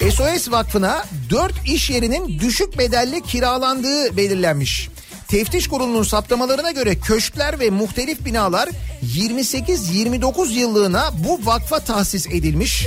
SOS 0.00 0.50
Vakfı'na 0.50 1.04
4 1.30 1.52
iş 1.66 1.90
yerinin 1.90 2.38
düşük 2.38 2.78
bedelle 2.78 3.20
kiralandığı 3.20 4.16
belirlenmiş. 4.16 4.88
Teftiş 5.28 5.68
kurulunun 5.68 6.02
saptamalarına 6.02 6.70
göre 6.70 6.98
köşkler 6.98 7.60
ve 7.60 7.70
muhtelif 7.70 8.24
binalar 8.24 8.68
28-29 9.16 10.52
yıllığına 10.52 11.10
bu 11.18 11.46
vakfa 11.46 11.80
tahsis 11.80 12.26
edilmiş. 12.26 12.86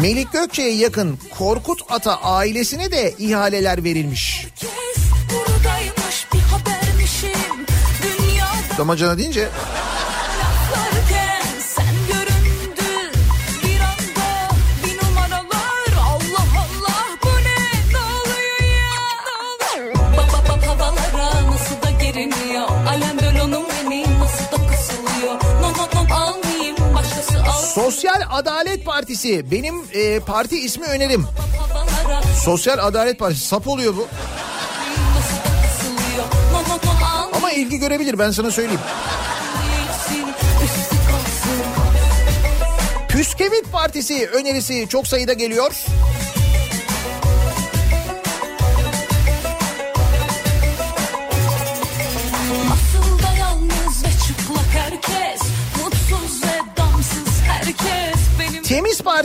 Melik 0.00 0.32
Gökçe'ye 0.32 0.74
yakın 0.74 1.18
Korkut 1.38 1.80
Ata 1.88 2.20
ailesine 2.22 2.92
de 2.92 3.14
ihaleler 3.18 3.84
verilmiş. 3.84 4.46
Damacana 8.78 9.18
deyince 9.18 9.48
Sosyal 27.82 28.22
Adalet 28.30 28.84
Partisi 28.84 29.50
benim 29.50 29.74
e, 29.94 30.20
parti 30.20 30.58
ismi 30.58 30.86
önerim. 30.86 31.26
Sosyal 32.44 32.78
Adalet 32.78 33.18
Partisi 33.18 33.46
sap 33.46 33.68
oluyor 33.68 33.96
bu. 33.96 34.08
Ama 37.36 37.50
ilgi 37.52 37.78
görebilir 37.78 38.18
ben 38.18 38.30
sana 38.30 38.50
söyleyeyim. 38.50 38.80
Püskevit 43.08 43.72
Partisi 43.72 44.28
önerisi 44.28 44.86
çok 44.88 45.06
sayıda 45.06 45.32
geliyor. 45.32 45.72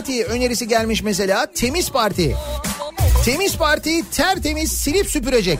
Parti 0.08 0.24
önerisi 0.24 0.68
gelmiş 0.68 1.02
mesela. 1.02 1.46
Temiz 1.54 1.90
Parti. 1.90 2.36
Temiz 3.24 3.56
Parti 3.56 4.10
tertemiz 4.10 4.72
silip 4.72 5.10
süpürecek. 5.10 5.58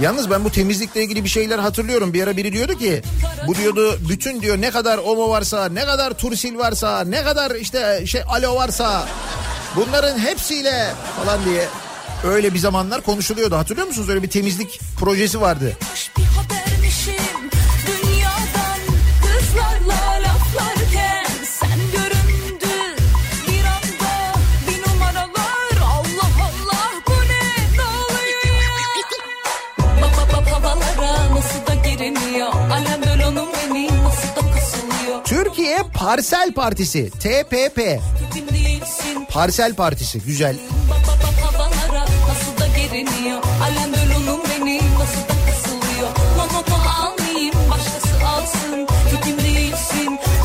Yalnız 0.00 0.30
ben 0.30 0.44
bu 0.44 0.50
temizlikle 0.50 1.02
ilgili 1.02 1.24
bir 1.24 1.28
şeyler 1.28 1.58
hatırlıyorum. 1.58 2.14
Bir 2.14 2.22
ara 2.22 2.36
biri 2.36 2.52
diyordu 2.52 2.78
ki 2.78 3.02
bu 3.46 3.54
diyordu 3.54 3.98
bütün 4.08 4.42
diyor 4.42 4.60
ne 4.60 4.70
kadar 4.70 4.98
omo 4.98 5.30
varsa, 5.30 5.68
ne 5.68 5.84
kadar 5.84 6.18
tursil 6.18 6.58
varsa, 6.58 7.04
ne 7.04 7.22
kadar 7.22 7.50
işte 7.50 8.02
şey 8.06 8.22
alo 8.28 8.54
varsa 8.54 9.08
bunların 9.76 10.18
hepsiyle 10.18 10.90
falan 11.24 11.44
diye 11.44 11.68
öyle 12.24 12.54
bir 12.54 12.58
zamanlar 12.58 13.00
konuşuluyordu. 13.00 13.56
Hatırlıyor 13.56 13.86
musunuz? 13.86 14.08
Öyle 14.08 14.22
bir 14.22 14.30
temizlik 14.30 14.80
projesi 15.00 15.40
vardı. 15.40 15.76
bir 16.18 16.24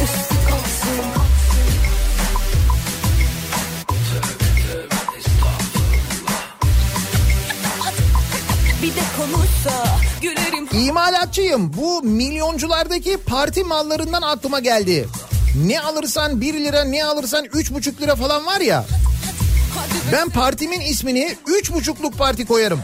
üstü 0.04 0.36
kalsın 0.50 1.06
Bir 8.82 8.96
de 8.96 9.04
konuşsa 9.18 9.98
gülerim 10.22 10.68
İmalatçıyım. 10.88 11.74
Bu 11.74 12.02
milyonculardaki 12.04 13.18
parti 13.18 13.64
mallarından 13.64 14.22
aklıma 14.22 14.60
geldi. 14.60 15.08
Ne 15.64 15.82
alırsan 15.82 16.42
1 16.42 16.54
lira 16.54 16.84
ne 16.84 17.06
alırsan 17.06 17.46
3,5 17.46 18.02
lira 18.02 18.16
falan 18.16 18.46
var 18.46 18.62
ya. 18.62 18.86
Ben 20.12 20.30
partimin 20.30 20.82
ismini 20.82 21.38
3,5'luk 21.48 22.12
parti 22.18 22.46
koyarım. 22.46 22.80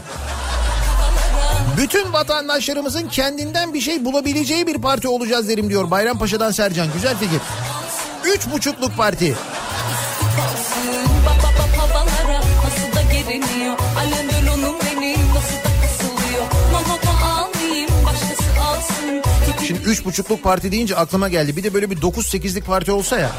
Bütün 1.76 2.12
vatandaşlarımızın 2.12 3.08
kendinden 3.08 3.74
bir 3.74 3.80
şey 3.80 4.04
bulabileceği 4.04 4.66
bir 4.66 4.74
parti 4.74 5.08
olacağız 5.08 5.48
derim 5.48 5.68
diyor 5.68 5.90
Bayrampaşa'dan 5.90 6.50
Sercan. 6.50 6.88
Güzel 6.94 7.16
fikir. 7.16 7.40
3,5'luk 8.24 8.96
parti. 8.96 9.36
Şimdi 19.72 19.90
3,5'luk 19.90 20.40
parti 20.40 20.72
deyince 20.72 20.96
aklıma 20.96 21.28
geldi. 21.28 21.56
Bir 21.56 21.62
de 21.62 21.74
böyle 21.74 21.90
bir 21.90 21.96
9-8'lik 21.96 22.66
parti 22.66 22.92
olsa 22.92 23.18
ya. 23.18 23.30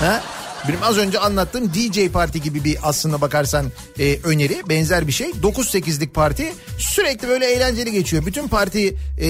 Ha? 0.00 0.22
Benim 0.68 0.82
az 0.82 0.98
önce 0.98 1.18
anlattığım 1.18 1.74
DJ 1.74 2.08
parti 2.12 2.42
gibi 2.42 2.64
bir 2.64 2.78
aslında 2.82 3.20
bakarsan 3.20 3.66
e, 3.98 4.18
öneri 4.24 4.62
benzer 4.68 5.06
bir 5.06 5.12
şey. 5.12 5.30
9-8'lik 5.30 6.14
parti 6.14 6.52
sürekli 6.78 7.28
böyle 7.28 7.46
eğlenceli 7.46 7.92
geçiyor. 7.92 8.26
Bütün 8.26 8.48
parti 8.48 8.96
e, 9.20 9.26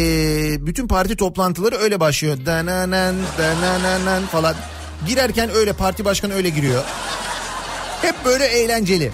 bütün 0.67 0.89
parti 0.89 1.17
toplantıları 1.17 1.77
öyle 1.77 2.01
başlıyor. 2.01 2.39
Dananan 2.47 3.15
danananan 3.39 4.27
falan. 4.27 4.55
Girerken 5.07 5.51
öyle 5.55 5.73
parti 5.73 6.05
başkanı 6.05 6.35
öyle 6.35 6.49
giriyor. 6.49 6.85
Hep 8.03 8.25
böyle 8.25 8.47
eğlenceli. 8.47 9.13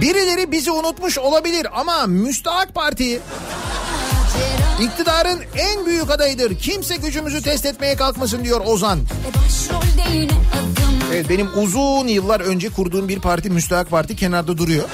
Birileri 0.00 0.52
bizi 0.52 0.70
unutmuş 0.70 1.18
olabilir 1.18 1.66
ama 1.80 2.06
Müstahak 2.06 2.74
Parti 2.74 3.20
iktidarın 4.80 5.40
en 5.56 5.86
büyük 5.86 6.10
adayıdır. 6.10 6.58
Kimse 6.58 6.96
gücümüzü 6.96 7.42
test 7.42 7.66
etmeye 7.66 7.96
kalkmasın 7.96 8.44
diyor 8.44 8.60
Ozan. 8.66 8.98
E 8.98 9.02
Evet 11.12 11.28
benim 11.28 11.48
uzun 11.56 12.08
yıllar 12.08 12.40
önce 12.40 12.68
kurduğum 12.68 13.08
bir 13.08 13.20
parti 13.20 13.50
Müstahak 13.50 13.90
Parti 13.90 14.16
kenarda 14.16 14.58
duruyor. 14.58 14.88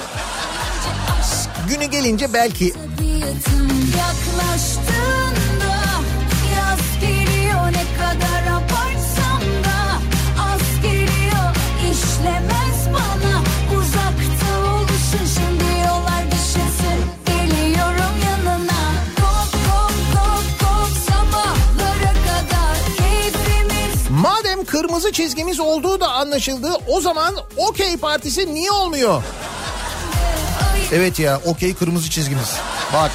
Günü 1.69 1.85
gelince 1.85 2.33
belki 2.33 2.73
tabiatım 2.73 3.69
kırmızı 24.65 25.11
çizgimiz 25.11 25.59
olduğu 25.59 25.99
da 25.99 26.11
anlaşıldı. 26.11 26.69
O 26.87 27.01
zaman 27.01 27.35
okey 27.57 27.97
partisi 27.97 28.53
niye 28.53 28.71
olmuyor? 28.71 29.23
Evet 30.93 31.19
ya 31.19 31.41
okey 31.45 31.73
kırmızı 31.73 32.09
çizgimiz. 32.09 32.55
Bak 32.93 33.11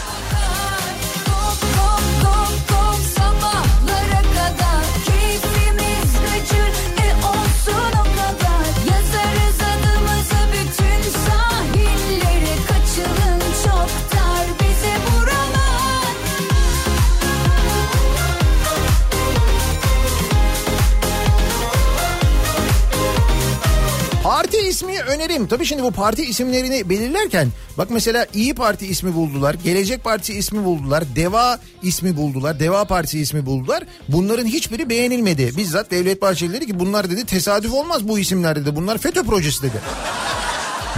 ismi 24.71 25.01
önerim. 25.01 25.47
Tabii 25.47 25.65
şimdi 25.65 25.83
bu 25.83 25.91
parti 25.91 26.23
isimlerini 26.25 26.89
belirlerken 26.91 27.49
bak 27.79 27.89
mesela 27.91 28.27
İyi 28.35 28.55
Parti 28.55 28.87
ismi 28.87 29.15
buldular. 29.15 29.55
Gelecek 29.65 30.05
Parti 30.05 30.35
ismi 30.35 30.65
buldular. 30.65 31.05
Deva 31.17 31.59
ismi 31.83 32.17
buldular. 32.17 32.61
Deva 32.61 32.85
Partisi 32.85 33.19
ismi 33.21 33.47
buldular. 33.47 33.83
Bunların 34.09 34.47
hiçbiri 34.47 34.89
beğenilmedi. 34.91 35.57
Bizzat 35.57 35.91
Devlet 35.91 36.23
Bahçeli 36.23 36.53
dedi 36.53 36.67
ki 36.67 36.79
bunlar 36.81 37.11
dedi 37.11 37.27
tesadüf 37.27 37.73
olmaz 37.73 38.09
bu 38.09 38.19
isimler 38.19 38.57
dedi. 38.57 38.77
Bunlar 38.77 38.99
FETÖ 38.99 39.23
projesi 39.23 39.63
dedi. 39.63 39.81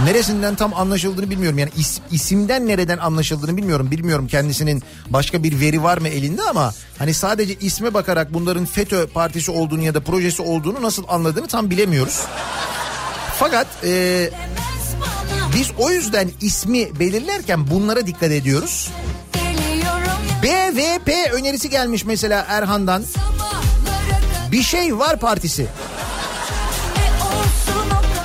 Neresinden 0.03 0.55
tam 0.55 0.73
anlaşıldığını 0.73 1.29
bilmiyorum. 1.29 1.57
Yani 1.59 1.69
is- 1.77 1.99
isimden 2.11 2.67
nereden 2.67 2.97
anlaşıldığını 2.97 3.57
bilmiyorum. 3.57 3.91
Bilmiyorum 3.91 4.27
kendisinin 4.27 4.83
başka 5.09 5.43
bir 5.43 5.59
veri 5.59 5.83
var 5.83 5.97
mı 5.97 6.07
elinde 6.07 6.41
ama 6.41 6.73
hani 6.97 7.13
sadece 7.13 7.53
isme 7.53 7.93
bakarak 7.93 8.33
bunların 8.33 8.65
FETÖ 8.65 9.07
partisi 9.07 9.51
olduğunu 9.51 9.83
ya 9.83 9.93
da 9.93 9.99
projesi 9.99 10.41
olduğunu 10.41 10.81
nasıl 10.81 11.03
anladığını 11.07 11.47
tam 11.47 11.69
bilemiyoruz. 11.69 12.21
Fakat 13.39 13.67
e, 13.83 14.29
biz 15.55 15.71
o 15.77 15.89
yüzden 15.89 16.31
ismi 16.41 16.99
belirlerken 16.99 17.69
bunlara 17.69 18.07
dikkat 18.07 18.31
ediyoruz. 18.31 18.89
BVP 20.43 21.33
önerisi 21.33 21.69
gelmiş 21.69 22.05
mesela 22.05 22.45
Erhan'dan. 22.49 23.03
Bir 24.51 24.63
şey 24.63 24.97
var 24.99 25.19
partisi. 25.19 25.67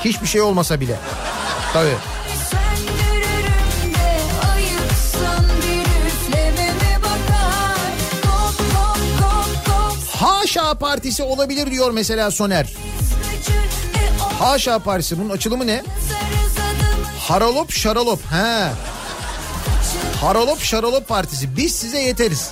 Hiçbir 0.05 0.27
şey 0.27 0.41
olmasa 0.41 0.81
bile. 0.81 0.97
Tabii. 1.73 1.97
Haşa 10.13 10.75
partisi 10.75 11.23
olabilir 11.23 11.71
diyor 11.71 11.91
mesela 11.91 12.31
Soner. 12.31 12.75
Haşa 14.39 14.79
partisi 14.79 15.19
bunun 15.19 15.31
açılımı 15.31 15.67
ne? 15.67 15.83
Haralop 17.21 17.73
şaralop. 17.73 18.21
He. 18.33 18.69
Haralop 20.21 20.61
şaralop 20.61 21.09
partisi. 21.09 21.57
Biz 21.57 21.75
size 21.75 21.99
yeteriz. 21.99 22.51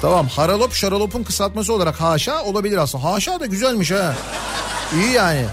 Tamam 0.00 0.28
haralop 0.28 0.74
şaralopun 0.74 1.22
kısaltması 1.22 1.72
olarak 1.72 2.00
haşa 2.00 2.42
olabilir 2.42 2.76
aslında. 2.76 3.04
Haşa 3.04 3.40
da 3.40 3.46
güzelmiş 3.46 3.90
ha. 3.90 4.14
İyi 4.94 5.12
yani. 5.12 5.46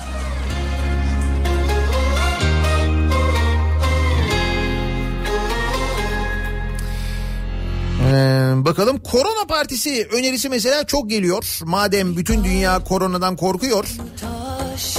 Bakalım 8.66 9.00
korona 9.00 9.46
partisi 9.48 10.08
önerisi 10.12 10.50
mesela 10.50 10.84
çok 10.84 11.10
geliyor. 11.10 11.60
Madem 11.64 12.18
bütün 12.18 12.44
dünya 12.44 12.84
koronadan 12.84 13.36
korkuyor. 13.36 13.86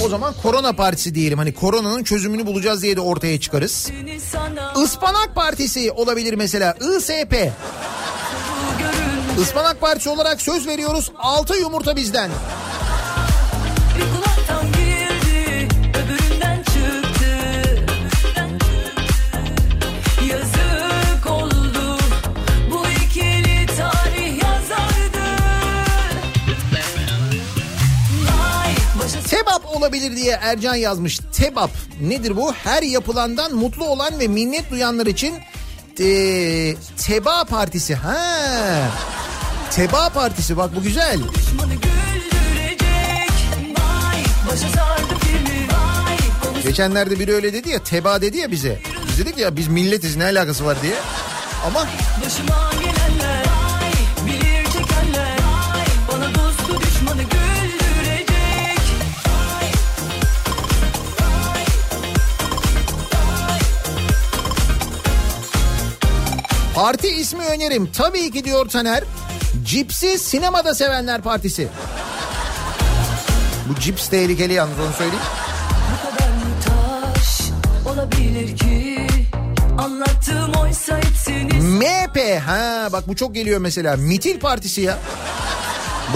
O 0.05 0.09
zaman 0.09 0.33
korona 0.43 0.73
partisi 0.73 1.15
diyelim. 1.15 1.37
Hani 1.37 1.53
koronanın 1.53 2.03
çözümünü 2.03 2.45
bulacağız 2.45 2.81
diye 2.83 2.95
de 2.95 3.01
ortaya 3.01 3.39
çıkarız. 3.39 3.91
Ispanak 4.83 5.35
partisi 5.35 5.91
olabilir 5.91 6.33
mesela. 6.33 6.73
ISP. 6.97 7.51
Ispanak 9.41 9.81
partisi 9.81 10.09
olarak 10.09 10.41
söz 10.41 10.67
veriyoruz. 10.67 11.11
6 11.17 11.55
yumurta 11.55 11.95
bizden. 11.95 12.31
Olabilir 29.81 30.15
diye 30.15 30.39
Ercan 30.41 30.75
yazmış. 30.75 31.19
Tebap 31.33 31.71
nedir 32.01 32.35
bu? 32.37 32.53
Her 32.53 32.83
yapılandan 32.83 33.55
mutlu 33.55 33.85
olan 33.85 34.19
ve 34.19 34.27
minnet 34.27 34.71
duyanlar 34.71 35.05
için 35.05 35.33
eee, 35.99 36.75
Teba 36.97 37.43
Partisi. 37.43 37.95
Ha. 37.95 38.17
Teba 39.71 40.09
Partisi 40.09 40.57
bak 40.57 40.75
bu 40.75 40.81
güzel. 40.83 41.19
Geçenlerde 46.63 47.19
biri 47.19 47.33
öyle 47.33 47.53
dedi 47.53 47.69
ya 47.69 47.83
Teba 47.83 48.21
dedi 48.21 48.37
ya 48.37 48.51
bize. 48.51 48.79
Biz 49.07 49.17
dedik 49.25 49.37
ya 49.37 49.55
biz 49.57 49.67
milletiz 49.67 50.15
ne 50.15 50.23
alakası 50.23 50.65
var 50.65 50.77
diye. 50.81 50.93
Ama 51.67 51.87
başıma 52.25 52.71
parti 66.81 67.07
ismi 67.07 67.45
önerim. 67.45 67.91
Tabii 67.97 68.31
ki 68.31 68.45
diyor 68.45 68.69
Taner. 68.69 69.03
Cipsi 69.65 70.19
sinemada 70.19 70.75
sevenler 70.75 71.21
partisi. 71.21 71.67
Bu 73.69 73.79
cips 73.79 74.07
tehlikeli 74.07 74.53
yalnız 74.53 74.79
onu 74.79 74.93
söyleyeyim. 74.93 75.23
Bu 75.91 76.09
kadar 76.09 76.29
mı 76.29 76.43
taş 76.65 77.41
olabilir 77.93 78.57
ki? 78.57 79.07
Anlattığım 79.77 80.53
oysa 80.63 80.97
hepsini 80.97 81.53
MHP 81.53 82.41
ha 82.47 82.89
bak 82.91 83.07
bu 83.07 83.15
çok 83.15 83.35
geliyor 83.35 83.59
mesela. 83.59 83.95
Mitil 83.97 84.39
Partisi 84.39 84.81
ya. 84.81 84.99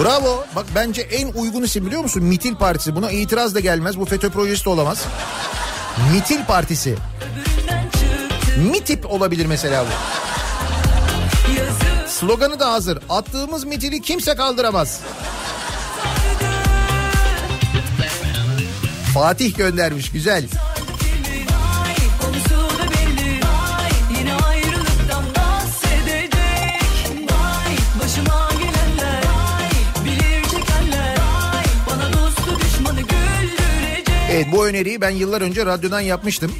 Bravo. 0.02 0.44
Bak 0.56 0.66
bence 0.74 1.02
en 1.02 1.32
uygun 1.32 1.62
isim 1.62 1.86
biliyor 1.86 2.02
musun? 2.02 2.22
Mitil 2.22 2.54
Partisi. 2.54 2.96
Buna 2.96 3.10
itiraz 3.10 3.54
da 3.54 3.60
gelmez. 3.60 3.98
Bu 3.98 4.04
FETÖ 4.04 4.30
projesi 4.30 4.64
de 4.64 4.68
olamaz. 4.68 5.04
Mitil 6.12 6.44
Partisi. 6.44 6.94
MİTİP 8.72 9.12
olabilir 9.12 9.46
mesela 9.46 9.84
bu. 9.84 9.88
Sloganı 12.20 12.60
da 12.60 12.72
hazır. 12.72 12.98
Attığımız 13.08 13.64
mitili 13.64 14.00
kimse 14.00 14.34
kaldıramaz. 14.34 15.00
Fatih 19.14 19.56
göndermiş 19.56 20.12
güzel. 20.12 20.44
Evet 34.30 34.46
bu 34.52 34.66
öneriyi 34.66 35.00
ben 35.00 35.10
yıllar 35.10 35.40
önce 35.40 35.66
radyodan 35.66 36.00
yapmıştım. 36.00 36.52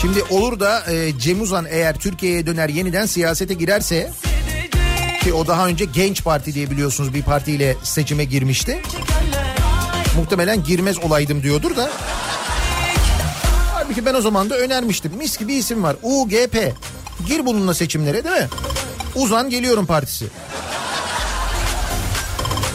Şimdi 0.00 0.22
olur 0.22 0.60
da 0.60 0.92
e, 0.92 1.18
Cem 1.18 1.40
Uzan 1.40 1.66
eğer 1.70 1.98
Türkiye'ye 1.98 2.46
döner 2.46 2.68
yeniden 2.68 3.06
siyasete 3.06 3.54
girerse 3.54 4.10
ki 5.28 5.34
o 5.34 5.46
daha 5.46 5.66
önce 5.66 5.84
Genç 5.84 6.24
Parti 6.24 6.54
diye 6.54 6.70
biliyorsunuz 6.70 7.14
bir 7.14 7.22
partiyle 7.22 7.76
seçime 7.82 8.24
girmişti. 8.24 8.82
Muhtemelen 10.16 10.64
girmez 10.64 10.98
olaydım 10.98 11.42
diyordur 11.42 11.76
da. 11.76 11.90
Halbuki 13.74 14.06
ben 14.06 14.14
o 14.14 14.20
zaman 14.20 14.50
da 14.50 14.56
önermiştim. 14.58 15.12
Mis 15.16 15.38
gibi 15.38 15.54
isim 15.54 15.82
var. 15.82 15.96
UGP. 16.02 16.72
Gir 17.26 17.46
bununla 17.46 17.74
seçimlere 17.74 18.24
değil 18.24 18.36
mi? 18.36 18.48
Uzan 19.14 19.50
geliyorum 19.50 19.86
partisi. 19.86 20.26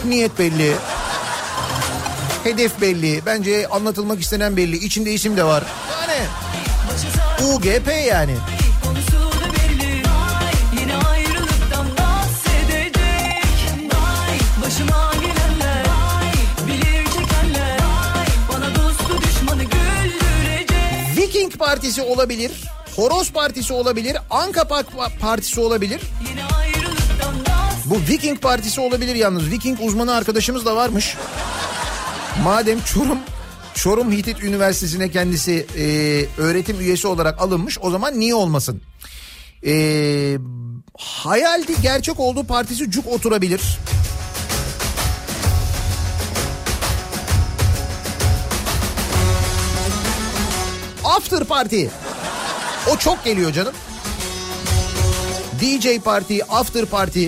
Niyet 0.07 0.39
belli. 0.39 0.73
Hedef 2.43 2.81
belli. 2.81 3.21
Bence 3.25 3.67
anlatılmak 3.67 4.21
istenen 4.21 4.57
belli. 4.57 4.77
İçinde 4.77 5.13
isim 5.13 5.37
de 5.37 5.43
var. 5.43 5.63
Yani 6.01 6.27
UGP 7.53 7.87
yani. 8.07 8.35
Viking 21.53 21.69
Partisi 21.69 22.01
olabilir. 22.01 22.51
Horoz 22.95 23.31
Partisi 23.31 23.73
olabilir. 23.73 24.17
Anka 24.29 24.67
Partisi 25.19 25.59
olabilir. 25.59 26.01
Bu 27.85 27.99
Viking 28.09 28.41
Partisi 28.41 28.81
olabilir 28.81 29.15
yalnız. 29.15 29.51
Viking 29.51 29.79
uzmanı 29.81 30.13
arkadaşımız 30.13 30.65
da 30.65 30.75
varmış. 30.75 31.15
Madem 32.43 32.81
Çorum 32.81 33.19
Çorum 33.73 34.11
Hitit 34.11 34.43
Üniversitesi'ne 34.43 35.11
kendisi 35.11 35.67
e, 35.77 35.85
öğretim 36.41 36.79
üyesi 36.79 37.07
olarak 37.07 37.41
alınmış 37.41 37.77
o 37.81 37.91
zaman 37.91 38.19
niye 38.19 38.35
olmasın? 38.35 38.81
E, 39.65 40.37
hayaldi 40.97 41.81
gerçek 41.81 42.19
olduğu 42.19 42.43
partisi 42.43 42.91
cuk 42.91 43.07
oturabilir. 43.07 43.61
After 51.23 51.43
Party. 51.43 51.85
O 52.91 52.97
çok 52.97 53.23
geliyor 53.23 53.51
canım. 53.51 53.73
DJ 55.61 55.99
Party, 55.99 56.39
After 56.49 56.85
Party. 56.85 57.27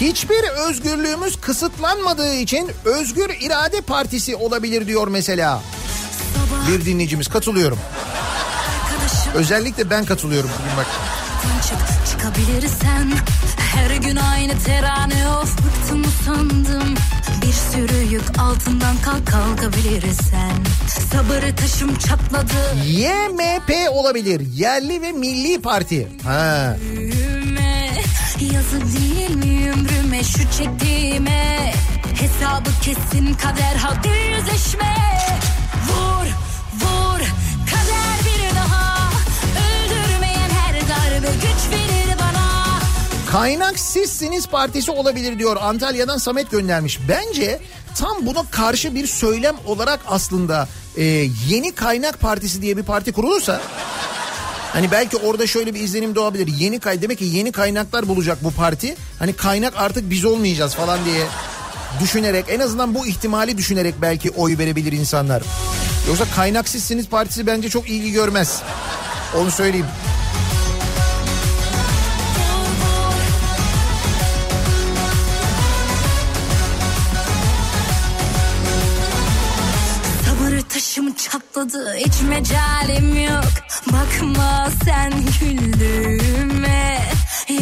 Hiçbir 0.00 0.48
özgürlüğümüz 0.68 1.40
kısıtlanmadığı 1.40 2.34
için 2.34 2.70
Özgür 2.84 3.30
İrade 3.40 3.80
Partisi 3.80 4.36
olabilir 4.36 4.86
diyor 4.86 5.08
mesela. 5.08 5.62
Bir 6.68 6.84
dinleyicimiz 6.84 7.28
katılıyorum. 7.28 7.78
Özellikle 9.34 9.90
ben 9.90 10.04
katılıyorum 10.04 10.50
bugün 10.58 10.76
bak. 10.76 10.86
Çık 11.68 12.06
çıkabilirsen 12.10 13.12
Her 13.56 13.96
gün 13.96 14.16
aynı 14.16 14.58
terane 14.58 15.28
of 15.28 15.58
bıktım 15.58 16.04
usandım 16.04 16.94
Bir 17.42 17.52
sürü 17.52 18.12
yük 18.12 18.38
altından 18.38 18.96
kalk 19.04 19.26
kalkabilirsen 19.26 20.52
Sabır 21.12 21.56
taşım 21.56 21.98
çatladı 21.98 22.76
YMP 22.86 23.90
olabilir. 23.90 24.42
Yerli 24.54 25.02
ve 25.02 25.12
Milli 25.12 25.62
Parti. 25.62 26.08
Ha. 26.24 26.76
Yazık 28.52 28.82
değil 29.00 29.30
mi 29.36 29.70
ömrüme 29.72 30.24
şu 30.24 30.38
çektiğime 30.38 31.72
Hesabı 32.20 32.70
kesin 32.82 33.34
kader 33.34 33.74
hadi 33.76 34.08
yüzleşme 34.08 34.94
Kaynak 43.32 43.78
sizsiniz 43.78 44.46
partisi 44.46 44.90
olabilir 44.90 45.38
diyor. 45.38 45.56
Antalya'dan 45.60 46.18
Samet 46.18 46.50
göndermiş. 46.50 46.98
Bence 47.08 47.60
tam 47.98 48.26
buna 48.26 48.50
karşı 48.50 48.94
bir 48.94 49.06
söylem 49.06 49.56
olarak 49.66 50.00
aslında 50.06 50.68
e, 50.96 51.04
yeni 51.48 51.72
kaynak 51.74 52.20
partisi 52.20 52.62
diye 52.62 52.76
bir 52.76 52.82
parti 52.82 53.12
kurulursa 53.12 53.60
Hani 54.72 54.90
belki 54.90 55.16
orada 55.16 55.46
şöyle 55.46 55.74
bir 55.74 55.80
izlenim 55.80 56.14
doğabilir. 56.14 56.46
Yeni 56.46 56.80
kay 56.80 57.02
demek 57.02 57.18
ki 57.18 57.24
yeni 57.24 57.52
kaynaklar 57.52 58.08
bulacak 58.08 58.44
bu 58.44 58.50
parti. 58.50 58.96
Hani 59.18 59.32
kaynak 59.32 59.74
artık 59.76 60.10
biz 60.10 60.24
olmayacağız 60.24 60.74
falan 60.74 61.04
diye 61.04 61.26
düşünerek 62.00 62.44
en 62.48 62.60
azından 62.60 62.94
bu 62.94 63.06
ihtimali 63.06 63.58
düşünerek 63.58 63.94
belki 64.02 64.30
oy 64.30 64.58
verebilir 64.58 64.92
insanlar. 64.92 65.42
Yoksa 66.08 66.24
kaynaksızsınız 66.36 67.08
partisi 67.08 67.46
bence 67.46 67.68
çok 67.68 67.90
ilgi 67.90 68.12
görmez. 68.12 68.62
Onu 69.36 69.50
söyleyeyim. 69.50 69.86
Taşım 81.54 81.68
çatladı 81.68 81.94
hiç 81.94 82.20
mecalim 82.28 83.24
yok 83.24 83.44
Bakma 83.86 84.68
sen 84.84 85.12
güldüğüme 85.40 87.02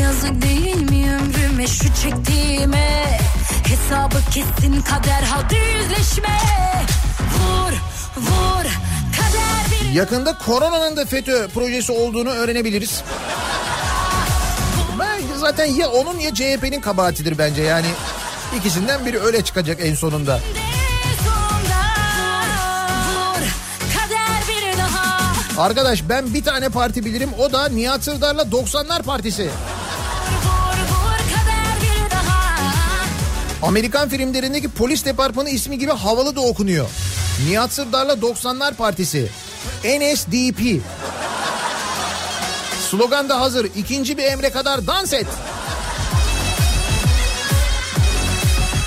Yazık 0.01 0.43
değil 0.43 0.91
mi 0.91 1.14
ömrüme 1.14 1.66
şu 1.66 1.95
çektiğime 2.03 3.18
Hesabı 3.64 4.18
kesin 4.30 4.82
kader 4.82 5.22
hadi 5.22 5.55
yüzleşme 5.55 6.39
Vur 7.20 7.72
vur 8.16 8.64
kader 9.16 9.82
bir 9.82 9.91
Yakında 9.93 10.39
koronanın 10.39 10.97
da 10.97 11.05
FETÖ 11.05 11.49
projesi 11.49 11.93
olduğunu 11.93 12.30
öğrenebiliriz. 12.30 13.03
Bence 14.99 15.34
zaten 15.36 15.64
ya 15.66 15.89
onun 15.89 16.18
ya 16.18 16.34
CHP'nin 16.34 16.80
kabahatidir 16.80 17.39
bence 17.39 17.62
yani. 17.62 17.86
ikisinden 18.57 19.07
biri 19.07 19.20
öyle 19.20 19.43
çıkacak 19.45 19.78
en 19.80 19.95
sonunda. 19.95 20.39
sonunda 20.39 20.67
Arkadaş 25.59 26.09
ben 26.09 26.34
bir 26.34 26.44
tane 26.44 26.68
parti 26.68 27.04
bilirim 27.04 27.30
o 27.38 27.52
da 27.52 27.68
Nihat 27.68 28.04
Sırdar'la 28.04 28.42
90'lar 28.42 29.02
Partisi. 29.02 29.50
Amerikan 33.62 34.09
filmlerindeki 34.09 34.68
polis 34.68 35.04
departmanı 35.04 35.50
ismi 35.50 35.78
gibi 35.78 35.92
havalı 35.92 36.36
da 36.36 36.40
okunuyor. 36.40 36.88
Nihat 37.48 37.72
Sırdar'la 37.72 38.12
90'lar 38.12 38.74
Partisi. 38.74 39.28
NSDP. 39.84 40.82
Slogan 42.90 43.28
da 43.28 43.40
hazır. 43.40 43.68
İkinci 43.76 44.18
bir 44.18 44.24
emre 44.24 44.50
kadar 44.50 44.86
dans 44.86 45.12
et. 45.12 45.26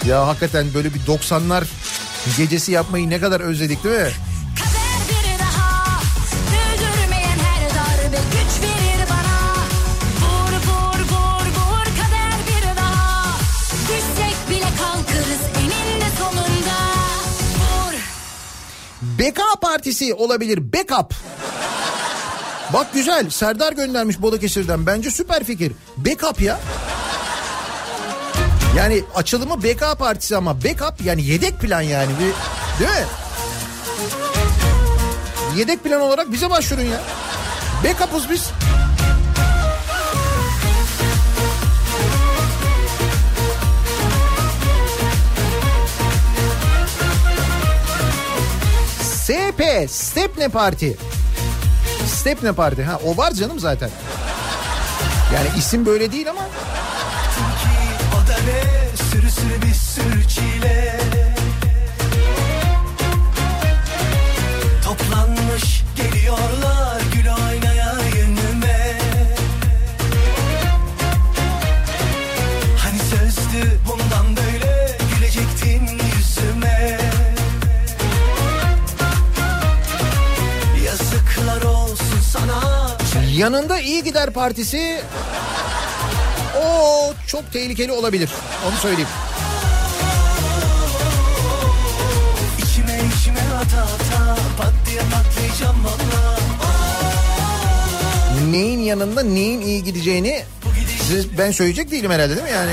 Ya 0.07 0.27
hakikaten 0.27 0.73
böyle 0.73 0.93
bir 0.93 0.99
90'lar 0.99 1.63
gecesi 2.37 2.71
yapmayı 2.71 3.09
ne 3.09 3.19
kadar 3.19 3.39
özledik 3.39 3.83
değil 3.83 3.95
mi? 3.95 4.11
BK 19.81 19.85
Partisi 19.85 20.13
olabilir. 20.13 20.73
Backup. 20.73 21.13
Bak 22.73 22.93
güzel. 22.93 23.29
Serdar 23.29 23.73
göndermiş 23.73 24.21
Balıkesir'den. 24.21 24.85
Bence 24.85 25.11
süper 25.11 25.43
fikir. 25.43 25.71
Backup 25.97 26.41
ya. 26.41 26.59
Yani 28.77 29.03
açılımı 29.15 29.63
BK 29.63 29.99
Partisi 29.99 30.37
ama 30.37 30.63
backup 30.63 31.05
yani 31.05 31.25
yedek 31.25 31.59
plan 31.59 31.81
yani. 31.81 32.11
Bir, 32.19 32.33
değil 32.79 32.91
mi? 32.91 33.05
Yedek 35.57 35.83
plan 35.83 36.01
olarak 36.01 36.31
bize 36.31 36.49
başvurun 36.49 36.81
ya. 36.81 37.01
Backup'ız 37.83 38.29
biz. 38.29 38.49
SP 49.31 49.87
Stepne 49.87 50.49
Parti. 50.49 50.97
Stepne 52.07 52.53
Parti 52.53 52.83
ha 52.83 52.99
o 53.05 53.17
var 53.17 53.31
canım 53.31 53.59
zaten. 53.59 53.89
Yani 55.35 55.47
isim 55.57 55.85
böyle 55.85 56.11
değil 56.11 56.29
ama 56.29 56.41
sürü 58.95 59.31
sürü 59.31 59.61
bir 59.61 59.73
sürü 59.73 60.27
çile 60.27 60.99
yanında 83.37 83.79
iyi 83.79 84.03
gider 84.03 84.29
partisi 84.33 85.01
o 86.63 87.13
çok 87.27 87.53
tehlikeli 87.53 87.91
olabilir. 87.91 88.29
Onu 88.69 88.75
söyleyeyim. 88.75 89.09
İçime 92.57 92.99
içime 93.19 93.39
ata 93.55 93.81
ata 93.81 94.35
pat 94.57 94.73
diye 94.89 95.01
patlayacağım 95.01 95.85
valla 95.85 96.37
Neyin 98.51 98.79
yanında 98.79 99.23
neyin 99.23 99.61
iyi 99.61 99.83
gideceğini 99.83 100.43
size 101.07 101.37
ben 101.37 101.51
söyleyecek 101.51 101.91
değilim 101.91 102.11
herhalde 102.11 102.35
değil 102.35 102.43
mi? 102.43 102.51
Yani 102.53 102.71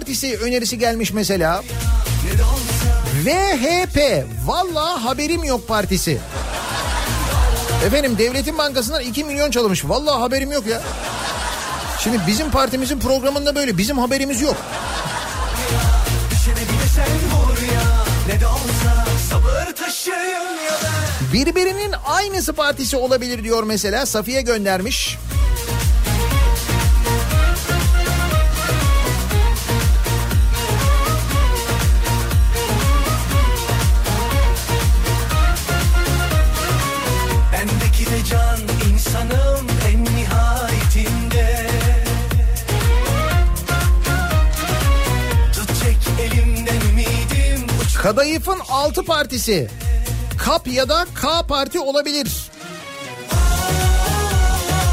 Partisi 0.00 0.38
önerisi 0.38 0.78
gelmiş 0.78 1.12
mesela. 1.12 1.62
VHP 3.24 4.24
Vallahi 4.44 5.00
haberim 5.00 5.44
yok 5.44 5.68
partisi. 5.68 6.18
Efendim 7.86 8.18
devletin 8.18 8.58
bankasından 8.58 9.02
2 9.02 9.24
milyon 9.24 9.50
çalınmış. 9.50 9.84
Vallahi 9.84 10.18
haberim 10.18 10.52
yok 10.52 10.66
ya. 10.66 10.82
Şimdi 12.04 12.18
bizim 12.26 12.50
partimizin 12.50 12.98
programında 12.98 13.54
böyle 13.54 13.78
bizim 13.78 13.98
haberimiz 13.98 14.40
yok. 14.40 14.56
Birbirinin 21.32 21.94
aynısı 22.04 22.52
partisi 22.52 22.96
olabilir 22.96 23.44
diyor 23.44 23.62
mesela 23.62 24.06
Safiye 24.06 24.42
göndermiş. 24.42 25.18
Kadayıf'ın 48.02 48.58
6 48.70 49.04
partisi. 49.04 49.68
KAP 50.38 50.68
ya 50.68 50.88
da 50.88 51.06
K 51.14 51.46
parti 51.46 51.80
olabilir. 51.80 52.50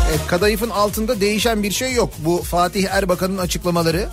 Evet, 0.10 0.20
kadayıfın 0.28 0.70
altında 0.70 1.22
değişen 1.22 1.64
bir 1.64 1.72
şey 1.72 1.94
yok. 1.94 2.14
Bu 2.18 2.44
Fatih 2.44 2.88
Erbakan'ın 2.92 3.38
açıklamaları. 3.38 4.10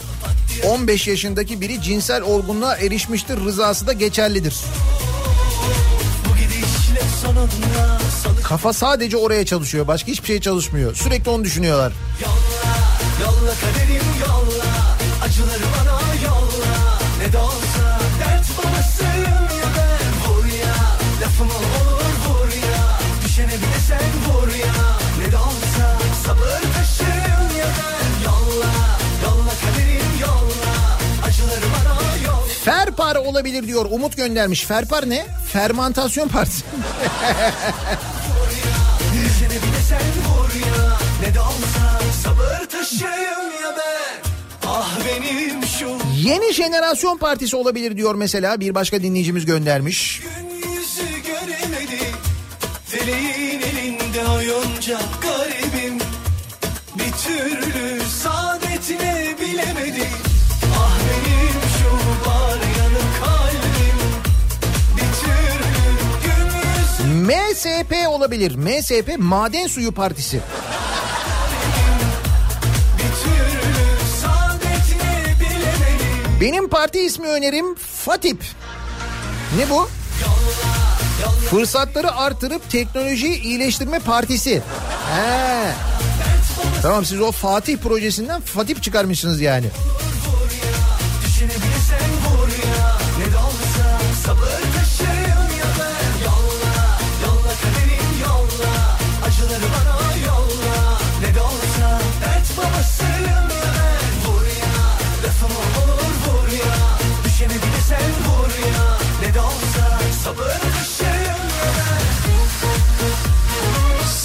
15 0.66 1.08
yaşındaki 1.08 1.60
biri 1.60 1.82
cinsel 1.82 2.22
olgunluğa 2.22 2.76
erişmiştir 2.76 3.40
rızası 3.40 3.86
da 3.86 3.92
geçerlidir. 3.92 4.54
Kafa 8.44 8.72
sadece 8.72 9.16
oraya 9.16 9.46
çalışıyor. 9.46 9.88
Başka 9.88 10.12
hiçbir 10.12 10.26
şey 10.26 10.40
çalışmıyor. 10.40 10.94
Sürekli 10.94 11.30
onu 11.30 11.44
düşünüyorlar. 11.44 11.92
Yolla 12.22 12.43
Ferpar 33.04 33.26
olabilir 33.26 33.66
diyor. 33.66 33.86
Umut 33.90 34.16
göndermiş. 34.16 34.64
Ferpar 34.64 35.10
ne? 35.10 35.26
Fermantasyon 35.52 36.28
partisi. 36.28 36.64
Yeni 46.16 46.52
jenerasyon 46.52 47.18
partisi 47.18 47.56
olabilir 47.56 47.96
diyor 47.96 48.14
mesela. 48.14 48.60
Bir 48.60 48.74
başka 48.74 49.02
dinleyicimiz 49.02 49.46
göndermiş. 49.46 50.20
Gün 50.20 50.70
yüzü 50.70 51.22
göremedi 51.26 52.00
elinde 53.02 54.26
oyuncak 54.26 55.33
MSP 67.34 68.08
olabilir. 68.08 68.56
MSP 68.56 69.18
Maden 69.18 69.66
Suyu 69.66 69.92
Partisi. 69.92 70.40
Benim 76.40 76.68
parti 76.68 77.00
ismi 77.00 77.28
önerim 77.28 77.74
Fatip. 77.74 78.44
Ne 79.58 79.70
bu? 79.70 79.88
Fırsatları 81.50 82.16
artırıp 82.16 82.70
teknolojiyi 82.70 83.42
iyileştirme 83.42 83.98
partisi. 83.98 84.62
He. 85.14 85.72
Tamam 86.82 87.04
siz 87.04 87.20
o 87.20 87.32
Fatih 87.32 87.76
projesinden 87.76 88.40
Fatip 88.40 88.82
çıkarmışsınız 88.82 89.40
yani. 89.40 89.66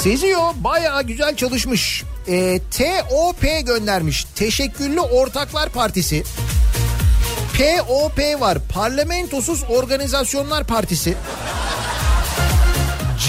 Sezio 0.04 0.54
bayağı 0.56 1.04
güzel 1.04 1.36
çalışmış. 1.36 2.04
Ee, 2.28 2.60
TOP 2.78 3.42
göndermiş. 3.66 4.26
Teşekküllü 4.36 5.00
Ortaklar 5.00 5.70
Partisi. 5.70 6.24
POP 7.58 8.20
var. 8.42 8.58
Parlamentosuz 8.74 9.64
Organizasyonlar 9.70 10.68
Partisi. 10.68 11.18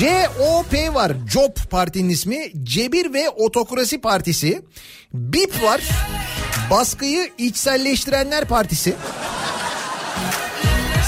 COP 0.01 0.95
var. 0.95 1.13
Job 1.33 1.57
partinin 1.71 2.09
ismi. 2.09 2.53
Cebir 2.63 3.13
ve 3.13 3.31
Otokrasi 3.31 4.01
Partisi. 4.01 4.63
BIP 5.15 5.63
var. 5.63 5.81
Baskıyı 6.71 7.31
içselleştirenler 7.39 8.45
partisi. 8.45 8.95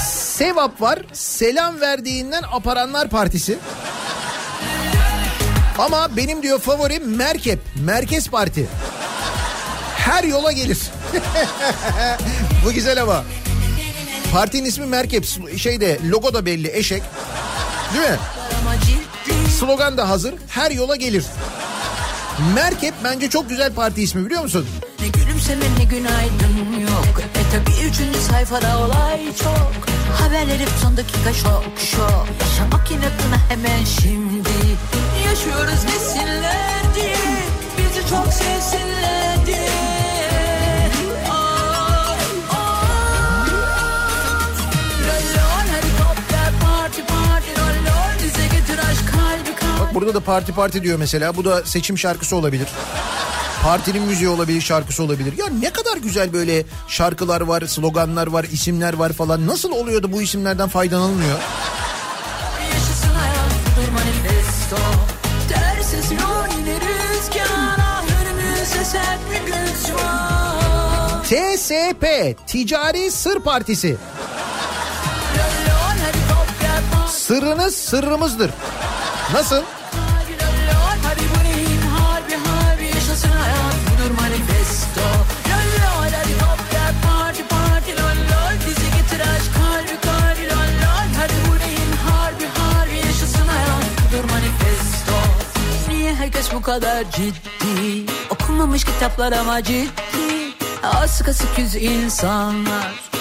Sevap 0.07 0.81
var. 0.81 0.99
Selam 1.13 1.81
verdiğinden 1.81 2.43
aparanlar 2.51 3.09
partisi. 3.09 3.57
Ama 5.77 6.17
benim 6.17 6.43
diyor 6.43 6.59
favorim 6.59 7.15
Merkep. 7.15 7.59
Merkez 7.75 8.29
Parti. 8.29 8.67
Her 9.97 10.23
yola 10.23 10.51
gelir. 10.51 10.79
Bu 12.65 12.71
güzel 12.71 13.01
ama. 13.01 13.23
Partinin 14.33 14.65
ismi 14.65 14.85
Merkep. 14.85 15.25
Şeyde 15.57 15.99
logo 16.09 16.33
da 16.33 16.45
belli 16.45 16.71
eşek. 16.77 17.03
Değil 17.93 18.09
mi? 18.09 18.17
Slogan 19.59 19.97
da 19.97 20.09
hazır. 20.09 20.33
Her 20.47 20.71
yola 20.71 20.95
gelir. 20.95 21.25
Merkep 22.55 22.93
bence 23.03 23.29
çok 23.29 23.49
güzel 23.49 23.73
parti 23.73 24.01
ismi 24.01 24.25
biliyor 24.25 24.41
musun? 24.41 24.67
Ne 25.01 25.07
gülümseme 25.07 25.65
ne 25.79 25.83
günaydın 25.83 26.81
yok 26.81 27.21
E 27.35 27.51
tabi 27.51 27.87
üçüncü 27.87 28.19
sayfada 28.19 28.79
olay 28.79 29.19
çok 29.43 29.92
Haberler 30.11 30.59
hep 30.59 30.69
son 30.81 30.97
dakika 30.97 31.33
şok 31.33 31.63
şok 31.77 32.27
Yaşamak 32.41 32.91
inatına 32.91 33.37
hemen 33.49 33.83
şimdi 33.83 34.49
Yaşıyoruz 35.25 35.87
desinler 35.87 36.95
diye 36.95 37.15
Bizi 37.77 38.09
çok 38.09 38.33
sevsinler 38.33 39.45
diye 39.45 39.69
Bak 49.79 49.95
burada 49.95 50.13
da 50.13 50.19
parti 50.19 50.53
parti 50.53 50.83
diyor 50.83 50.99
mesela. 50.99 51.35
Bu 51.35 51.45
da 51.45 51.65
seçim 51.65 51.97
şarkısı 51.97 52.35
olabilir. 52.35 52.67
Partinin 53.63 54.03
müziği 54.03 54.29
olabilir, 54.29 54.61
şarkısı 54.61 55.03
olabilir. 55.03 55.37
Ya 55.37 55.45
ne 55.47 55.69
kadar 55.69 55.97
güzel 55.97 56.33
böyle 56.33 56.65
şarkılar 56.87 57.41
var, 57.41 57.61
sloganlar 57.61 58.27
var, 58.27 58.43
isimler 58.43 58.93
var 58.93 59.13
falan. 59.13 59.47
Nasıl 59.47 59.71
oluyor 59.71 60.03
da 60.03 60.11
bu 60.11 60.21
isimlerden 60.21 60.69
faydalanılmıyor? 60.69 61.39
Rüzgar 66.81 67.47
Ah 69.99 71.23
TSP, 71.23 72.05
Ticari 72.47 73.11
Sır 73.11 73.39
Partisi. 73.39 73.97
Sırrınız 77.09 77.75
sırrımızdır. 77.75 78.51
Nasıl? 79.33 79.61
Bu 96.53 96.61
kadar 96.61 97.11
ciddi. 97.11 98.11
Okunmamış 98.29 98.83
kitaplar 98.83 99.31
ama 99.31 99.63
ciddi. 99.63 100.53
Az 100.83 101.21
kasık 101.21 101.59
yüz 101.59 101.75
insanlar 101.75 103.13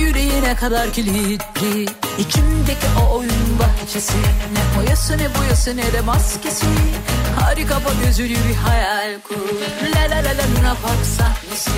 yüreğine 0.00 0.56
kadar 0.56 0.92
kilitli. 0.92 1.86
İçimdeki 2.18 2.86
o 3.00 3.16
oyun 3.16 3.58
bahçesi 3.58 4.18
Ne 4.52 4.78
boyası 4.78 5.18
ne 5.18 5.28
boyası 5.38 5.76
ne 5.76 5.92
de 5.92 6.00
maskesi. 6.00 6.66
Hadi 7.40 7.66
kapa 7.66 7.90
gözünü 8.04 8.28
bir 8.28 8.54
hayal 8.54 9.20
kur. 9.20 9.36
La 9.94 10.00
la 10.00 10.16
la 10.16 10.30
la 10.30 10.44
Luna 10.58 10.76
Park 10.82 11.06
sahnesi 11.16 11.70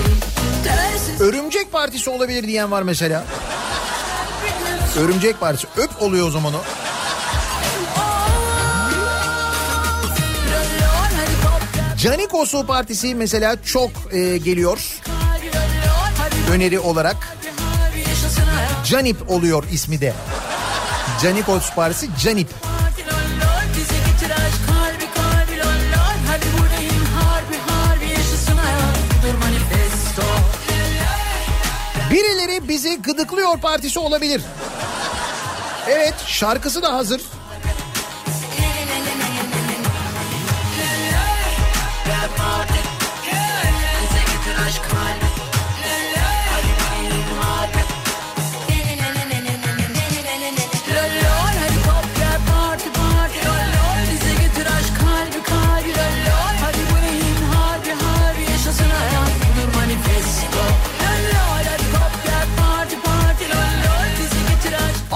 Dersiz 0.65 1.21
Örümcek 1.21 1.71
partisi 1.71 2.09
olabilir 2.09 2.43
diyen 2.47 2.71
var 2.71 2.81
mesela. 2.81 3.23
Örümcek 4.97 5.39
partisi. 5.39 5.67
Öp 5.77 6.01
oluyor 6.01 6.27
o 6.27 6.31
zaman 6.31 6.53
o. 6.53 6.61
Canikosu 12.03 12.65
partisi 12.65 13.15
mesela 13.15 13.63
çok 13.63 13.91
e, 14.11 14.37
geliyor 14.37 15.01
öneri 16.51 16.79
olarak. 16.79 17.37
Canip 18.85 19.31
oluyor 19.31 19.63
ismi 19.71 20.01
de. 20.01 20.13
Canikos 21.21 21.73
partisi 21.75 22.09
Canip. 22.23 22.47
Birileri 32.11 32.67
bizi 32.67 33.01
gıdıklıyor 33.01 33.59
partisi 33.59 33.99
olabilir. 33.99 34.41
Evet 35.87 36.15
şarkısı 36.27 36.81
da 36.81 36.93
hazır. 36.93 37.21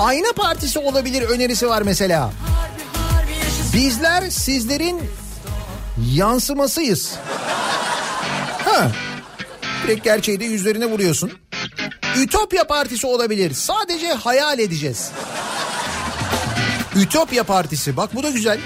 Ayna 0.07 0.31
partisi 0.35 0.79
olabilir 0.79 1.21
önerisi 1.21 1.67
var 1.67 1.81
mesela. 1.81 2.31
Bizler 3.73 4.29
sizlerin 4.29 5.01
yansımasıyız. 6.13 7.13
Ha. 8.65 8.91
Direkt 9.83 10.03
gerçeği 10.03 10.39
de 10.39 10.45
yüzlerine 10.45 10.85
vuruyorsun. 10.85 11.31
Ütopya 12.17 12.63
partisi 12.63 13.07
olabilir. 13.07 13.53
Sadece 13.53 14.07
hayal 14.13 14.59
edeceğiz. 14.59 15.11
Ütopya 16.95 17.43
partisi. 17.43 17.97
Bak 17.97 18.15
bu 18.15 18.23
da 18.23 18.29
güzel. 18.29 18.59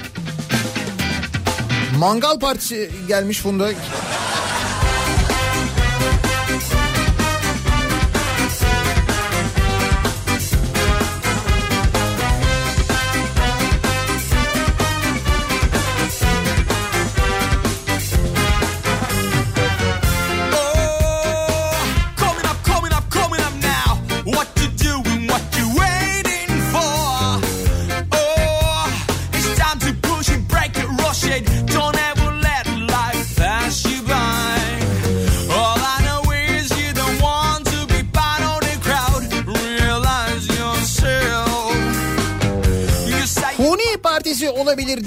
Mangal 1.98 2.40
partisi 2.40 2.92
gelmiş 3.08 3.40
Funda. 3.40 3.70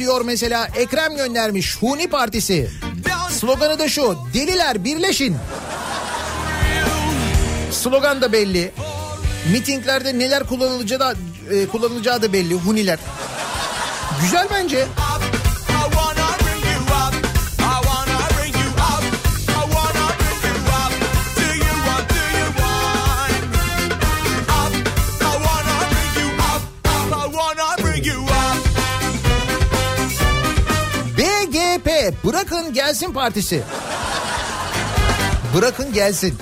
Diyor 0.04 0.20
mesela 0.24 0.68
Ekrem 0.76 1.16
göndermiş. 1.16 1.76
Huni 1.76 2.06
partisi. 2.08 2.70
Sloganı 3.30 3.78
da 3.78 3.88
şu. 3.88 4.18
Deliler 4.34 4.84
birleşin. 4.84 5.36
Slogan 7.70 8.20
da 8.20 8.32
belli. 8.32 8.72
Mitinglerde 9.52 10.18
neler 10.18 10.44
kullanılacağı 10.46 11.00
da 11.00 11.14
e, 11.50 11.66
kullanılacağı 11.66 12.22
da 12.22 12.32
belli. 12.32 12.54
Huniler. 12.54 12.98
Güzel 14.22 14.46
bence. 14.52 14.86
Bırakın 32.34 32.72
gelsin 32.72 33.12
partisi. 33.12 33.62
Bırakın 35.56 35.92
gelsin. 35.92 36.34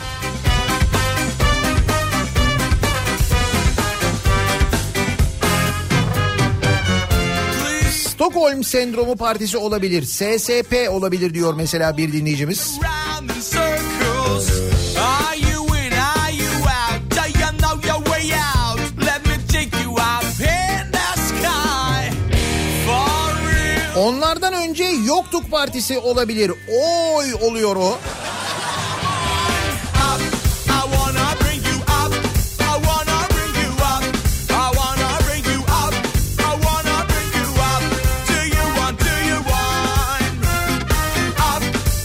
Stockholm 7.90 8.64
sendromu 8.64 9.16
partisi 9.16 9.58
olabilir. 9.58 10.02
SSP 10.02 10.90
olabilir 10.90 11.34
diyor 11.34 11.54
mesela 11.54 11.96
bir 11.96 12.12
dinleyicimiz. 12.12 12.78
Round 12.82 13.01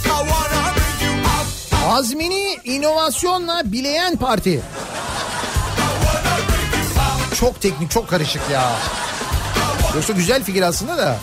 I 0.09 0.23
wanna 0.23 0.71
bring 0.75 0.99
you 1.09 1.13
up. 1.27 1.87
Azmini 1.89 2.57
inovasyonla 2.63 3.61
bileyen 3.65 4.17
parti. 4.17 4.61
Çok 7.39 7.61
teknik, 7.61 7.91
çok 7.91 8.09
karışık 8.09 8.41
ya. 8.51 8.71
Yoksa 9.95 10.13
güzel 10.13 10.43
fikir 10.43 10.61
aslında 10.61 10.97
da. 10.97 11.17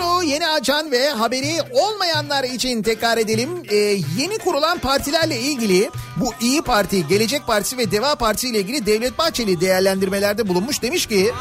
Radyosunu 0.00 0.22
yeni 0.22 0.48
açan 0.48 0.90
ve 0.90 1.08
haberi 1.10 1.62
olmayanlar 1.72 2.44
için 2.44 2.82
tekrar 2.82 3.18
edelim. 3.18 3.48
Ee, 3.70 3.76
yeni 4.18 4.38
kurulan 4.38 4.78
partilerle 4.78 5.40
ilgili 5.40 5.90
bu 6.16 6.32
İyi 6.40 6.62
Parti, 6.62 7.08
Gelecek 7.08 7.46
Partisi 7.46 7.78
ve 7.78 7.90
Deva 7.90 8.14
Partisi 8.14 8.48
ile 8.48 8.58
ilgili 8.58 8.86
Devlet 8.86 9.18
Bahçeli 9.18 9.60
değerlendirmelerde 9.60 10.48
bulunmuş. 10.48 10.82
Demiş 10.82 11.06
ki 11.06 11.32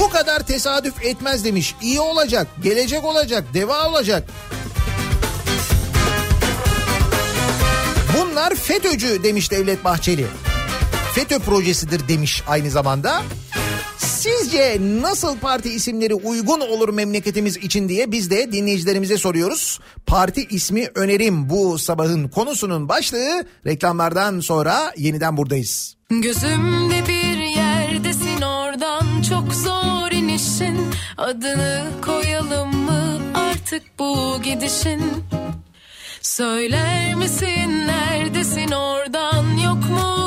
bu 0.00 0.10
kadar 0.10 0.46
tesadüf 0.46 1.04
etmez 1.04 1.44
demiş. 1.44 1.74
İyi 1.82 2.00
olacak, 2.00 2.46
gelecek 2.62 3.04
olacak, 3.04 3.44
deva 3.54 3.88
olacak. 3.88 4.28
Bunlar 8.18 8.54
FETÖ'cü 8.54 9.22
demiş 9.22 9.50
Devlet 9.50 9.84
Bahçeli. 9.84 10.26
FETÖ 11.14 11.38
projesidir 11.38 12.08
demiş 12.08 12.42
aynı 12.46 12.70
zamanda. 12.70 13.22
Sizce 14.26 14.78
nasıl 14.80 15.38
parti 15.38 15.68
isimleri 15.70 16.14
uygun 16.14 16.60
olur 16.60 16.88
memleketimiz 16.88 17.56
için 17.56 17.88
diye 17.88 18.12
biz 18.12 18.30
de 18.30 18.52
dinleyicilerimize 18.52 19.18
soruyoruz. 19.18 19.80
Parti 20.06 20.46
ismi 20.50 20.88
önerim 20.94 21.50
bu 21.50 21.78
sabahın 21.78 22.28
konusunun 22.28 22.88
başlığı 22.88 23.46
reklamlardan 23.66 24.40
sonra 24.40 24.92
yeniden 24.96 25.36
buradayız. 25.36 25.96
Gözümde 26.10 27.08
bir 27.08 27.38
yerdesin 27.38 28.42
oradan 28.42 29.22
çok 29.28 29.54
zor 29.54 30.12
inişin 30.12 30.78
Adını 31.16 31.84
koyalım 32.02 32.76
mı 32.76 33.18
artık 33.34 33.82
bu 33.98 34.42
gidişin 34.42 35.02
Söyler 36.22 37.14
misin 37.14 37.86
neredesin 37.86 38.70
oradan 38.70 39.56
yok 39.56 39.90
mu 39.90 40.25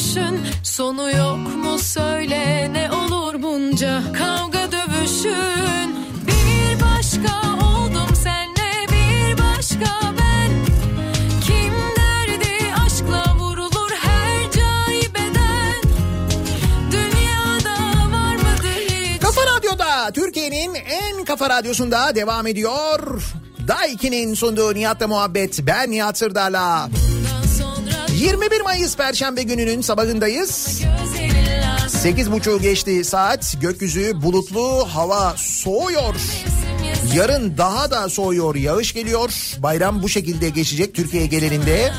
düşün 0.00 0.40
Sonu 0.62 1.10
yok 1.10 1.56
mu 1.56 1.78
söyle 1.78 2.72
ne 2.72 2.90
olur 2.92 3.42
bunca 3.42 4.02
kavga 4.18 4.72
dövüşün. 4.72 5.94
Bir 6.26 6.80
başka 6.80 7.40
oldum 7.66 8.16
senle 8.24 8.86
bir 8.92 9.38
başka 9.38 10.00
Kafa 19.20 19.40
Radyo'da 19.56 20.12
Türkiye'nin 20.12 20.74
en 20.74 21.24
kafa 21.24 21.50
radyosunda 21.50 22.14
devam 22.14 22.46
ediyor. 22.46 23.22
Daiki'nin 23.68 24.34
sunduğu 24.34 24.74
Nihat'la 24.74 25.08
muhabbet 25.08 25.66
ben 25.66 25.90
Nihat 25.90 26.18
Sırdar'la. 26.18 26.88
21 28.20 28.60
Mayıs 28.60 28.96
Perşembe 28.96 29.42
gününün 29.42 29.80
sabahındayız. 29.80 30.82
8.30 31.88 32.62
geçti 32.62 33.04
saat. 33.04 33.54
Gökyüzü 33.60 34.22
bulutlu, 34.22 34.88
hava 34.88 35.34
soğuyor. 35.36 36.14
Yarın 37.14 37.58
daha 37.58 37.90
da 37.90 38.08
soğuyor, 38.08 38.54
yağış 38.54 38.94
geliyor. 38.94 39.30
Bayram 39.58 40.02
bu 40.02 40.08
şekilde 40.08 40.48
geçecek 40.48 40.94
Türkiye 40.94 41.26
genelinde. 41.26 41.92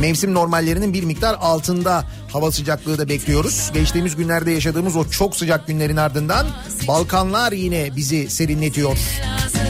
Mevsim 0.00 0.34
normallerinin 0.34 0.92
bir 0.92 1.02
miktar 1.02 1.36
altında 1.40 2.04
hava 2.32 2.52
sıcaklığı 2.52 2.98
da 2.98 3.08
bekliyoruz. 3.08 3.70
Geçtiğimiz 3.74 4.16
günlerde 4.16 4.50
yaşadığımız 4.50 4.96
o 4.96 5.08
çok 5.08 5.36
sıcak 5.36 5.66
günlerin 5.66 5.96
ardından 5.96 6.46
Balkanlar 6.88 7.52
yine 7.52 7.96
bizi 7.96 8.30
serinletiyor. 8.30 8.98
Yazından 9.42 9.65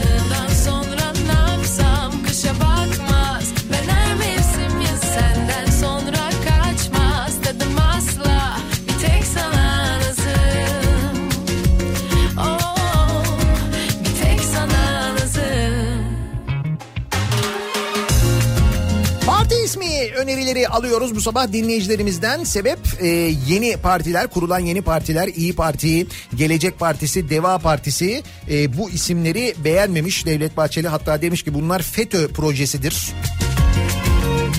önerileri 20.37 20.67
alıyoruz 20.67 21.15
bu 21.15 21.21
sabah 21.21 21.53
dinleyicilerimizden. 21.53 22.43
Sebep 22.43 22.79
e, 22.99 23.07
yeni 23.47 23.77
partiler, 23.77 24.27
kurulan 24.27 24.59
yeni 24.59 24.81
partiler, 24.81 25.27
İyi 25.27 25.55
Parti, 25.55 26.07
Gelecek 26.35 26.79
Partisi, 26.79 27.29
Deva 27.29 27.57
Partisi 27.57 28.23
e, 28.49 28.77
bu 28.77 28.89
isimleri 28.89 29.55
beğenmemiş. 29.63 30.25
Devlet 30.25 30.57
Bahçeli 30.57 30.87
hatta 30.87 31.21
demiş 31.21 31.43
ki 31.43 31.53
bunlar 31.53 31.81
FETÖ 31.81 32.27
projesidir. 32.27 33.13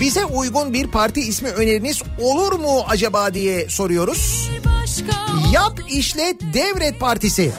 Bize 0.00 0.24
uygun 0.24 0.72
bir 0.72 0.86
parti 0.86 1.20
ismi 1.20 1.48
öneriniz 1.48 2.02
olur 2.20 2.52
mu 2.52 2.84
acaba 2.88 3.34
diye 3.34 3.68
soruyoruz. 3.68 4.50
Yap 5.52 5.80
işlet 5.88 6.40
devret 6.54 7.00
partisi. 7.00 7.52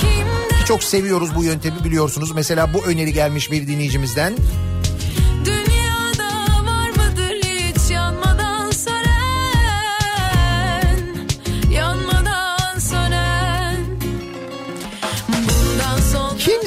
kimden 0.00 0.64
Çok 0.66 0.82
seviyoruz 0.82 1.34
bu 1.34 1.44
yöntemi 1.44 1.84
biliyorsunuz. 1.84 2.32
Mesela 2.34 2.74
bu 2.74 2.84
öneri 2.84 3.12
gelmiş 3.12 3.52
bir 3.52 3.66
dinleyicimizden. 3.66 4.36
Dünyada 5.44 5.77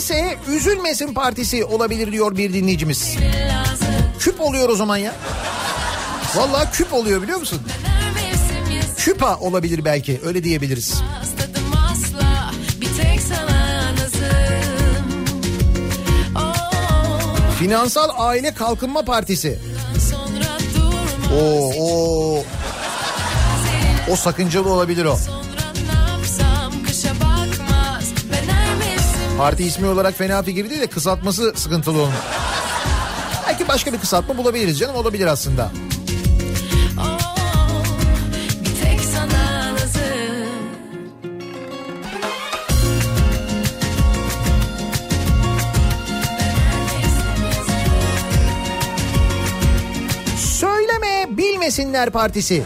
Kimse 0.01 0.37
üzülmesin 0.47 1.13
partisi 1.13 1.65
olabilir 1.65 2.11
diyor 2.11 2.37
bir 2.37 2.53
dinleyicimiz. 2.53 3.15
Küp 4.19 4.41
oluyor 4.41 4.69
o 4.69 4.75
zaman 4.75 4.97
ya. 4.97 5.15
Vallahi 6.35 6.71
küp 6.71 6.93
oluyor 6.93 7.21
biliyor 7.21 7.39
musun? 7.39 7.61
Küpa 8.97 9.37
olabilir 9.37 9.85
belki 9.85 10.19
öyle 10.23 10.43
diyebiliriz. 10.43 11.01
Finansal 17.59 18.09
Aile 18.17 18.53
Kalkınma 18.53 19.01
Partisi. 19.01 19.59
Oo, 21.33 21.71
o 21.79 22.43
o 24.11 24.15
sakıncalı 24.15 24.69
olabilir 24.69 25.05
o. 25.05 25.17
Parti 29.41 29.63
ismi 29.63 29.87
olarak 29.87 30.17
fena 30.17 30.43
fikir 30.43 30.69
değil 30.69 30.81
de 30.81 30.87
kısaltması 30.87 31.53
sıkıntılı 31.55 32.01
onun. 32.01 32.13
Belki 33.47 33.67
başka 33.67 33.93
bir 33.93 33.99
kısaltma 33.99 34.37
bulabiliriz 34.37 34.79
canım 34.79 34.95
olabilir 34.95 35.27
aslında. 35.27 35.71
Söyleme 50.37 51.37
Bilmesinler 51.37 52.09
Partisi. 52.09 52.63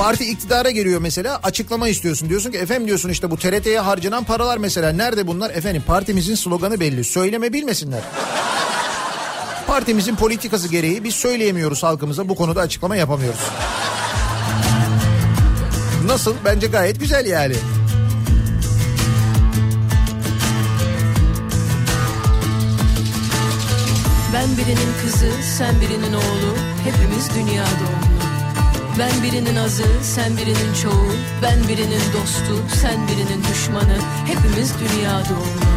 Parti 0.00 0.24
iktidara 0.24 0.70
geliyor 0.70 1.00
mesela 1.00 1.40
açıklama 1.42 1.88
istiyorsun. 1.88 2.28
Diyorsun 2.28 2.50
ki 2.50 2.58
efendim 2.58 2.86
diyorsun 2.86 3.08
işte 3.08 3.30
bu 3.30 3.36
TRT'ye 3.36 3.80
harcanan 3.80 4.24
paralar 4.24 4.58
mesela 4.58 4.92
nerede 4.92 5.26
bunlar? 5.26 5.50
Efendim 5.50 5.82
partimizin 5.86 6.34
sloganı 6.34 6.80
belli. 6.80 7.04
Söyleme 7.04 7.52
bilmesinler. 7.52 8.00
Partimizin 9.66 10.16
politikası 10.16 10.68
gereği 10.68 11.04
biz 11.04 11.14
söyleyemiyoruz 11.14 11.82
halkımıza 11.82 12.28
bu 12.28 12.34
konuda 12.34 12.60
açıklama 12.60 12.96
yapamıyoruz. 12.96 13.40
Nasıl? 16.06 16.34
Bence 16.44 16.66
gayet 16.66 17.00
güzel 17.00 17.26
yani. 17.26 17.54
Ben 24.34 24.56
birinin 24.56 24.92
kızı, 25.02 25.30
sen 25.58 25.80
birinin 25.80 26.14
oğlu, 26.14 26.54
hepimiz 26.84 27.30
dünya 27.34 27.64
doğumlu. 27.64 28.09
Ben 28.98 29.22
birinin 29.22 29.56
azı, 29.56 29.84
sen 30.02 30.36
birinin 30.36 30.74
çoğu, 30.82 31.12
ben 31.42 31.68
birinin 31.68 32.12
dostu, 32.12 32.62
sen 32.82 33.08
birinin 33.08 33.44
düşmanı, 33.44 33.98
hepimiz 34.26 34.74
dünya 34.80 35.10
doğumlu. 35.10 35.70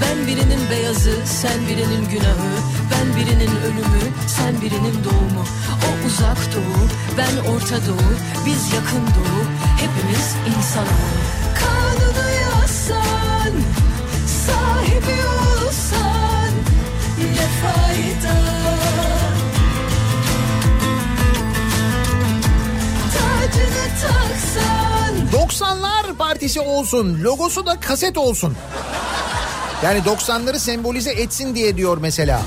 Ben 0.00 0.26
birinin 0.26 0.70
beyazı, 0.70 1.14
sen 1.24 1.66
birinin 1.68 2.08
günahı, 2.10 2.54
ben 2.90 3.16
birinin 3.16 3.56
ölümü, 3.56 4.04
sen 4.26 4.60
birinin 4.60 5.04
doğumu. 5.04 5.44
O 5.86 6.06
uzak 6.06 6.54
doğu, 6.54 6.82
ben 7.18 7.50
orta 7.52 7.76
doğu, 7.86 8.12
biz 8.46 8.72
yakın 8.74 9.06
doğu, 9.16 9.42
hepimiz 9.76 10.56
insan 10.56 10.86
Kanunu 11.60 12.30
yazsan, 12.42 13.52
sahibi 14.46 15.20
olsan, 15.26 16.52
ne 17.18 17.46
fayda? 17.60 19.29
90'lar 25.32 26.14
partisi 26.18 26.60
olsun. 26.60 27.20
Logosu 27.22 27.66
da 27.66 27.80
kaset 27.80 28.18
olsun. 28.18 28.56
Yani 29.84 29.98
90'ları 29.98 30.58
sembolize 30.58 31.10
etsin 31.10 31.54
diye 31.54 31.76
diyor 31.76 31.98
mesela. 32.00 32.42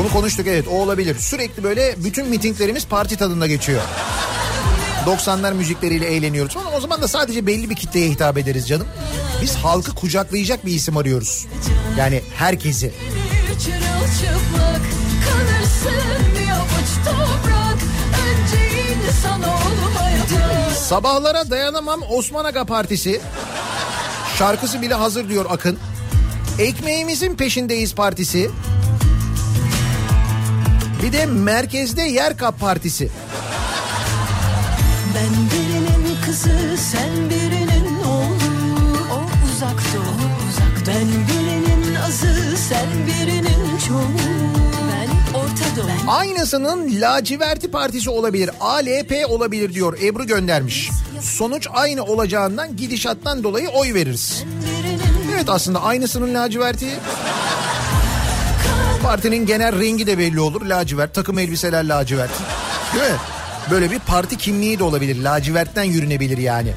Onu 0.00 0.12
konuştuk 0.12 0.46
evet 0.46 0.68
o 0.68 0.70
olabilir. 0.70 1.16
Sürekli 1.18 1.64
böyle 1.64 1.94
bütün 2.04 2.26
mitinglerimiz 2.26 2.86
parti 2.86 3.16
tadında 3.16 3.46
geçiyor. 3.46 3.82
90'lar 5.06 5.54
müzikleriyle 5.54 6.06
eğleniyoruz. 6.06 6.56
Ama 6.56 6.70
o 6.76 6.80
zaman 6.80 7.02
da 7.02 7.08
sadece 7.08 7.46
belli 7.46 7.70
bir 7.70 7.76
kitleye 7.76 8.10
hitap 8.10 8.38
ederiz 8.38 8.68
canım. 8.68 8.86
Biz 9.42 9.54
halkı 9.54 9.94
kucaklayacak 9.94 10.66
bir 10.66 10.72
isim 10.72 10.96
arıyoruz. 10.96 11.46
Yani 11.98 12.22
herkesi. 12.36 12.92
Çırılçıplak 13.48 14.82
kalırsın 15.24 16.22
bir 16.34 16.50
avuç 16.50 16.90
toprak 17.04 17.78
Önce 18.28 18.82
insan 19.08 19.42
olmayacak 19.42 19.57
Sabahlara 20.88 21.50
dayanamam 21.50 22.00
Osman 22.10 22.44
Aga 22.44 22.64
Partisi. 22.64 23.20
Şarkısı 24.38 24.82
bile 24.82 24.94
hazır 24.94 25.28
diyor 25.28 25.46
Akın. 25.50 25.78
Ekmeğimizin 26.58 27.36
peşindeyiz 27.36 27.94
partisi. 27.94 28.50
Bir 31.02 31.12
de 31.12 31.26
merkezde 31.26 32.02
yer 32.02 32.36
kap 32.36 32.60
partisi. 32.60 33.10
Ben 35.14 35.30
birinin 35.52 36.16
kızı 36.26 36.76
sen 36.92 37.30
birinin 37.30 38.04
oğlu 38.04 38.98
O 39.12 39.20
uzak 39.46 39.80
doğu 39.94 40.48
uzak 40.48 40.86
Ben 40.86 41.08
birinin 41.08 41.94
azı 41.94 42.56
sen 42.68 43.06
birinin 43.06 43.78
çoğu 43.88 44.37
Aynısının 46.08 47.00
laciverti 47.00 47.70
partisi 47.70 48.10
olabilir. 48.10 48.50
ALP 48.60 49.12
olabilir 49.28 49.74
diyor 49.74 49.98
Ebru 50.02 50.26
göndermiş. 50.26 50.90
Sonuç 51.20 51.68
aynı 51.72 52.04
olacağından 52.04 52.76
gidişattan 52.76 53.42
dolayı 53.42 53.68
oy 53.68 53.94
veririz. 53.94 54.44
Evet 55.34 55.48
aslında 55.48 55.82
aynısının 55.82 56.34
laciverti. 56.34 56.86
Partinin 59.02 59.46
genel 59.46 59.80
rengi 59.80 60.06
de 60.06 60.18
belli 60.18 60.40
olur. 60.40 60.66
Lacivert, 60.66 61.14
takım 61.14 61.38
elbiseler 61.38 61.84
lacivert. 61.84 62.30
Değil 62.94 63.10
mi? 63.10 63.16
Böyle 63.70 63.90
bir 63.90 63.98
parti 63.98 64.36
kimliği 64.36 64.78
de 64.78 64.84
olabilir. 64.84 65.22
Lacivertten 65.22 65.82
yürünebilir 65.82 66.38
yani. 66.38 66.74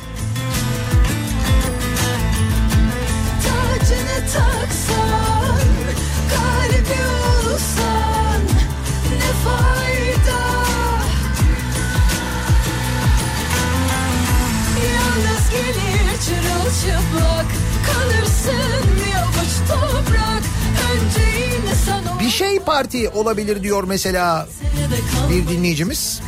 gelir 15.74 16.20
çırılçıplak 16.26 17.46
kalırsın 17.94 18.84
bir 18.96 19.16
avuç 19.16 19.70
toprak 19.70 20.44
önce 20.94 21.48
insan 21.72 22.20
Bir 22.20 22.30
şey 22.30 22.60
parti 22.60 23.10
olabilir 23.10 23.64
diyor 23.64 23.84
mesela 23.84 24.48
bir 25.30 25.48
dinleyicimiz. 25.48 26.22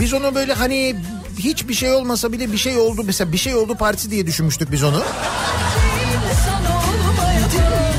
Biz 0.00 0.14
onu 0.14 0.34
böyle 0.34 0.52
hani 0.52 0.96
hiçbir 1.38 1.74
şey 1.74 1.92
olmasa 1.92 2.32
bile 2.32 2.52
bir 2.52 2.58
şey 2.58 2.78
oldu 2.78 3.02
mesela 3.06 3.32
bir 3.32 3.38
şey 3.38 3.54
oldu 3.54 3.74
partisi 3.74 4.10
diye 4.10 4.26
düşünmüştük 4.26 4.72
biz 4.72 4.82
onu. 4.82 5.02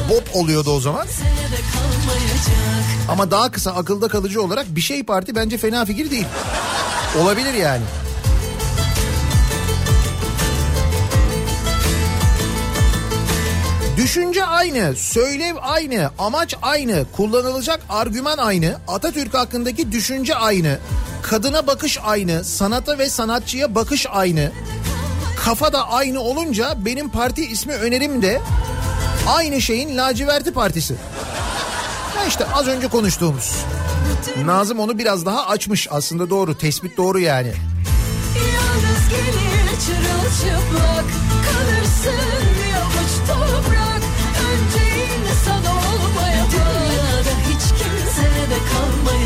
Bob 0.10 0.40
oluyordu 0.40 0.72
o 0.72 0.80
zaman. 0.80 1.08
Ama 3.10 3.32
daha 3.32 3.52
kısa 3.52 3.72
akılda 3.72 4.08
kalıcı 4.08 4.42
olarak 4.44 4.66
bir 4.76 4.82
şey 4.82 5.04
parti 5.04 5.36
bence 5.36 5.58
fena 5.58 5.86
fikir 5.86 6.12
değil. 6.12 6.26
Olabilir 7.22 7.54
yani. 7.54 7.84
Düşünce 13.98 14.46
aynı, 14.46 14.96
söylev 14.96 15.56
aynı, 15.62 16.10
amaç 16.20 16.56
aynı, 16.62 17.06
kullanılacak 17.12 17.80
argüman 17.90 18.38
aynı, 18.38 18.78
Atatürk 18.88 19.34
hakkındaki 19.34 19.92
düşünce 19.92 20.36
aynı, 20.36 20.80
kadına 21.22 21.68
bakış 21.68 22.00
aynı, 22.04 22.44
sanata 22.44 22.98
ve 23.00 23.10
sanatçıya 23.10 23.76
bakış 23.76 24.06
aynı. 24.12 24.52
Kafa 25.46 25.74
da 25.74 25.90
aynı 25.90 26.20
olunca 26.20 26.76
benim 26.86 27.10
parti 27.10 27.46
ismi 27.46 27.74
önerim 27.74 28.22
de 28.22 28.42
aynı 29.28 29.62
şeyin 29.62 29.98
laciverti 29.98 30.54
partisi. 30.54 30.96
Ya 32.18 32.26
işte 32.26 32.46
az 32.54 32.68
önce 32.68 32.88
konuştuğumuz. 32.88 33.56
Nazım 34.46 34.80
onu 34.80 34.98
biraz 34.98 35.26
daha 35.26 35.48
açmış 35.48 35.88
aslında 35.92 36.30
doğru 36.30 36.58
tespit 36.58 36.98
doğru 36.98 37.20
yani. 37.20 37.54
Yalnız 38.36 39.10
gelir 39.10 39.46
çırılçıplak 39.86 41.06
Kalırsın 41.46 42.55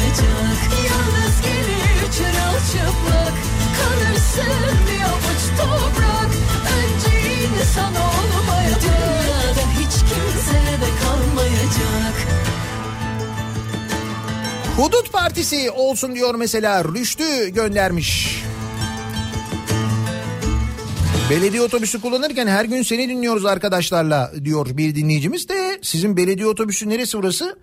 kalmayacak 0.10 0.60
Yalnız 0.90 1.41
gelir 1.41 2.11
çırılçıplak. 2.11 3.34
Kalırsın 3.80 4.77
bir 4.88 5.02
avuç 5.02 5.44
toprak. 5.57 6.31
Önce 6.77 7.34
insan 7.44 7.94
olmayacak. 7.95 9.26
Ya 9.30 9.56
da 9.56 9.69
hiç 9.80 9.94
kimse 9.94 10.61
de 10.61 10.90
kalmayacak. 11.03 12.27
Hudut 14.77 15.11
Partisi 15.11 15.72
olsun 15.72 16.15
diyor 16.15 16.36
mesela 16.36 16.84
Rüştü 16.84 17.49
göndermiş. 17.49 18.44
Belediye 21.30 21.61
otobüsü 21.61 22.02
kullanırken 22.02 22.48
her 22.48 22.65
gün 22.65 22.81
seni 22.81 23.10
dinliyoruz 23.10 23.45
arkadaşlarla 23.45 24.31
diyor 24.44 24.77
bir 24.77 24.95
dinleyicimiz 24.95 25.49
de. 25.49 25.80
Sizin 25.81 26.18
belediye 26.18 26.48
otobüsü 26.48 26.90
neresi 26.90 27.18
burası? 27.18 27.57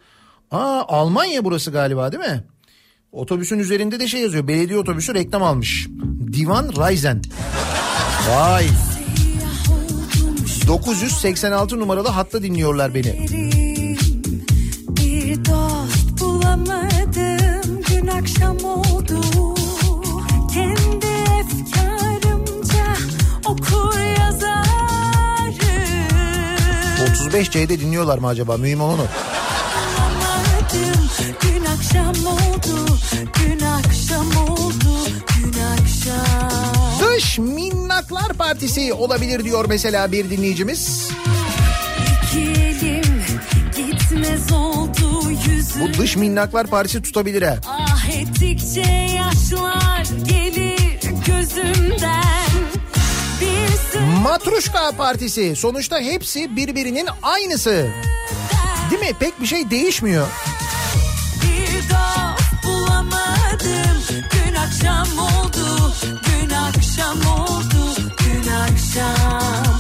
Aa 0.51 0.85
Almanya 0.89 1.45
burası 1.45 1.71
galiba 1.71 2.13
değil 2.13 2.23
mi? 2.23 2.45
Otobüsün 3.13 3.59
üzerinde 3.59 4.01
de 4.01 4.09
şey 4.09 4.21
yazıyor 4.21 4.49
belediye 4.49 4.79
otobüsü 4.79 5.15
reklam 5.15 5.43
almış. 5.43 5.89
Divan 6.33 6.77
Raizen. 6.77 7.23
Vay. 8.31 8.67
986 10.67 11.81
numaralı 11.81 12.09
hatta 12.09 12.43
dinliyorlar 12.43 12.95
beni. 12.95 13.27
Bir 14.89 15.45
dost 15.45 16.21
bulamadım 16.21 17.83
gün 17.89 18.07
akşam 18.07 18.57
oldu 18.65 19.21
Kendi 20.55 21.07
efkarımca 21.41 22.87
okur 23.47 23.99
yazarım 24.19 24.67
35C'de 26.99 27.81
dinliyorlar 27.81 28.19
mı 28.19 28.27
acaba? 28.27 28.57
Mühim 28.57 28.81
olan 28.81 28.99
o. 28.99 29.07
Akşam 31.77 32.27
oldu 32.27 32.99
Gün 33.35 33.61
akşam 33.61 34.49
oldu 34.49 34.99
gün 35.37 35.53
akşam 35.53 37.01
Dış 37.01 37.39
Minnaklar 37.39 38.33
Partisi 38.33 38.93
olabilir 38.93 39.45
diyor 39.45 39.65
mesela 39.69 40.13
bir 40.13 40.31
dinleyicimiz. 40.31 41.09
Elim 42.37 43.25
gitmez 43.77 44.53
oldu 44.53 45.31
yüzüm 45.49 45.83
Bu 45.83 45.99
Dış 45.99 46.17
Minnaklar 46.17 46.67
Partisi 46.67 47.03
tutabilir 47.03 47.43
ha. 47.43 47.57
Ah 47.69 48.09
ettikçe 48.09 48.81
yaşlar 49.17 50.07
gelir 50.29 51.01
gözümden 51.27 52.47
Matruşka 54.23 54.93
Partisi 54.93 55.57
sonuçta 55.57 56.01
hepsi 56.01 56.57
birbirinin 56.57 57.09
aynısı. 57.23 57.89
Değil 58.91 59.03
mi? 59.03 59.13
Pek 59.21 59.41
bir 59.41 59.47
şey 59.47 59.71
değişmiyor. 59.71 60.27
Akşam 64.87 65.19
oldu, 65.19 65.93
gün 66.03 66.51
akşam 66.51 67.19
oldu, 67.19 68.01
gün 68.19 68.53
akşam 68.53 69.76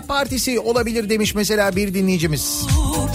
Partisi 0.00 0.60
olabilir 0.60 1.10
demiş 1.10 1.34
mesela 1.34 1.76
bir 1.76 1.94
dinleyicimiz. 1.94 2.66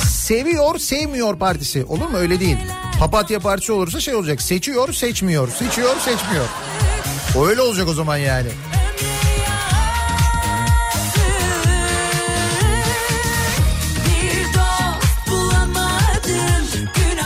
Seviyor 0.10 0.80
sevmiyor 0.80 1.40
partisi 1.40 1.86
olur 1.86 2.10
mu 2.10 2.18
öyle 2.18 2.40
değil. 2.40 2.58
Papatya 3.00 3.40
Partisi 3.40 3.72
olursa 3.72 4.00
şey 4.00 4.16
olacak 4.16 4.42
seçiyor 4.42 4.94
seçmiyor 4.94 5.52
seçiyor 5.52 5.96
seçmiyor. 5.96 6.46
Öyle 7.50 7.62
olacak 7.62 7.88
o 7.88 7.94
zaman 7.94 8.18
yani. 8.18 8.50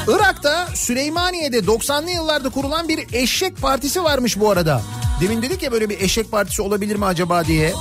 Irak'ta 0.07 0.67
Süleymaniye'de 0.75 1.59
90'lı 1.59 2.09
yıllarda 2.11 2.49
kurulan 2.49 2.87
bir 2.87 3.13
eşek 3.13 3.61
partisi 3.61 4.03
varmış 4.03 4.39
bu 4.39 4.51
arada. 4.51 4.81
Demin 5.21 5.41
dedik 5.41 5.63
ya 5.63 5.71
böyle 5.71 5.89
bir 5.89 5.99
eşek 5.99 6.31
partisi 6.31 6.61
olabilir 6.61 6.95
mi 6.95 7.05
acaba 7.05 7.45
diye. 7.45 7.73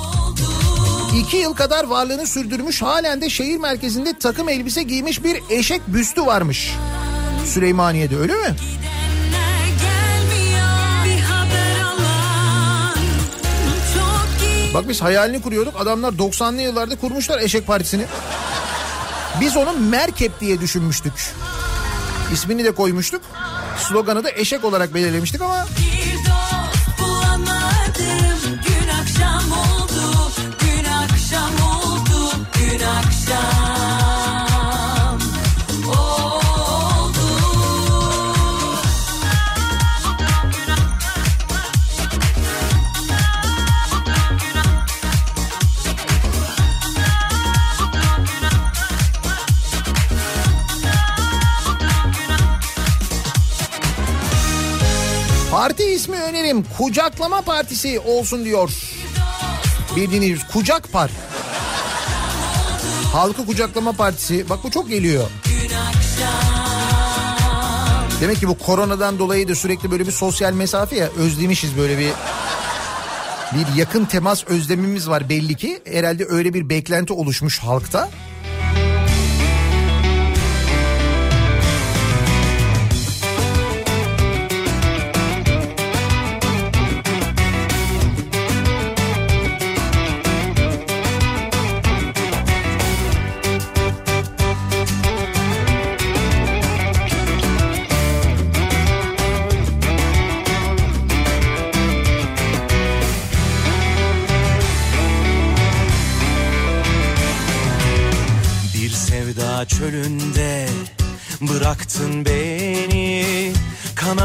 İki 1.19 1.37
yıl 1.37 1.53
kadar 1.53 1.83
varlığını 1.83 2.27
sürdürmüş 2.27 2.81
halen 2.81 3.21
de 3.21 3.29
şehir 3.29 3.57
merkezinde 3.57 4.19
takım 4.19 4.49
elbise 4.49 4.83
giymiş 4.83 5.23
bir 5.23 5.37
eşek 5.49 5.81
büstü 5.87 6.25
varmış. 6.25 6.73
Süleymaniye'de 7.45 8.17
öyle 8.17 8.33
mi? 8.33 8.55
Bak 14.73 14.89
biz 14.89 15.01
hayalini 15.01 15.41
kuruyorduk 15.41 15.81
adamlar 15.81 16.13
90'lı 16.13 16.61
yıllarda 16.61 16.95
kurmuşlar 16.95 17.39
eşek 17.39 17.67
partisini. 17.67 18.05
Biz 19.41 19.57
onu 19.57 19.73
Merkep 19.73 20.41
diye 20.41 20.61
düşünmüştük. 20.61 21.13
İsmini 22.33 22.63
de 22.63 22.71
koymuştuk. 22.71 23.21
Sloganı 23.77 24.23
da 24.23 24.31
eşek 24.31 24.65
olarak 24.65 24.93
belirlemiştik 24.93 25.41
ama 25.41 25.65
Parti 55.65 55.83
ismi 55.83 56.17
önerim 56.17 56.65
Kucaklama 56.77 57.41
Partisi 57.41 57.99
olsun 57.99 58.45
diyor. 58.45 58.71
Dinleyicimiz 59.95 60.47
Kucak 60.53 60.91
Par. 60.91 61.11
Halkı 63.15 63.45
Kucaklama 63.45 63.91
Partisi. 63.91 64.49
Bak 64.49 64.59
bu 64.63 64.71
çok 64.71 64.89
geliyor. 64.89 65.23
Demek 68.21 68.39
ki 68.39 68.47
bu 68.47 68.57
koronadan 68.57 69.19
dolayı 69.19 69.47
da 69.47 69.55
sürekli 69.55 69.91
böyle 69.91 70.07
bir 70.07 70.11
sosyal 70.11 70.53
mesafe 70.53 70.95
ya 70.95 71.09
özlemişiz 71.17 71.77
böyle 71.77 71.97
bir 71.97 72.11
bir 73.55 73.75
yakın 73.75 74.05
temas 74.05 74.43
özlemimiz 74.47 75.09
var 75.09 75.29
belli 75.29 75.55
ki. 75.55 75.81
Herhalde 75.85 76.25
öyle 76.29 76.53
bir 76.53 76.69
beklenti 76.69 77.13
oluşmuş 77.13 77.59
halkta. 77.59 78.09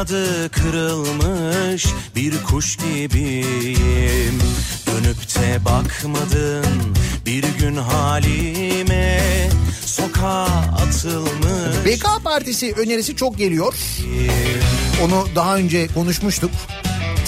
Kanadı 0.01 0.51
kırılmış 0.51 1.87
bir 2.17 2.43
kuş 2.43 2.77
gibiyim 2.77 4.39
Dönüp 4.87 5.35
de 5.35 5.65
bakmadın 5.65 6.65
bir 7.27 7.45
gün 7.59 7.77
halime 7.77 9.21
Sokağa 9.85 10.47
atılmış 10.83 11.85
BK 11.87 12.25
Partisi 12.25 12.75
önerisi 12.75 13.17
çok 13.17 13.39
geliyor. 13.39 13.75
Onu 15.05 15.27
daha 15.35 15.57
önce 15.57 15.89
konuşmuştuk. 15.89 16.51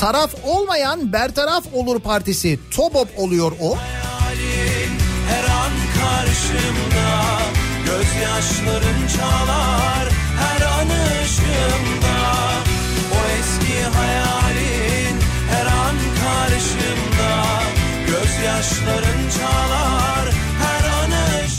Taraf 0.00 0.34
olmayan 0.44 1.12
bertaraf 1.12 1.64
olur 1.72 2.00
partisi. 2.00 2.58
TOBOP 2.70 3.08
oluyor 3.16 3.52
o. 3.60 3.76
halin 3.76 4.92
her 5.28 5.44
an 5.44 5.72
karşımda 5.98 7.22
Gözyaşların 7.84 9.08
çalar 9.18 10.08
her 10.38 10.66
an 10.66 10.88
ışığımda 11.22 12.51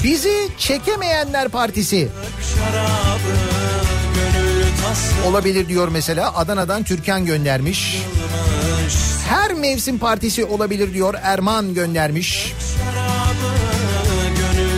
Bizi 0.03 0.47
çekemeyenler 0.57 1.49
partisi 1.49 2.10
olabilir 5.27 5.68
diyor 5.68 5.88
mesela. 5.88 6.35
Adana'dan 6.38 6.84
Türkan 6.84 7.26
göndermiş. 7.26 8.01
Her 9.30 9.53
mevsim 9.53 9.99
partisi 9.99 10.45
olabilir 10.45 10.93
diyor 10.93 11.14
Erman 11.23 11.73
göndermiş. 11.73 12.53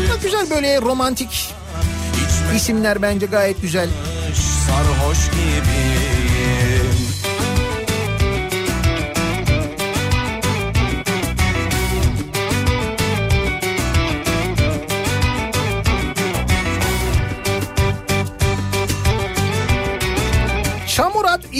Çok 0.07 0.23
güzel 0.23 0.49
böyle 0.49 0.81
romantik 0.81 1.53
isimler 2.55 3.01
bence 3.01 3.25
gayet 3.25 3.61
güzel. 3.61 3.89
sarhoş 4.67 5.17
gibiyim 5.31 6.14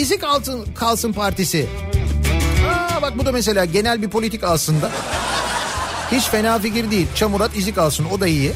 Çamurat 0.06 0.18
izik 0.18 0.24
altın 0.24 0.74
kalsın 0.74 1.12
partisi. 1.12 1.68
Aa, 2.68 3.02
bak 3.02 3.18
bu 3.18 3.26
da 3.26 3.32
mesela 3.32 3.64
genel 3.64 4.02
bir 4.02 4.08
politik 4.08 4.44
aslında. 4.44 4.90
Hiç 6.12 6.24
fena 6.24 6.58
fikir 6.58 6.90
değil. 6.90 7.06
Çamurat 7.14 7.56
izik 7.56 7.78
alsın 7.78 8.06
o 8.12 8.20
da 8.20 8.26
iyi. 8.26 8.52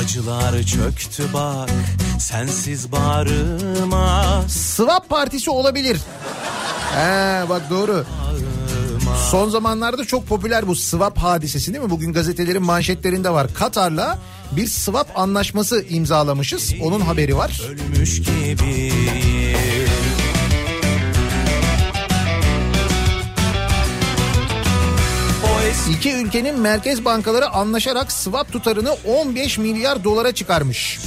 Acılar 0.00 0.62
çöktü 0.62 1.24
bak 1.34 1.70
sensiz 2.18 2.92
bağrıma 2.92 4.42
Swap 4.48 5.08
partisi 5.08 5.50
olabilir. 5.50 6.00
He 6.94 7.48
bak 7.48 7.70
doğru. 7.70 8.04
Son 9.30 9.48
zamanlarda 9.48 10.04
çok 10.04 10.28
popüler 10.28 10.66
bu 10.66 10.76
swap 10.76 11.18
hadisesi 11.18 11.74
değil 11.74 11.84
mi? 11.84 11.90
Bugün 11.90 12.12
gazetelerin 12.12 12.62
manşetlerinde 12.62 13.30
var. 13.30 13.54
Katar'la 13.54 14.18
bir 14.52 14.66
swap 14.66 15.18
anlaşması 15.18 15.84
imzalamışız. 15.88 16.74
Onun 16.82 17.00
haberi 17.00 17.36
var. 17.36 17.62
ölmüş 17.70 18.20
eski 25.74 25.90
İki 25.90 26.12
ülkenin 26.12 26.60
merkez 26.60 27.04
bankaları 27.04 27.48
anlaşarak 27.48 28.12
swap 28.12 28.52
tutarını 28.52 28.92
15 28.92 29.58
milyar 29.58 30.04
dolara 30.04 30.32
çıkarmış. 30.32 30.98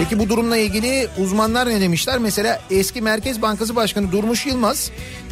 Peki 0.00 0.18
bu 0.18 0.28
durumla 0.28 0.56
ilgili 0.56 1.08
uzmanlar 1.18 1.68
ne 1.68 1.80
demişler? 1.80 2.18
Mesela 2.18 2.60
eski 2.70 3.02
Merkez 3.02 3.42
Bankası 3.42 3.76
Başkanı 3.76 4.12
Durmuş 4.12 4.46
Yılmaz 4.46 4.90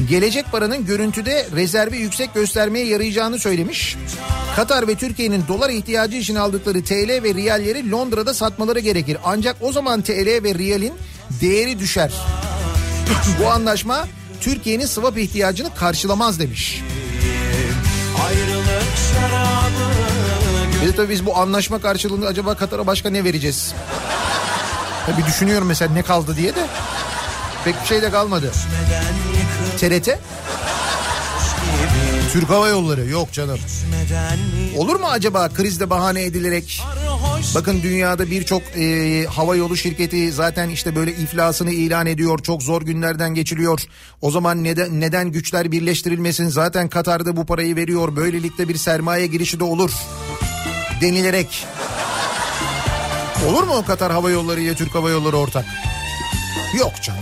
gelecek 0.09 0.47
paranın 0.53 0.86
görüntüde 0.86 1.47
rezervi 1.57 1.97
yüksek 1.97 2.35
göstermeye 2.35 2.86
yarayacağını 2.86 3.39
söylemiş. 3.39 3.97
Katar 4.57 4.89
ve 4.89 4.95
Türkiye'nin 4.95 5.45
dolar 5.49 5.70
ihtiyacı 5.70 6.16
için 6.16 6.35
aldıkları 6.35 6.85
TL 6.85 7.23
ve 7.23 7.35
riyalleri 7.35 7.90
Londra'da 7.90 8.35
satmaları 8.35 8.81
gerekir. 8.81 9.19
Ancak 9.24 9.57
o 9.61 9.73
zaman 9.73 10.03
TL 10.03 10.43
ve 10.45 10.55
riyalin 10.55 10.93
değeri 11.40 11.78
düşer. 11.78 12.12
bu 13.43 13.51
anlaşma 13.51 14.09
Türkiye'nin 14.40 14.86
swap 14.86 15.19
ihtiyacını 15.19 15.74
karşılamaz 15.74 16.40
demiş. 16.40 16.82
ayrılık 18.27 18.82
şarabı 19.12 20.86
Bir 20.86 20.93
tabii 20.93 21.09
biz 21.12 21.27
bu 21.27 21.36
anlaşma 21.36 21.81
karşılığında 21.81 22.27
acaba 22.27 22.55
Katar'a 22.55 22.86
başka 22.86 23.11
ne 23.11 23.24
vereceğiz? 23.24 23.74
Tabii 25.12 25.26
düşünüyorum 25.26 25.68
mesela 25.68 25.93
ne 25.93 26.02
kaldı 26.02 26.36
diye 26.36 26.55
de. 26.55 26.66
Pek 27.64 27.82
bir 27.82 27.86
şey 27.86 28.02
de 28.02 28.10
kalmadı. 28.10 28.52
TRT? 29.78 30.18
Türk 32.32 32.51
Hava 32.51 32.68
Yolları 32.68 33.06
yok 33.06 33.32
canım. 33.32 33.59
Olur 34.76 35.01
mu 35.01 35.06
acaba 35.06 35.48
krizde 35.48 35.90
bahane 35.90 36.22
edilerek 36.22 36.82
bakın 37.55 37.82
dünyada 37.82 38.30
birçok 38.30 38.62
e, 38.76 39.24
hava 39.26 39.56
yolu 39.56 39.76
şirketi 39.76 40.32
zaten 40.32 40.68
işte 40.68 40.97
böyle 40.97 41.12
iflasını 41.12 41.70
ilan 41.70 42.06
ediyor. 42.06 42.39
Çok 42.39 42.62
zor 42.62 42.82
günlerden 42.82 43.35
geçiliyor. 43.35 43.80
O 44.20 44.30
zaman 44.30 44.64
neden 44.64 45.01
neden 45.01 45.32
güçler 45.32 45.72
birleştirilmesin? 45.72 46.48
Zaten 46.48 46.89
Katar'da 46.89 47.36
bu 47.36 47.47
parayı 47.47 47.76
veriyor. 47.76 48.16
Böylelikle 48.16 48.68
bir 48.68 48.76
sermaye 48.76 49.26
girişi 49.26 49.60
de 49.60 49.64
olur 49.64 49.90
denilerek. 51.01 51.66
Olur 53.47 53.62
mu 53.62 53.85
Katar 53.86 54.12
Hava 54.12 54.31
Yolları 54.31 54.60
ile 54.60 54.74
Türk 54.74 54.94
Hava 54.94 55.10
Yolları 55.10 55.36
ortak? 55.36 55.65
Yok 56.78 57.02
canım. 57.02 57.20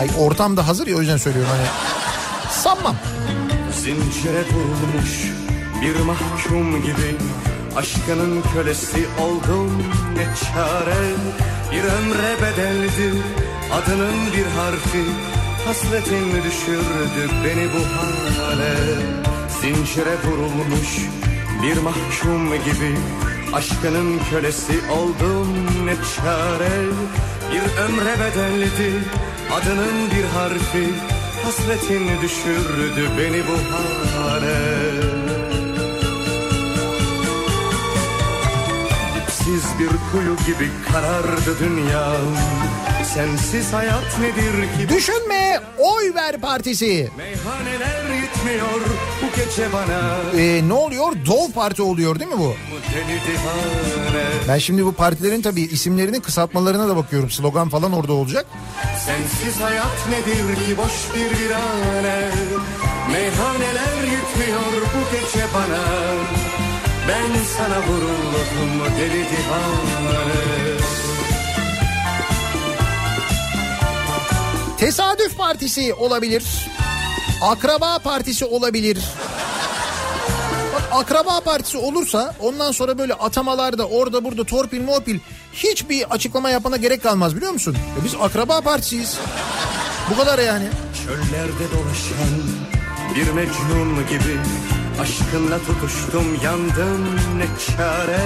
Ay 0.00 0.10
ortam 0.18 0.56
da 0.56 0.68
hazır 0.68 0.86
ya 0.86 0.96
o 0.96 1.00
yüzden 1.00 1.16
söylüyorum 1.16 1.50
hani. 1.56 1.68
Sanmam. 2.62 2.96
Zincire 3.82 4.44
vurulmuş 4.52 5.32
bir 5.82 6.00
mahkum 6.00 6.82
gibi 6.82 7.16
Aşkının 7.76 8.42
kölesi 8.54 9.06
oldum 9.20 9.82
ne 10.16 10.24
çare 10.24 11.04
Bir 11.72 11.84
ömre 11.84 12.36
bedeldi 12.42 13.22
adının 13.72 14.32
bir 14.36 14.46
harfi 14.46 15.04
Hasretin 15.64 16.42
düşürdü 16.44 17.30
beni 17.44 17.68
bu 17.74 17.82
hale. 17.96 18.74
Zincire 19.48 20.16
vurulmuş 20.24 20.98
bir 21.62 21.76
mahkum 21.76 22.54
gibi 22.54 22.96
Aşkının 23.52 24.20
kölesi 24.30 24.72
oldum 24.92 25.48
ne 25.86 25.94
çare. 25.94 26.86
Bir 27.52 27.82
ömre 27.82 28.14
bedeldi 28.20 28.92
adının 29.52 30.10
bir 30.10 30.24
harfi. 30.24 30.94
Hasretin 31.44 32.22
düşürdü 32.22 33.10
beni 33.18 33.42
bu 33.48 33.76
hale. 34.18 34.58
Dipsiz 39.14 39.64
bir 39.78 39.88
kuyu 39.88 40.36
gibi 40.46 40.70
karardı 40.92 41.58
dünyam 41.60 42.36
Sensiz 43.04 43.72
hayat 43.72 44.18
nedir 44.20 44.62
ki 44.62 44.88
Düşünme 44.96 45.60
oy 45.78 46.14
ver 46.14 46.40
partisi. 46.40 47.10
Meyhaneler 47.16 48.20
gitmiyor 48.22 48.80
bu 49.22 49.36
gece 49.36 49.72
bana 49.72 50.16
Ee, 50.42 50.68
ne 50.68 50.72
oluyor? 50.72 51.12
Dov 51.26 51.52
Parti 51.54 51.82
oluyor 51.82 52.18
değil 52.18 52.30
mi 52.30 52.38
bu? 52.38 52.54
Ben 54.48 54.58
şimdi 54.58 54.84
bu 54.84 54.92
partilerin 54.92 55.42
tabii 55.42 55.62
isimlerinin 55.62 56.20
kısaltmalarına 56.20 56.88
da 56.88 56.96
bakıyorum. 56.96 57.30
Slogan 57.30 57.68
falan 57.68 57.92
orada 57.92 58.12
olacak. 58.12 58.46
Sensiz 59.06 59.60
hayat 59.60 60.08
nedir 60.10 60.54
ki 60.66 60.76
boş 60.76 60.92
bir 61.14 61.38
virane 61.38 62.30
Meyhaneler 63.12 64.02
gitmiyor 64.04 64.72
bu 64.94 65.16
gece 65.16 65.44
bana 65.54 65.82
Ben 67.08 67.30
sana 67.58 67.78
vuruldum 67.86 68.96
deli 68.98 69.24
divane 69.24 70.81
Tesadüf 74.82 75.36
partisi 75.38 75.94
olabilir. 75.94 76.44
Akraba 77.42 77.98
partisi 77.98 78.44
olabilir. 78.44 78.98
Bak 80.74 80.82
akraba 80.92 81.40
partisi 81.40 81.78
olursa 81.78 82.34
ondan 82.40 82.72
sonra 82.72 82.98
böyle 82.98 83.14
atamalarda 83.14 83.88
orada 83.88 84.24
burada 84.24 84.44
torpil 84.44 84.82
morpil 84.82 85.18
hiçbir 85.52 86.10
açıklama 86.10 86.50
yapana 86.50 86.76
gerek 86.76 87.02
kalmaz 87.02 87.36
biliyor 87.36 87.52
musun? 87.52 87.76
Ya 87.98 88.04
biz 88.04 88.14
akraba 88.20 88.60
partisiyiz. 88.60 89.18
Bu 90.10 90.16
kadar 90.16 90.38
yani. 90.38 90.68
Çöllerde 91.04 91.64
dolaşan 91.74 92.42
bir 93.14 93.32
mecnun 93.32 94.08
gibi 94.08 94.40
Aşkınla 95.00 95.58
tutuştum 95.58 96.40
yandım 96.44 97.16
ne 97.38 97.46
çare 97.66 98.20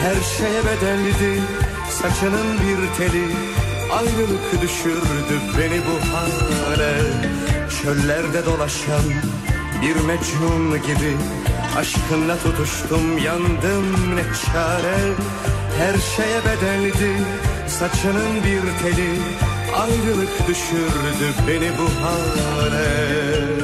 Her 0.00 0.36
şeye 0.36 0.60
bedeldi 0.64 1.42
saçının 1.90 2.58
bir 2.58 2.96
teli 2.98 3.59
Ayrılık 3.98 4.62
düşürdü 4.62 5.40
beni 5.58 5.80
bu 5.86 6.16
hale. 6.16 6.94
Çöllerde 7.82 8.46
dolaşan 8.46 9.04
bir 9.82 9.96
mecnun 9.96 10.82
gibi 10.82 11.16
Aşkınla 11.78 12.36
tutuştum 12.38 13.18
yandım 13.18 14.16
ne 14.16 14.22
çare. 14.22 14.98
Her 15.78 15.98
şeye 15.98 16.40
bedeldi 16.44 17.24
saçının 17.68 18.36
bir 18.44 18.60
teli. 18.82 19.10
Ayrılık 19.76 20.48
düşürdü 20.48 21.34
beni 21.48 21.70
bu 21.78 22.04
hale 22.04 23.59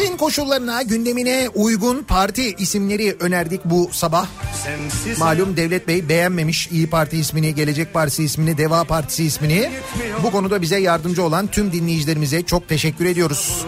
Memleketimizin 0.00 0.16
koşullarına, 0.16 0.82
gündemine 0.82 1.48
uygun 1.54 2.02
parti 2.02 2.54
isimleri 2.54 3.16
önerdik 3.20 3.60
bu 3.64 3.90
sabah. 3.92 4.26
Sensiz 4.64 5.18
Malum 5.18 5.56
Devlet 5.56 5.88
Bey 5.88 6.08
beğenmemiş 6.08 6.68
İyi 6.72 6.90
Parti 6.90 7.16
ismini, 7.16 7.54
Gelecek 7.54 7.94
Partisi 7.94 8.24
ismini, 8.24 8.58
Deva 8.58 8.84
Partisi 8.84 9.24
ismini. 9.24 9.70
Bu 10.22 10.30
konuda 10.30 10.62
bize 10.62 10.78
yardımcı 10.80 11.24
olan 11.24 11.46
tüm 11.46 11.72
dinleyicilerimize 11.72 12.42
çok 12.42 12.68
teşekkür 12.68 13.04
ediyoruz. 13.04 13.64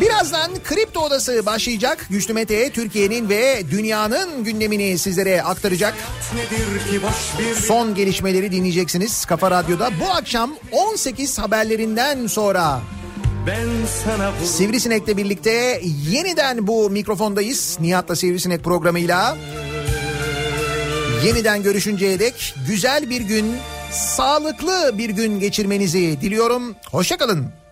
Birazdan 0.00 0.50
Kripto 0.64 1.00
Odası 1.00 1.46
başlayacak. 1.46 2.06
Güçlü 2.10 2.34
Mete 2.34 2.70
Türkiye'nin 2.70 3.28
ve 3.28 3.62
dünyanın 3.70 4.44
gündemini 4.44 4.98
sizlere 4.98 5.42
aktaracak. 5.42 5.94
Son 7.66 7.94
gelişmeleri 7.94 8.52
dinleyeceksiniz 8.52 9.24
Kafa 9.24 9.50
Radyo'da. 9.50 9.90
Bu 10.00 10.10
akşam 10.10 10.54
18 10.72 11.38
haberlerinden 11.38 12.26
sonra 12.26 12.80
Sivrisinek'le 14.44 15.16
birlikte 15.16 15.80
yeniden 16.10 16.66
bu 16.66 16.90
mikrofondayız. 16.90 17.78
Nihat'la 17.80 18.16
Sivrisinek 18.16 18.64
programıyla. 18.64 19.36
Yeniden 21.24 21.62
görüşünceye 21.62 22.18
dek 22.18 22.54
güzel 22.68 23.10
bir 23.10 23.20
gün, 23.20 23.56
sağlıklı 23.90 24.98
bir 24.98 25.10
gün 25.10 25.40
geçirmenizi 25.40 26.20
diliyorum. 26.20 26.76
Hoşçakalın. 26.90 27.63